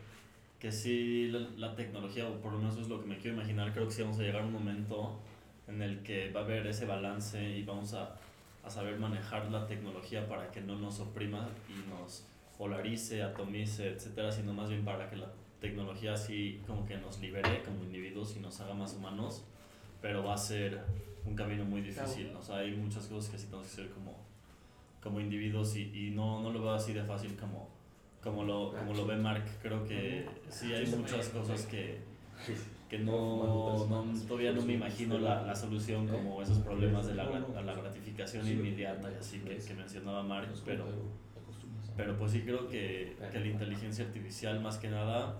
[0.58, 3.72] que sí, la, la tecnología, o por lo menos es lo que me quiero imaginar,
[3.72, 5.18] creo que sí vamos a llegar a un momento
[5.68, 8.16] en el que va a haber ese balance y vamos a,
[8.64, 12.24] a saber manejar la tecnología para que no nos oprima y nos
[12.58, 15.30] polarice, atomice, etcétera, sino más bien para que la
[15.60, 19.44] tecnología así como que nos libere como individuos y nos haga más humanos,
[20.02, 20.80] pero va a ser
[21.24, 22.32] un camino muy difícil.
[22.34, 24.19] O sea, hay muchas cosas que sí tenemos que hacer como,
[25.02, 27.68] como individuos y, y no, no lo veo así de fácil como,
[28.22, 29.44] como, lo, como lo ve Mark.
[29.62, 31.98] Creo que sí hay muchas cosas que,
[32.88, 33.36] que no,
[33.88, 37.24] no- todavía no me imagino la, la solución como esos problemas de la,
[37.64, 40.84] la gratificación inmediata y así que, que mencionaba Mark, pero
[41.96, 45.36] Pero pues sí creo que, que la inteligencia artificial más que nada,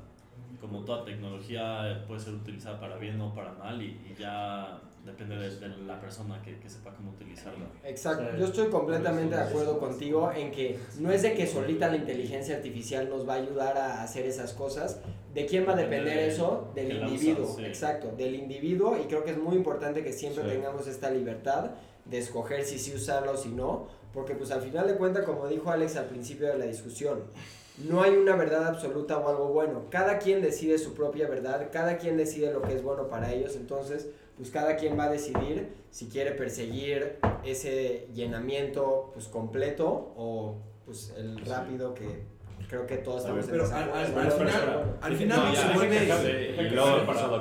[0.61, 5.37] como toda tecnología, puede ser utilizada para bien o para mal y, y ya depende
[5.37, 7.67] de, de la persona que, que sepa cómo utilizarla.
[7.85, 11.97] Exacto, yo estoy completamente de acuerdo contigo en que no es de que solita la
[11.97, 15.01] inteligencia artificial nos va a ayudar a hacer esas cosas.
[15.35, 16.71] ¿De quién va a Depende depender de eso?
[16.75, 17.65] Del la usa, individuo, sí.
[17.65, 20.51] exacto, del individuo y creo que es muy importante que siempre Sí.
[20.51, 21.71] tengamos esta libertad
[22.05, 25.47] de escoger si sí usarla o si no, porque pues al final de cuentas, como
[25.47, 27.23] dijo Alex al principio de la discusión,
[27.89, 29.85] no hay una verdad absoluta o algo bueno.
[29.89, 33.55] Cada quien decide su propia verdad, cada quien decide lo que es bueno para ellos,
[33.57, 34.09] entonces
[34.41, 40.57] pues cada quien va a decidir si quiere perseguir ese llenamiento pues completo o
[40.87, 42.25] pues el rápido que
[42.69, 45.55] creo que todos ver, estamos en pero al- al- al Pero- final- al final No,
[45.57, 46.79] se vuelve- que que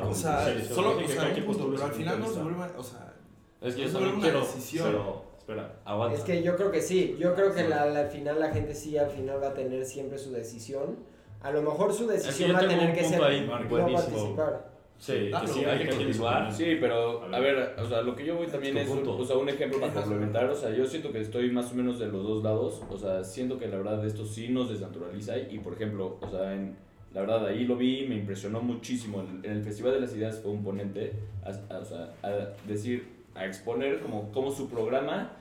[0.09, 3.13] O sea, solo, que punto, postule pero al final no se vuelve, o sea,
[3.61, 4.85] Es que yo una quiero, decisión.
[4.87, 5.75] pero Espera.
[5.85, 6.17] aguanta.
[6.17, 8.75] Es que yo creo que sí, yo creo que la- la- al final la gente
[8.75, 10.97] sí al final va a tener siempre su decisión.
[11.41, 14.68] A lo mejor su decisión va a tener que ser no participar.
[14.99, 16.51] Sí, Ah, que sí, hay que continuar.
[16.51, 17.73] Sí, pero A ver.
[17.79, 20.49] o sea, lo que yo voy también es un, o sea, un ejemplo para complementar,
[20.49, 23.23] o sea, yo siento que estoy más o menos de los dos lados, o sea,
[23.23, 26.75] siento que la verdad esto sí nos desnaturaliza y, por ejemplo, o sea, en,
[27.13, 30.41] la verdad ahí lo vi, me impresionó muchísimo, en, en el Festival de las Ideas
[30.41, 31.13] fue un ponente,
[31.45, 32.29] a, a- o sea, a
[32.67, 35.31] decir, a exponer como, como su programa,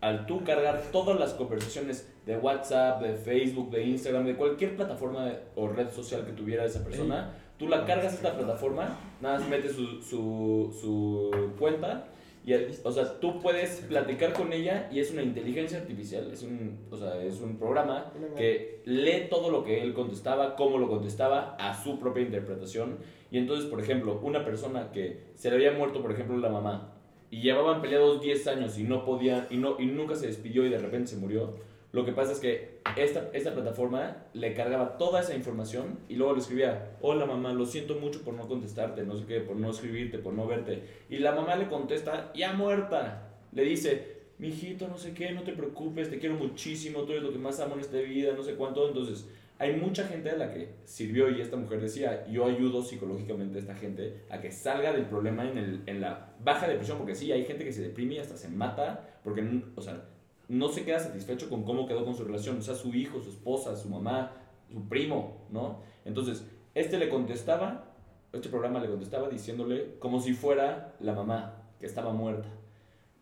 [0.00, 5.24] al tú cargar todas las conversaciones de WhatsApp, de Facebook, de Instagram, de cualquier plataforma
[5.26, 9.38] de- o red social que tuviera esa persona, tú la cargas a esta plataforma, nada
[9.38, 12.08] más metes su, su, su cuenta
[12.48, 16.78] y, o sea, tú puedes platicar con ella y es una inteligencia artificial, es un,
[16.90, 21.56] o sea, es un programa que lee todo lo que él contestaba, cómo lo contestaba,
[21.58, 22.96] a su propia interpretación.
[23.30, 26.94] Y entonces, por ejemplo, una persona que se le había muerto, por ejemplo, la mamá,
[27.30, 30.70] y llevaban peleados 10 años y no podía, y, no, y nunca se despidió y
[30.70, 31.54] de repente se murió,
[31.90, 36.34] lo que pasa es que esta, esta plataforma le cargaba toda esa información y luego
[36.34, 39.70] le escribía, hola mamá, lo siento mucho por no contestarte, no sé qué, por no
[39.70, 40.82] escribirte, por no verte.
[41.08, 43.30] Y la mamá le contesta, ya muerta.
[43.52, 47.32] Le dice, mijito, no sé qué, no te preocupes, te quiero muchísimo, tú eres lo
[47.32, 48.86] que más amo en esta vida, no sé cuánto.
[48.86, 49.26] Entonces,
[49.58, 53.60] hay mucha gente a la que sirvió y esta mujer decía, yo ayudo psicológicamente a
[53.60, 57.32] esta gente a que salga del problema en, el, en la baja depresión, porque sí,
[57.32, 59.42] hay gente que se deprime y hasta se mata, porque,
[59.74, 60.04] o sea,
[60.48, 63.30] no se queda satisfecho con cómo quedó con su relación, o sea, su hijo, su
[63.30, 64.32] esposa, su mamá,
[64.72, 65.80] su primo, ¿no?
[66.04, 67.94] Entonces, este le contestaba,
[68.32, 72.48] este programa le contestaba diciéndole como si fuera la mamá que estaba muerta.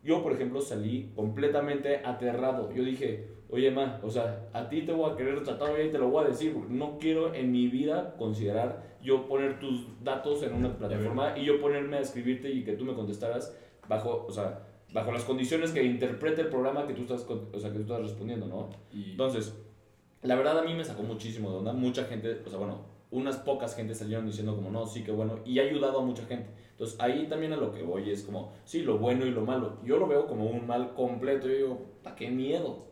[0.03, 2.71] Yo, por ejemplo, salí completamente aterrado.
[2.71, 5.91] Yo dije, oye, ma, o sea, a ti te voy a querer tratar bien y
[5.91, 9.87] te lo voy a decir, porque no quiero en mi vida considerar yo poner tus
[10.03, 14.25] datos en una plataforma y yo ponerme a escribirte y que tú me contestaras bajo,
[14.27, 14.66] o sea,
[14.97, 18.01] bajo las condiciones que interprete el programa que tú estás, o sea, que tú estás
[18.01, 18.69] respondiendo, ¿no?
[18.91, 19.55] Y Entonces,
[20.23, 21.71] la verdad a mí me sacó muchísimo de onda.
[21.73, 25.39] Mucha gente, o sea, bueno, unas pocas gente salieron diciendo como, no, sí, que bueno,
[25.45, 26.49] y ha ayudado a mucha gente.
[26.71, 29.77] Entonces, ahí también a lo que voy es como, sí, lo bueno y lo malo.
[29.83, 31.47] Yo lo veo como un mal completo.
[31.47, 32.87] Yo digo, "Pa, qué miedo.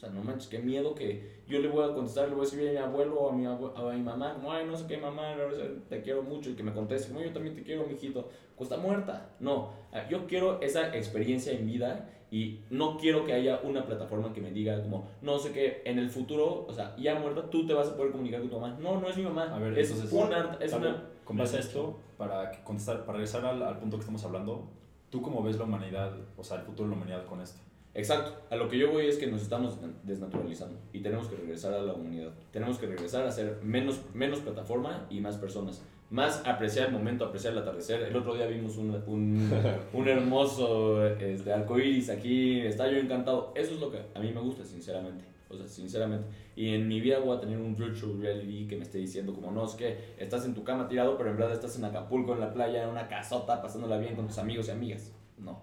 [0.00, 2.44] O sea, no manches, qué miedo que yo le voy a contestar, le voy a
[2.44, 4.96] escribir a mi abuelo o a mi, a mi mamá, como, ay, no sé qué,
[4.96, 5.54] mamá, no
[5.90, 8.80] te quiero mucho, y que me conteste, como, yo también te quiero, mijito, pues está
[8.82, 9.28] muerta.
[9.40, 14.32] No, ah, yo quiero esa experiencia en vida y no quiero que haya una plataforma
[14.32, 17.66] que me diga como, no sé qué, en el futuro, o sea, ya muerta, tú
[17.66, 18.78] te vas a poder comunicar con tu mamá.
[18.80, 19.54] No, no es mi mamá.
[19.54, 21.08] A ver, es entonces, una, es una...
[21.24, 24.66] con base a esto, para contestar, para regresar al, al punto que estamos hablando,
[25.10, 27.60] ¿tú cómo ves la humanidad, o sea, el futuro de la humanidad con esto?
[27.94, 28.32] Exacto.
[28.50, 31.82] A lo que yo voy es que nos estamos desnaturalizando y tenemos que regresar a
[31.82, 32.32] la humanidad.
[32.52, 35.82] Tenemos que regresar a ser menos, menos plataforma y más personas.
[36.10, 38.02] Más apreciar el momento, apreciar el atardecer.
[38.02, 39.50] El otro día vimos un, un,
[39.92, 42.60] un hermoso este, arcoíris aquí.
[42.60, 43.52] Está yo encantado.
[43.54, 45.24] Eso es lo que a mí me gusta, sinceramente.
[45.48, 46.26] O sea, sinceramente.
[46.54, 49.50] Y en mi vida voy a tener un virtual reality que me esté diciendo como,
[49.50, 52.40] no, es que estás en tu cama tirado, pero en verdad estás en Acapulco, en
[52.40, 55.12] la playa, en una casota, pasándola bien con tus amigos y amigas.
[55.38, 55.60] No.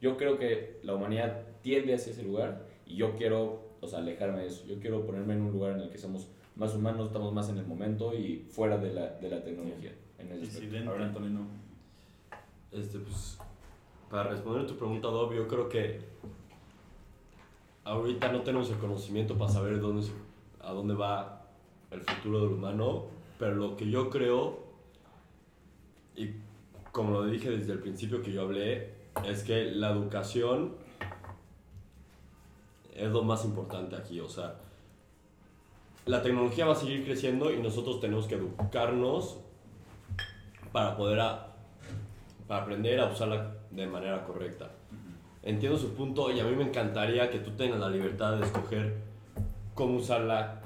[0.00, 4.42] Yo creo que la humanidad tiende hacia ese lugar y yo quiero, o sea, alejarme
[4.42, 4.66] de eso.
[4.66, 7.58] Yo quiero ponerme en un lugar en el que somos más humanos, estamos más en
[7.58, 9.92] el momento y fuera de la, de la tecnología.
[10.18, 10.60] En ese aspecto.
[10.60, 10.88] Disidente.
[10.88, 11.40] A ver, Antonino.
[12.70, 13.38] Este, pues,
[14.10, 16.00] para responder tu pregunta, Dob, yo creo que
[17.84, 20.06] ahorita no tenemos el conocimiento para saber dónde,
[20.60, 21.46] a dónde va
[21.90, 23.06] el futuro del humano,
[23.38, 24.64] pero lo que yo creo,
[26.14, 26.30] y
[26.92, 28.92] como lo dije desde el principio que yo hablé,
[29.26, 30.83] es que la educación
[32.94, 34.54] es lo más importante aquí, o sea,
[36.06, 39.38] la tecnología va a seguir creciendo y nosotros tenemos que educarnos
[40.72, 41.50] para poder a-
[42.46, 44.70] para aprender a usarla de manera correcta.
[45.42, 48.96] Entiendo su punto y a mí me encantaría que tú tengas la libertad de escoger
[49.74, 50.60] cómo usarla.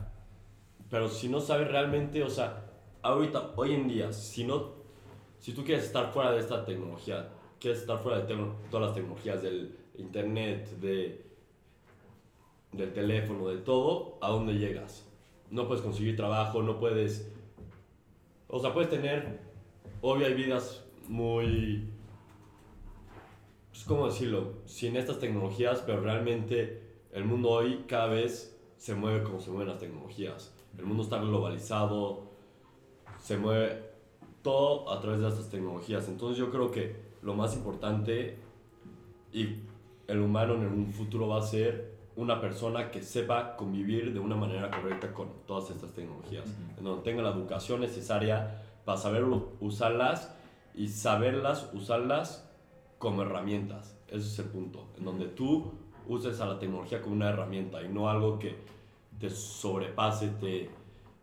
[0.90, 2.64] Pero si no sabes realmente, o sea,
[3.02, 4.72] ahorita, hoy en día, si no,
[5.38, 7.28] si tú quieres estar fuera de esta tecnología,
[7.60, 8.34] quieres estar fuera de
[8.70, 11.27] todas las tecnologías del internet, de,
[12.72, 15.06] del teléfono, de todo, ¿a dónde llegas?
[15.50, 17.32] No puedes conseguir trabajo, no puedes,
[18.48, 19.40] o sea, puedes tener,
[20.00, 21.88] obvio hay vidas muy,
[23.70, 24.54] pues, ¿cómo decirlo?
[24.66, 26.82] Sin estas tecnologías, pero realmente
[27.12, 30.54] el mundo hoy cada vez se mueve como se mueven las tecnologías.
[30.76, 32.28] El mundo está globalizado,
[33.18, 33.82] se mueve
[34.42, 36.08] todo a través de estas tecnologías.
[36.08, 38.36] Entonces yo creo que lo más importante
[39.32, 39.56] y
[40.06, 44.34] el humano en un futuro va a ser una persona que sepa convivir de una
[44.34, 46.46] manera correcta con todas estas tecnologías,
[46.76, 49.22] en donde tenga la educación necesaria para saber
[49.60, 50.34] usarlas
[50.74, 52.50] y saberlas usarlas
[52.98, 53.96] como herramientas.
[54.08, 55.70] Ese es el punto, en donde tú
[56.08, 58.56] uses a la tecnología como una herramienta y no algo que
[59.20, 60.70] te sobrepase, te,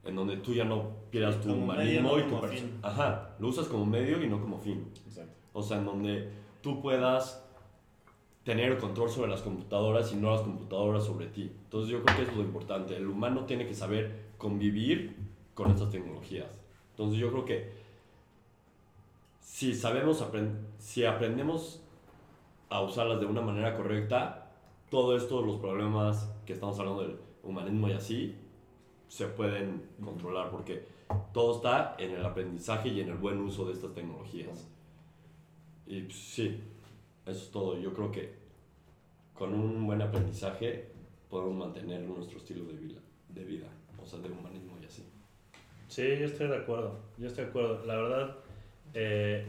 [0.06, 2.80] en donde tú ya no pierdas tu humanismo y tu como perso- fin.
[2.82, 4.90] Ajá, lo usas como medio y no como fin.
[5.06, 5.34] Exacto.
[5.52, 6.32] O sea, en donde
[6.62, 7.45] tú puedas
[8.46, 11.52] tener el control sobre las computadoras y no las computadoras sobre ti.
[11.64, 12.96] Entonces yo creo que eso es lo importante.
[12.96, 15.18] El humano tiene que saber convivir
[15.56, 16.48] con estas tecnologías.
[16.92, 17.74] Entonces yo creo que
[19.42, 21.82] si sabemos, apren- si aprendemos
[22.70, 24.52] a usarlas de una manera correcta,
[24.92, 28.36] todo esto, los problemas que estamos hablando del humanismo y así,
[29.08, 30.86] se pueden controlar porque
[31.34, 34.68] todo está en el aprendizaje y en el buen uso de estas tecnologías.
[35.88, 36.62] Y pues, sí,
[37.26, 37.80] eso es todo.
[37.80, 38.34] Yo creo que
[39.34, 40.90] con un buen aprendizaje
[41.30, 43.68] podemos mantener nuestro estilo de vida, de vida
[44.06, 45.04] o sea, de humanismo y así.
[45.88, 47.00] Sí, yo estoy de acuerdo.
[47.18, 47.86] Yo estoy de acuerdo.
[47.86, 48.36] La verdad,
[48.94, 49.46] eh,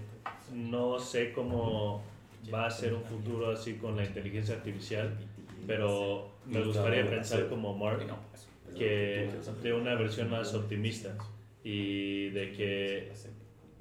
[0.55, 2.03] no sé cómo
[2.53, 5.16] va a ser un futuro así con la inteligencia artificial,
[5.66, 8.07] pero me gustaría pensar como Mark,
[8.77, 9.31] que
[9.62, 11.16] de una versión más optimista
[11.65, 13.12] y de que,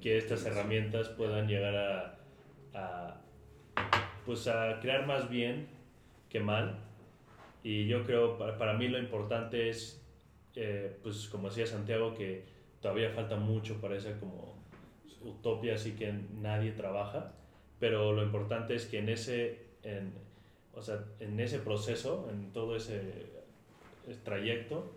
[0.01, 2.19] que estas herramientas puedan llegar a,
[2.73, 3.21] a,
[4.25, 5.67] pues a crear más bien
[6.29, 6.79] que mal.
[7.63, 10.03] Y yo creo, para, para mí lo importante es,
[10.55, 12.43] eh, pues como decía Santiago, que
[12.81, 14.55] todavía falta mucho para esa como
[15.23, 17.33] utopía, así que nadie trabaja,
[17.79, 20.13] pero lo importante es que en ese, en,
[20.73, 22.99] o sea, en ese proceso, en todo ese
[24.07, 24.91] eh, trayecto,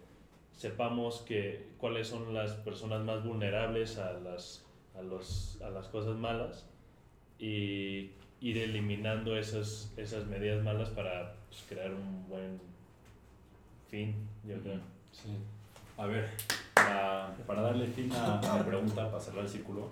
[0.53, 6.17] sepamos que cuáles son las personas más vulnerables a las, a los, a las cosas
[6.17, 6.69] malas
[7.39, 8.11] y
[8.41, 12.61] ir eliminando esas, esas medidas malas para pues, crear un buen
[13.89, 14.81] fin, yo creo.
[15.13, 15.31] Sí.
[15.97, 16.31] A ver,
[16.75, 19.89] para, para darle fin a, a la pregunta, para cerrar el círculo,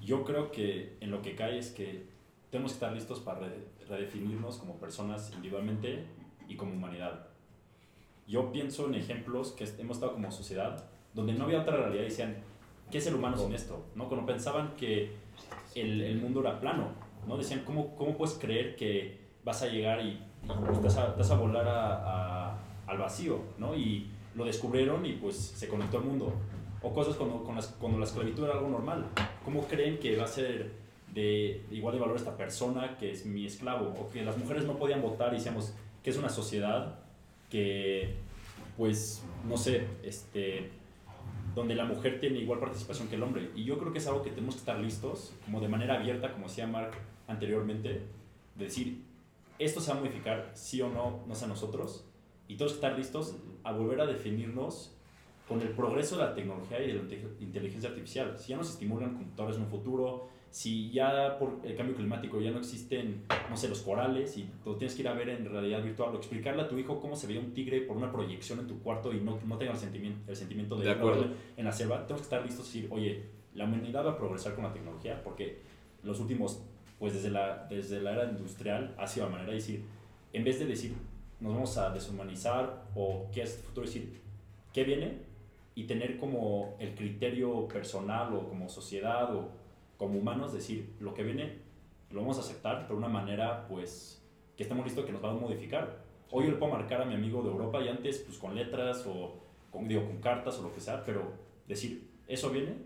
[0.00, 2.06] yo creo que en lo que cae es que
[2.50, 6.04] tenemos que estar listos para re- redefinirnos como personas individualmente
[6.48, 7.26] y como humanidad.
[8.28, 12.08] Yo pienso en ejemplos que hemos estado como sociedad, donde no había otra realidad y
[12.08, 12.36] decían,
[12.90, 13.84] ¿qué es el humano sin esto?
[13.96, 14.06] ¿No?
[14.08, 15.12] Cuando pensaban que
[15.74, 16.92] el, el mundo era plano,
[17.26, 17.36] ¿no?
[17.36, 20.48] Decían, ¿cómo, ¿cómo puedes creer que vas a llegar y, y
[20.80, 20.82] te,
[21.16, 23.74] vas a, volar a- al vacío, ¿no?
[23.74, 26.32] Y lo descubrieron y pues se conectó al mundo.
[26.82, 29.06] O cosas cuando, con las, cuando la esclavitud era algo normal.
[29.44, 30.72] ¿Cómo creen que va a ser
[31.12, 33.94] de, de igual de valor esta persona que es mi esclavo?
[34.00, 35.74] O que las mujeres no podían votar y decíamos
[36.04, 36.94] que es una sociedad
[37.50, 38.14] que,
[38.76, 40.70] pues, no sé, este,
[41.58, 43.50] donde la mujer tiene igual participación que el hombre.
[43.54, 46.32] Y yo creo que es algo que tenemos que estar listos, como de manera abierta,
[46.32, 46.92] como decía Mark
[47.26, 48.02] anteriormente,
[48.54, 49.02] de decir,
[49.58, 52.04] esto se va a modificar, sí o no, no sé a nosotros,
[52.46, 54.94] y todos estar listos a volver a definirnos
[55.48, 58.38] con el progreso de la tecnología y de la inte- inteligencia artificial.
[58.38, 62.50] Si ya nos estimulan computadores en un futuro, si ya por el cambio climático ya
[62.50, 65.82] no existen, no sé, los corales y lo tienes que ir a ver en realidad
[65.82, 68.66] virtual o explicarle a tu hijo cómo se veía un tigre por una proyección en
[68.66, 71.26] tu cuarto y no, no tenga el sentimiento, el sentimiento de, De acuerdo.
[71.56, 73.22] en la selva, tenemos que estar listos y decir, oye,
[73.54, 75.58] la humanidad va a progresar con la tecnología porque
[76.02, 76.62] los últimos,
[76.98, 79.84] pues desde la, desde la era industrial ha sido la manera de decir,
[80.32, 80.94] en vez de decir,
[81.40, 84.20] nos vamos a deshumanizar o qué es el futuro, decir,
[84.72, 85.18] ¿qué viene?
[85.74, 89.50] Y tener como el criterio personal o como sociedad o
[89.98, 91.58] como humanos, decir, lo que viene
[92.10, 94.24] lo vamos a aceptar, pero de una manera, pues,
[94.56, 96.04] que estemos listos que nos va a modificar.
[96.30, 99.04] Hoy yo le puedo marcar a mi amigo de Europa y antes, pues, con letras
[99.06, 99.34] o,
[99.70, 101.32] con, digo, con cartas o lo que sea, pero
[101.66, 102.76] decir, eso viene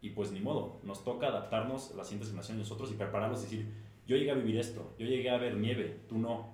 [0.00, 3.66] y pues ni modo, nos toca adaptarnos a las siguientes generaciones nosotros y prepararnos, decir,
[4.06, 6.48] yo llegué a vivir esto, yo llegué a ver nieve, tú no,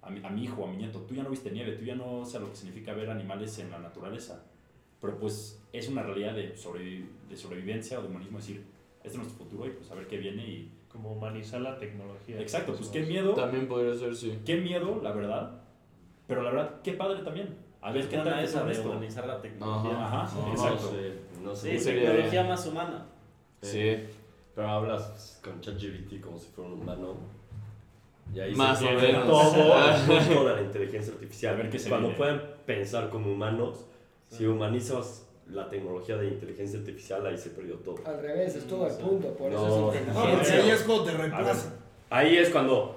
[0.00, 1.94] a mi, a mi hijo, a mi nieto, tú ya no viste nieve, tú ya
[1.94, 4.42] no sabes lo que significa ver animales en la naturaleza,
[5.02, 6.56] pero pues es una realidad de,
[7.28, 8.64] de sobrevivencia o de humanismo, decir,
[9.04, 10.72] es nuestro futuro y pues a ver qué viene y...
[10.88, 12.40] Como humanizar la tecnología.
[12.40, 14.38] Exacto, pues qué miedo, También podría ser, sí.
[14.46, 15.60] qué miedo, la verdad,
[16.28, 17.56] pero la verdad, qué padre también.
[17.82, 18.88] a ver qué Pues, tal esa de esto?
[18.90, 20.06] humanizar la tecnología.
[20.06, 20.90] Ajá, No, exacto.
[20.90, 21.12] sé,
[21.42, 21.78] no sé.
[21.78, 23.06] Sí, ¿Qué tecnología más humana.
[23.60, 23.96] Sí.
[24.54, 27.16] Pero hablas con ChatGPT como si fuera un humano.
[28.32, 29.26] Y ahí Más se o menos.
[29.26, 31.54] todo de la inteligencia artificial.
[31.54, 32.18] A ver qué se Cuando viene.
[32.18, 33.84] pueden pensar como humanos,
[34.28, 37.96] si humanizas la tecnología de inteligencia artificial, ahí se perdió todo.
[38.06, 40.54] Al revés, es todo el punto, por No, eso es No, inteligencia.
[40.62, 41.72] ahí es cuando te reemplaza.
[42.10, 42.96] Ahí es cuando.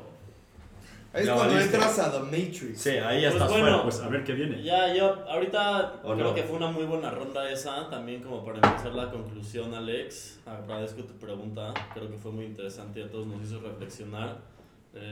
[1.13, 1.75] Ahí es cuando valiste.
[1.75, 2.79] entras a The Matrix.
[2.81, 3.83] Sí, ahí ya Pues estás bueno, fuera.
[3.83, 4.61] Pues a ver qué viene.
[4.63, 6.33] Ya, yo ahorita ¿O creo no?
[6.35, 10.39] que fue una muy buena ronda esa, también como para empezar la conclusión, Alex.
[10.45, 14.37] Agradezco tu pregunta, creo que fue muy interesante y a todos nos hizo reflexionar.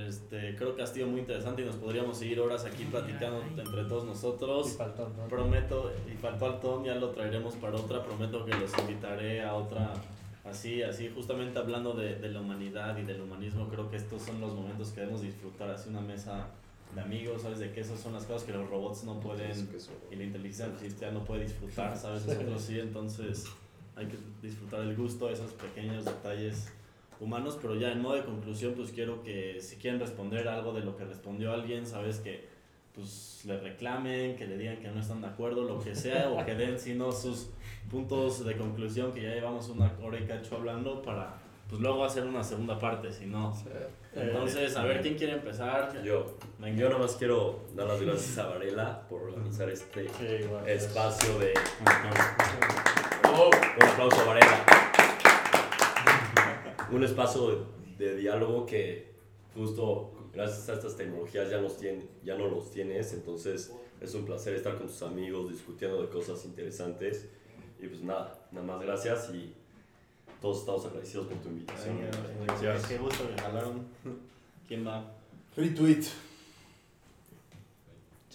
[0.08, 3.84] Este, creo que ha sido muy interesante y nos podríamos seguir horas aquí platicando entre
[3.86, 4.74] todos Y nosotros.
[4.78, 5.28] faltó, ¿no?
[5.28, 9.54] Prometo, y faltó al Tom, ya lo traeremos para otra, prometo que los invitaré a
[9.54, 9.94] otra,
[10.44, 14.42] así, así, justamente hablando de, de la humanidad y del humanismo, creo que estos son
[14.42, 16.48] los momentos que debemos disfrutar, así una mesa
[16.94, 17.60] de amigos, ¿sabes?
[17.60, 19.70] De que esas son las cosas que los robots no pueden
[20.12, 22.26] y la inteligencia artificial no puede disfrutar, ¿sabes?
[22.28, 23.46] Nosotros sí, entonces
[23.96, 26.72] hay que disfrutar el gusto, esos pequeños detalles
[27.20, 30.82] humanos, pero ya en modo de conclusión, pues quiero que si quieren responder algo de
[30.82, 32.20] lo que respondió alguien, ¿sabes?
[32.20, 32.46] Que
[32.94, 36.46] pues le reclamen, que le digan que no están de acuerdo, lo que sea, o
[36.46, 37.50] que den sino sus
[37.92, 41.36] puntos de conclusión, que ya llevamos una hora y cacho hablando, para
[41.70, 43.54] pues luego hacer una segunda parte, si no.
[44.16, 45.92] Entonces, a ver quién quiere empezar.
[46.04, 46.78] Yo, Venga.
[46.80, 51.54] yo nomás quiero dar las gracias a Varela por organizar este Sí, espacio de.
[53.24, 54.85] Un aplauso a Varela.
[56.92, 57.66] Un espacio
[57.98, 59.14] de, de diálogo que
[59.54, 64.26] justo gracias a estas tecnologías ya, nos tiene, ya no los tienes, entonces es un
[64.26, 67.30] placer estar con tus amigos discutiendo de cosas interesantes.
[67.80, 69.54] Y pues nada, nada más gracias y
[70.42, 71.98] todos estamos agradecidos por tu invitación.
[71.98, 72.88] Venga, Gracias.
[72.88, 73.86] Qué gusto que jalaron.
[74.68, 75.12] ¿Quién va?
[75.56, 76.06] Retweet.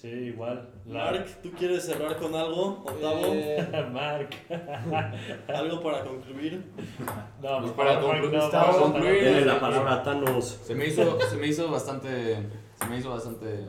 [0.01, 0.67] Sí, igual.
[0.87, 2.83] La- Mark, ¿tú quieres cerrar con algo?
[2.87, 4.31] Octavo, Eh, Mark.
[5.49, 6.65] algo para concluir.
[7.43, 10.59] No, Pues para concluir, no, para concluir, Denle la palabra Thanos.
[10.65, 12.37] Se me hizo, se me hizo bastante,
[12.81, 13.67] se me hizo bastante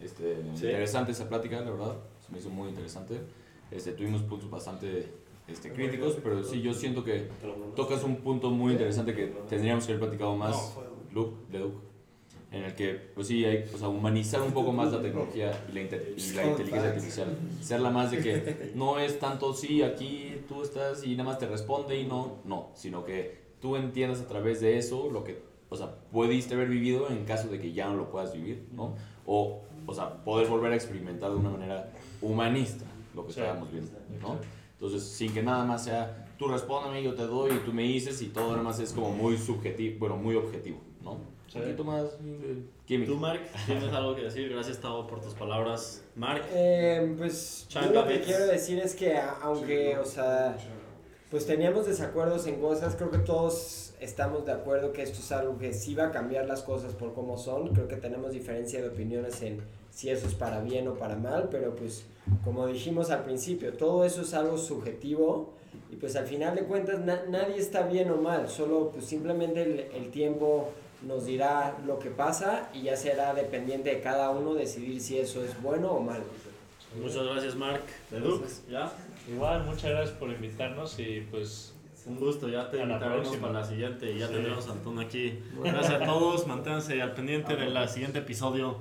[0.00, 0.66] este, Sí.
[0.66, 1.94] interesante esa plática, la verdad.
[2.26, 3.18] Se me hizo muy interesante.
[3.70, 5.08] Este, tuvimos puntos bastante
[5.48, 7.28] este, críticos, pero sí, yo siento que
[7.74, 10.76] tocas un punto muy interesante que tendríamos que haber platicado más,
[11.12, 11.78] Luke, de Luke,
[12.52, 15.72] en el que, pues sí, hay, o sea, humanizar un poco más la tecnología y
[15.74, 17.38] la, y la inteligencia artificial.
[17.60, 21.46] Serla más de que no es tanto, sí, aquí tú estás y nada más te
[21.46, 25.76] responde y no, no, sino que tú entiendas a través de eso lo que, o
[25.76, 28.96] sea, pudiste haber vivido en caso de que ya no lo puedas vivir, ¿no?
[29.26, 33.40] O, o sea, poder volver a experimentar de una manera humanista lo que Sí.
[33.40, 34.38] estábamos viendo, ¿no?
[34.72, 38.20] Entonces, sin que nada más sea, tú respóndeme, yo te doy y tú me dices
[38.22, 40.78] y todo nada más es como muy subjetivo, bueno, muy objetivo.
[41.54, 43.12] Un poquito más eh, químico.
[43.12, 44.48] Tú, Mark, ¿tienes algo que decir?
[44.50, 46.02] Gracias, Tavo, por tus palabras.
[46.14, 50.56] Mark, Eh, pues yo lo que quiero decir es que aunque, o sea,
[51.30, 55.58] pues teníamos desacuerdos en cosas, creo que todos estamos de acuerdo que esto es algo
[55.58, 57.68] que sí va a cambiar las cosas por cómo son.
[57.74, 59.60] Creo que tenemos diferencia de opiniones en
[59.90, 62.04] si eso es para bien o para mal, pero pues
[62.44, 65.50] como dijimos al principio, todo eso es algo subjetivo
[65.90, 69.62] y pues al final de cuentas na- nadie está bien o mal, solo pues simplemente
[69.62, 70.70] el, el tiempo
[71.02, 75.42] nos dirá lo que pasa y ya será dependiente de cada uno decidir si eso
[75.44, 76.24] es bueno o malo.
[77.00, 77.82] muchas gracias, Mark.
[78.10, 78.92] De Luke, ¿ya?
[79.28, 81.74] Igual, muchas gracias por invitarnos y pues
[82.06, 84.32] Un gusto, ya te la invitaremos para la siguiente y ya Sí.
[84.34, 85.38] tendremos a Antón aquí.
[85.62, 88.78] Gracias a todos, manténganse al pendiente del siguiente episodio.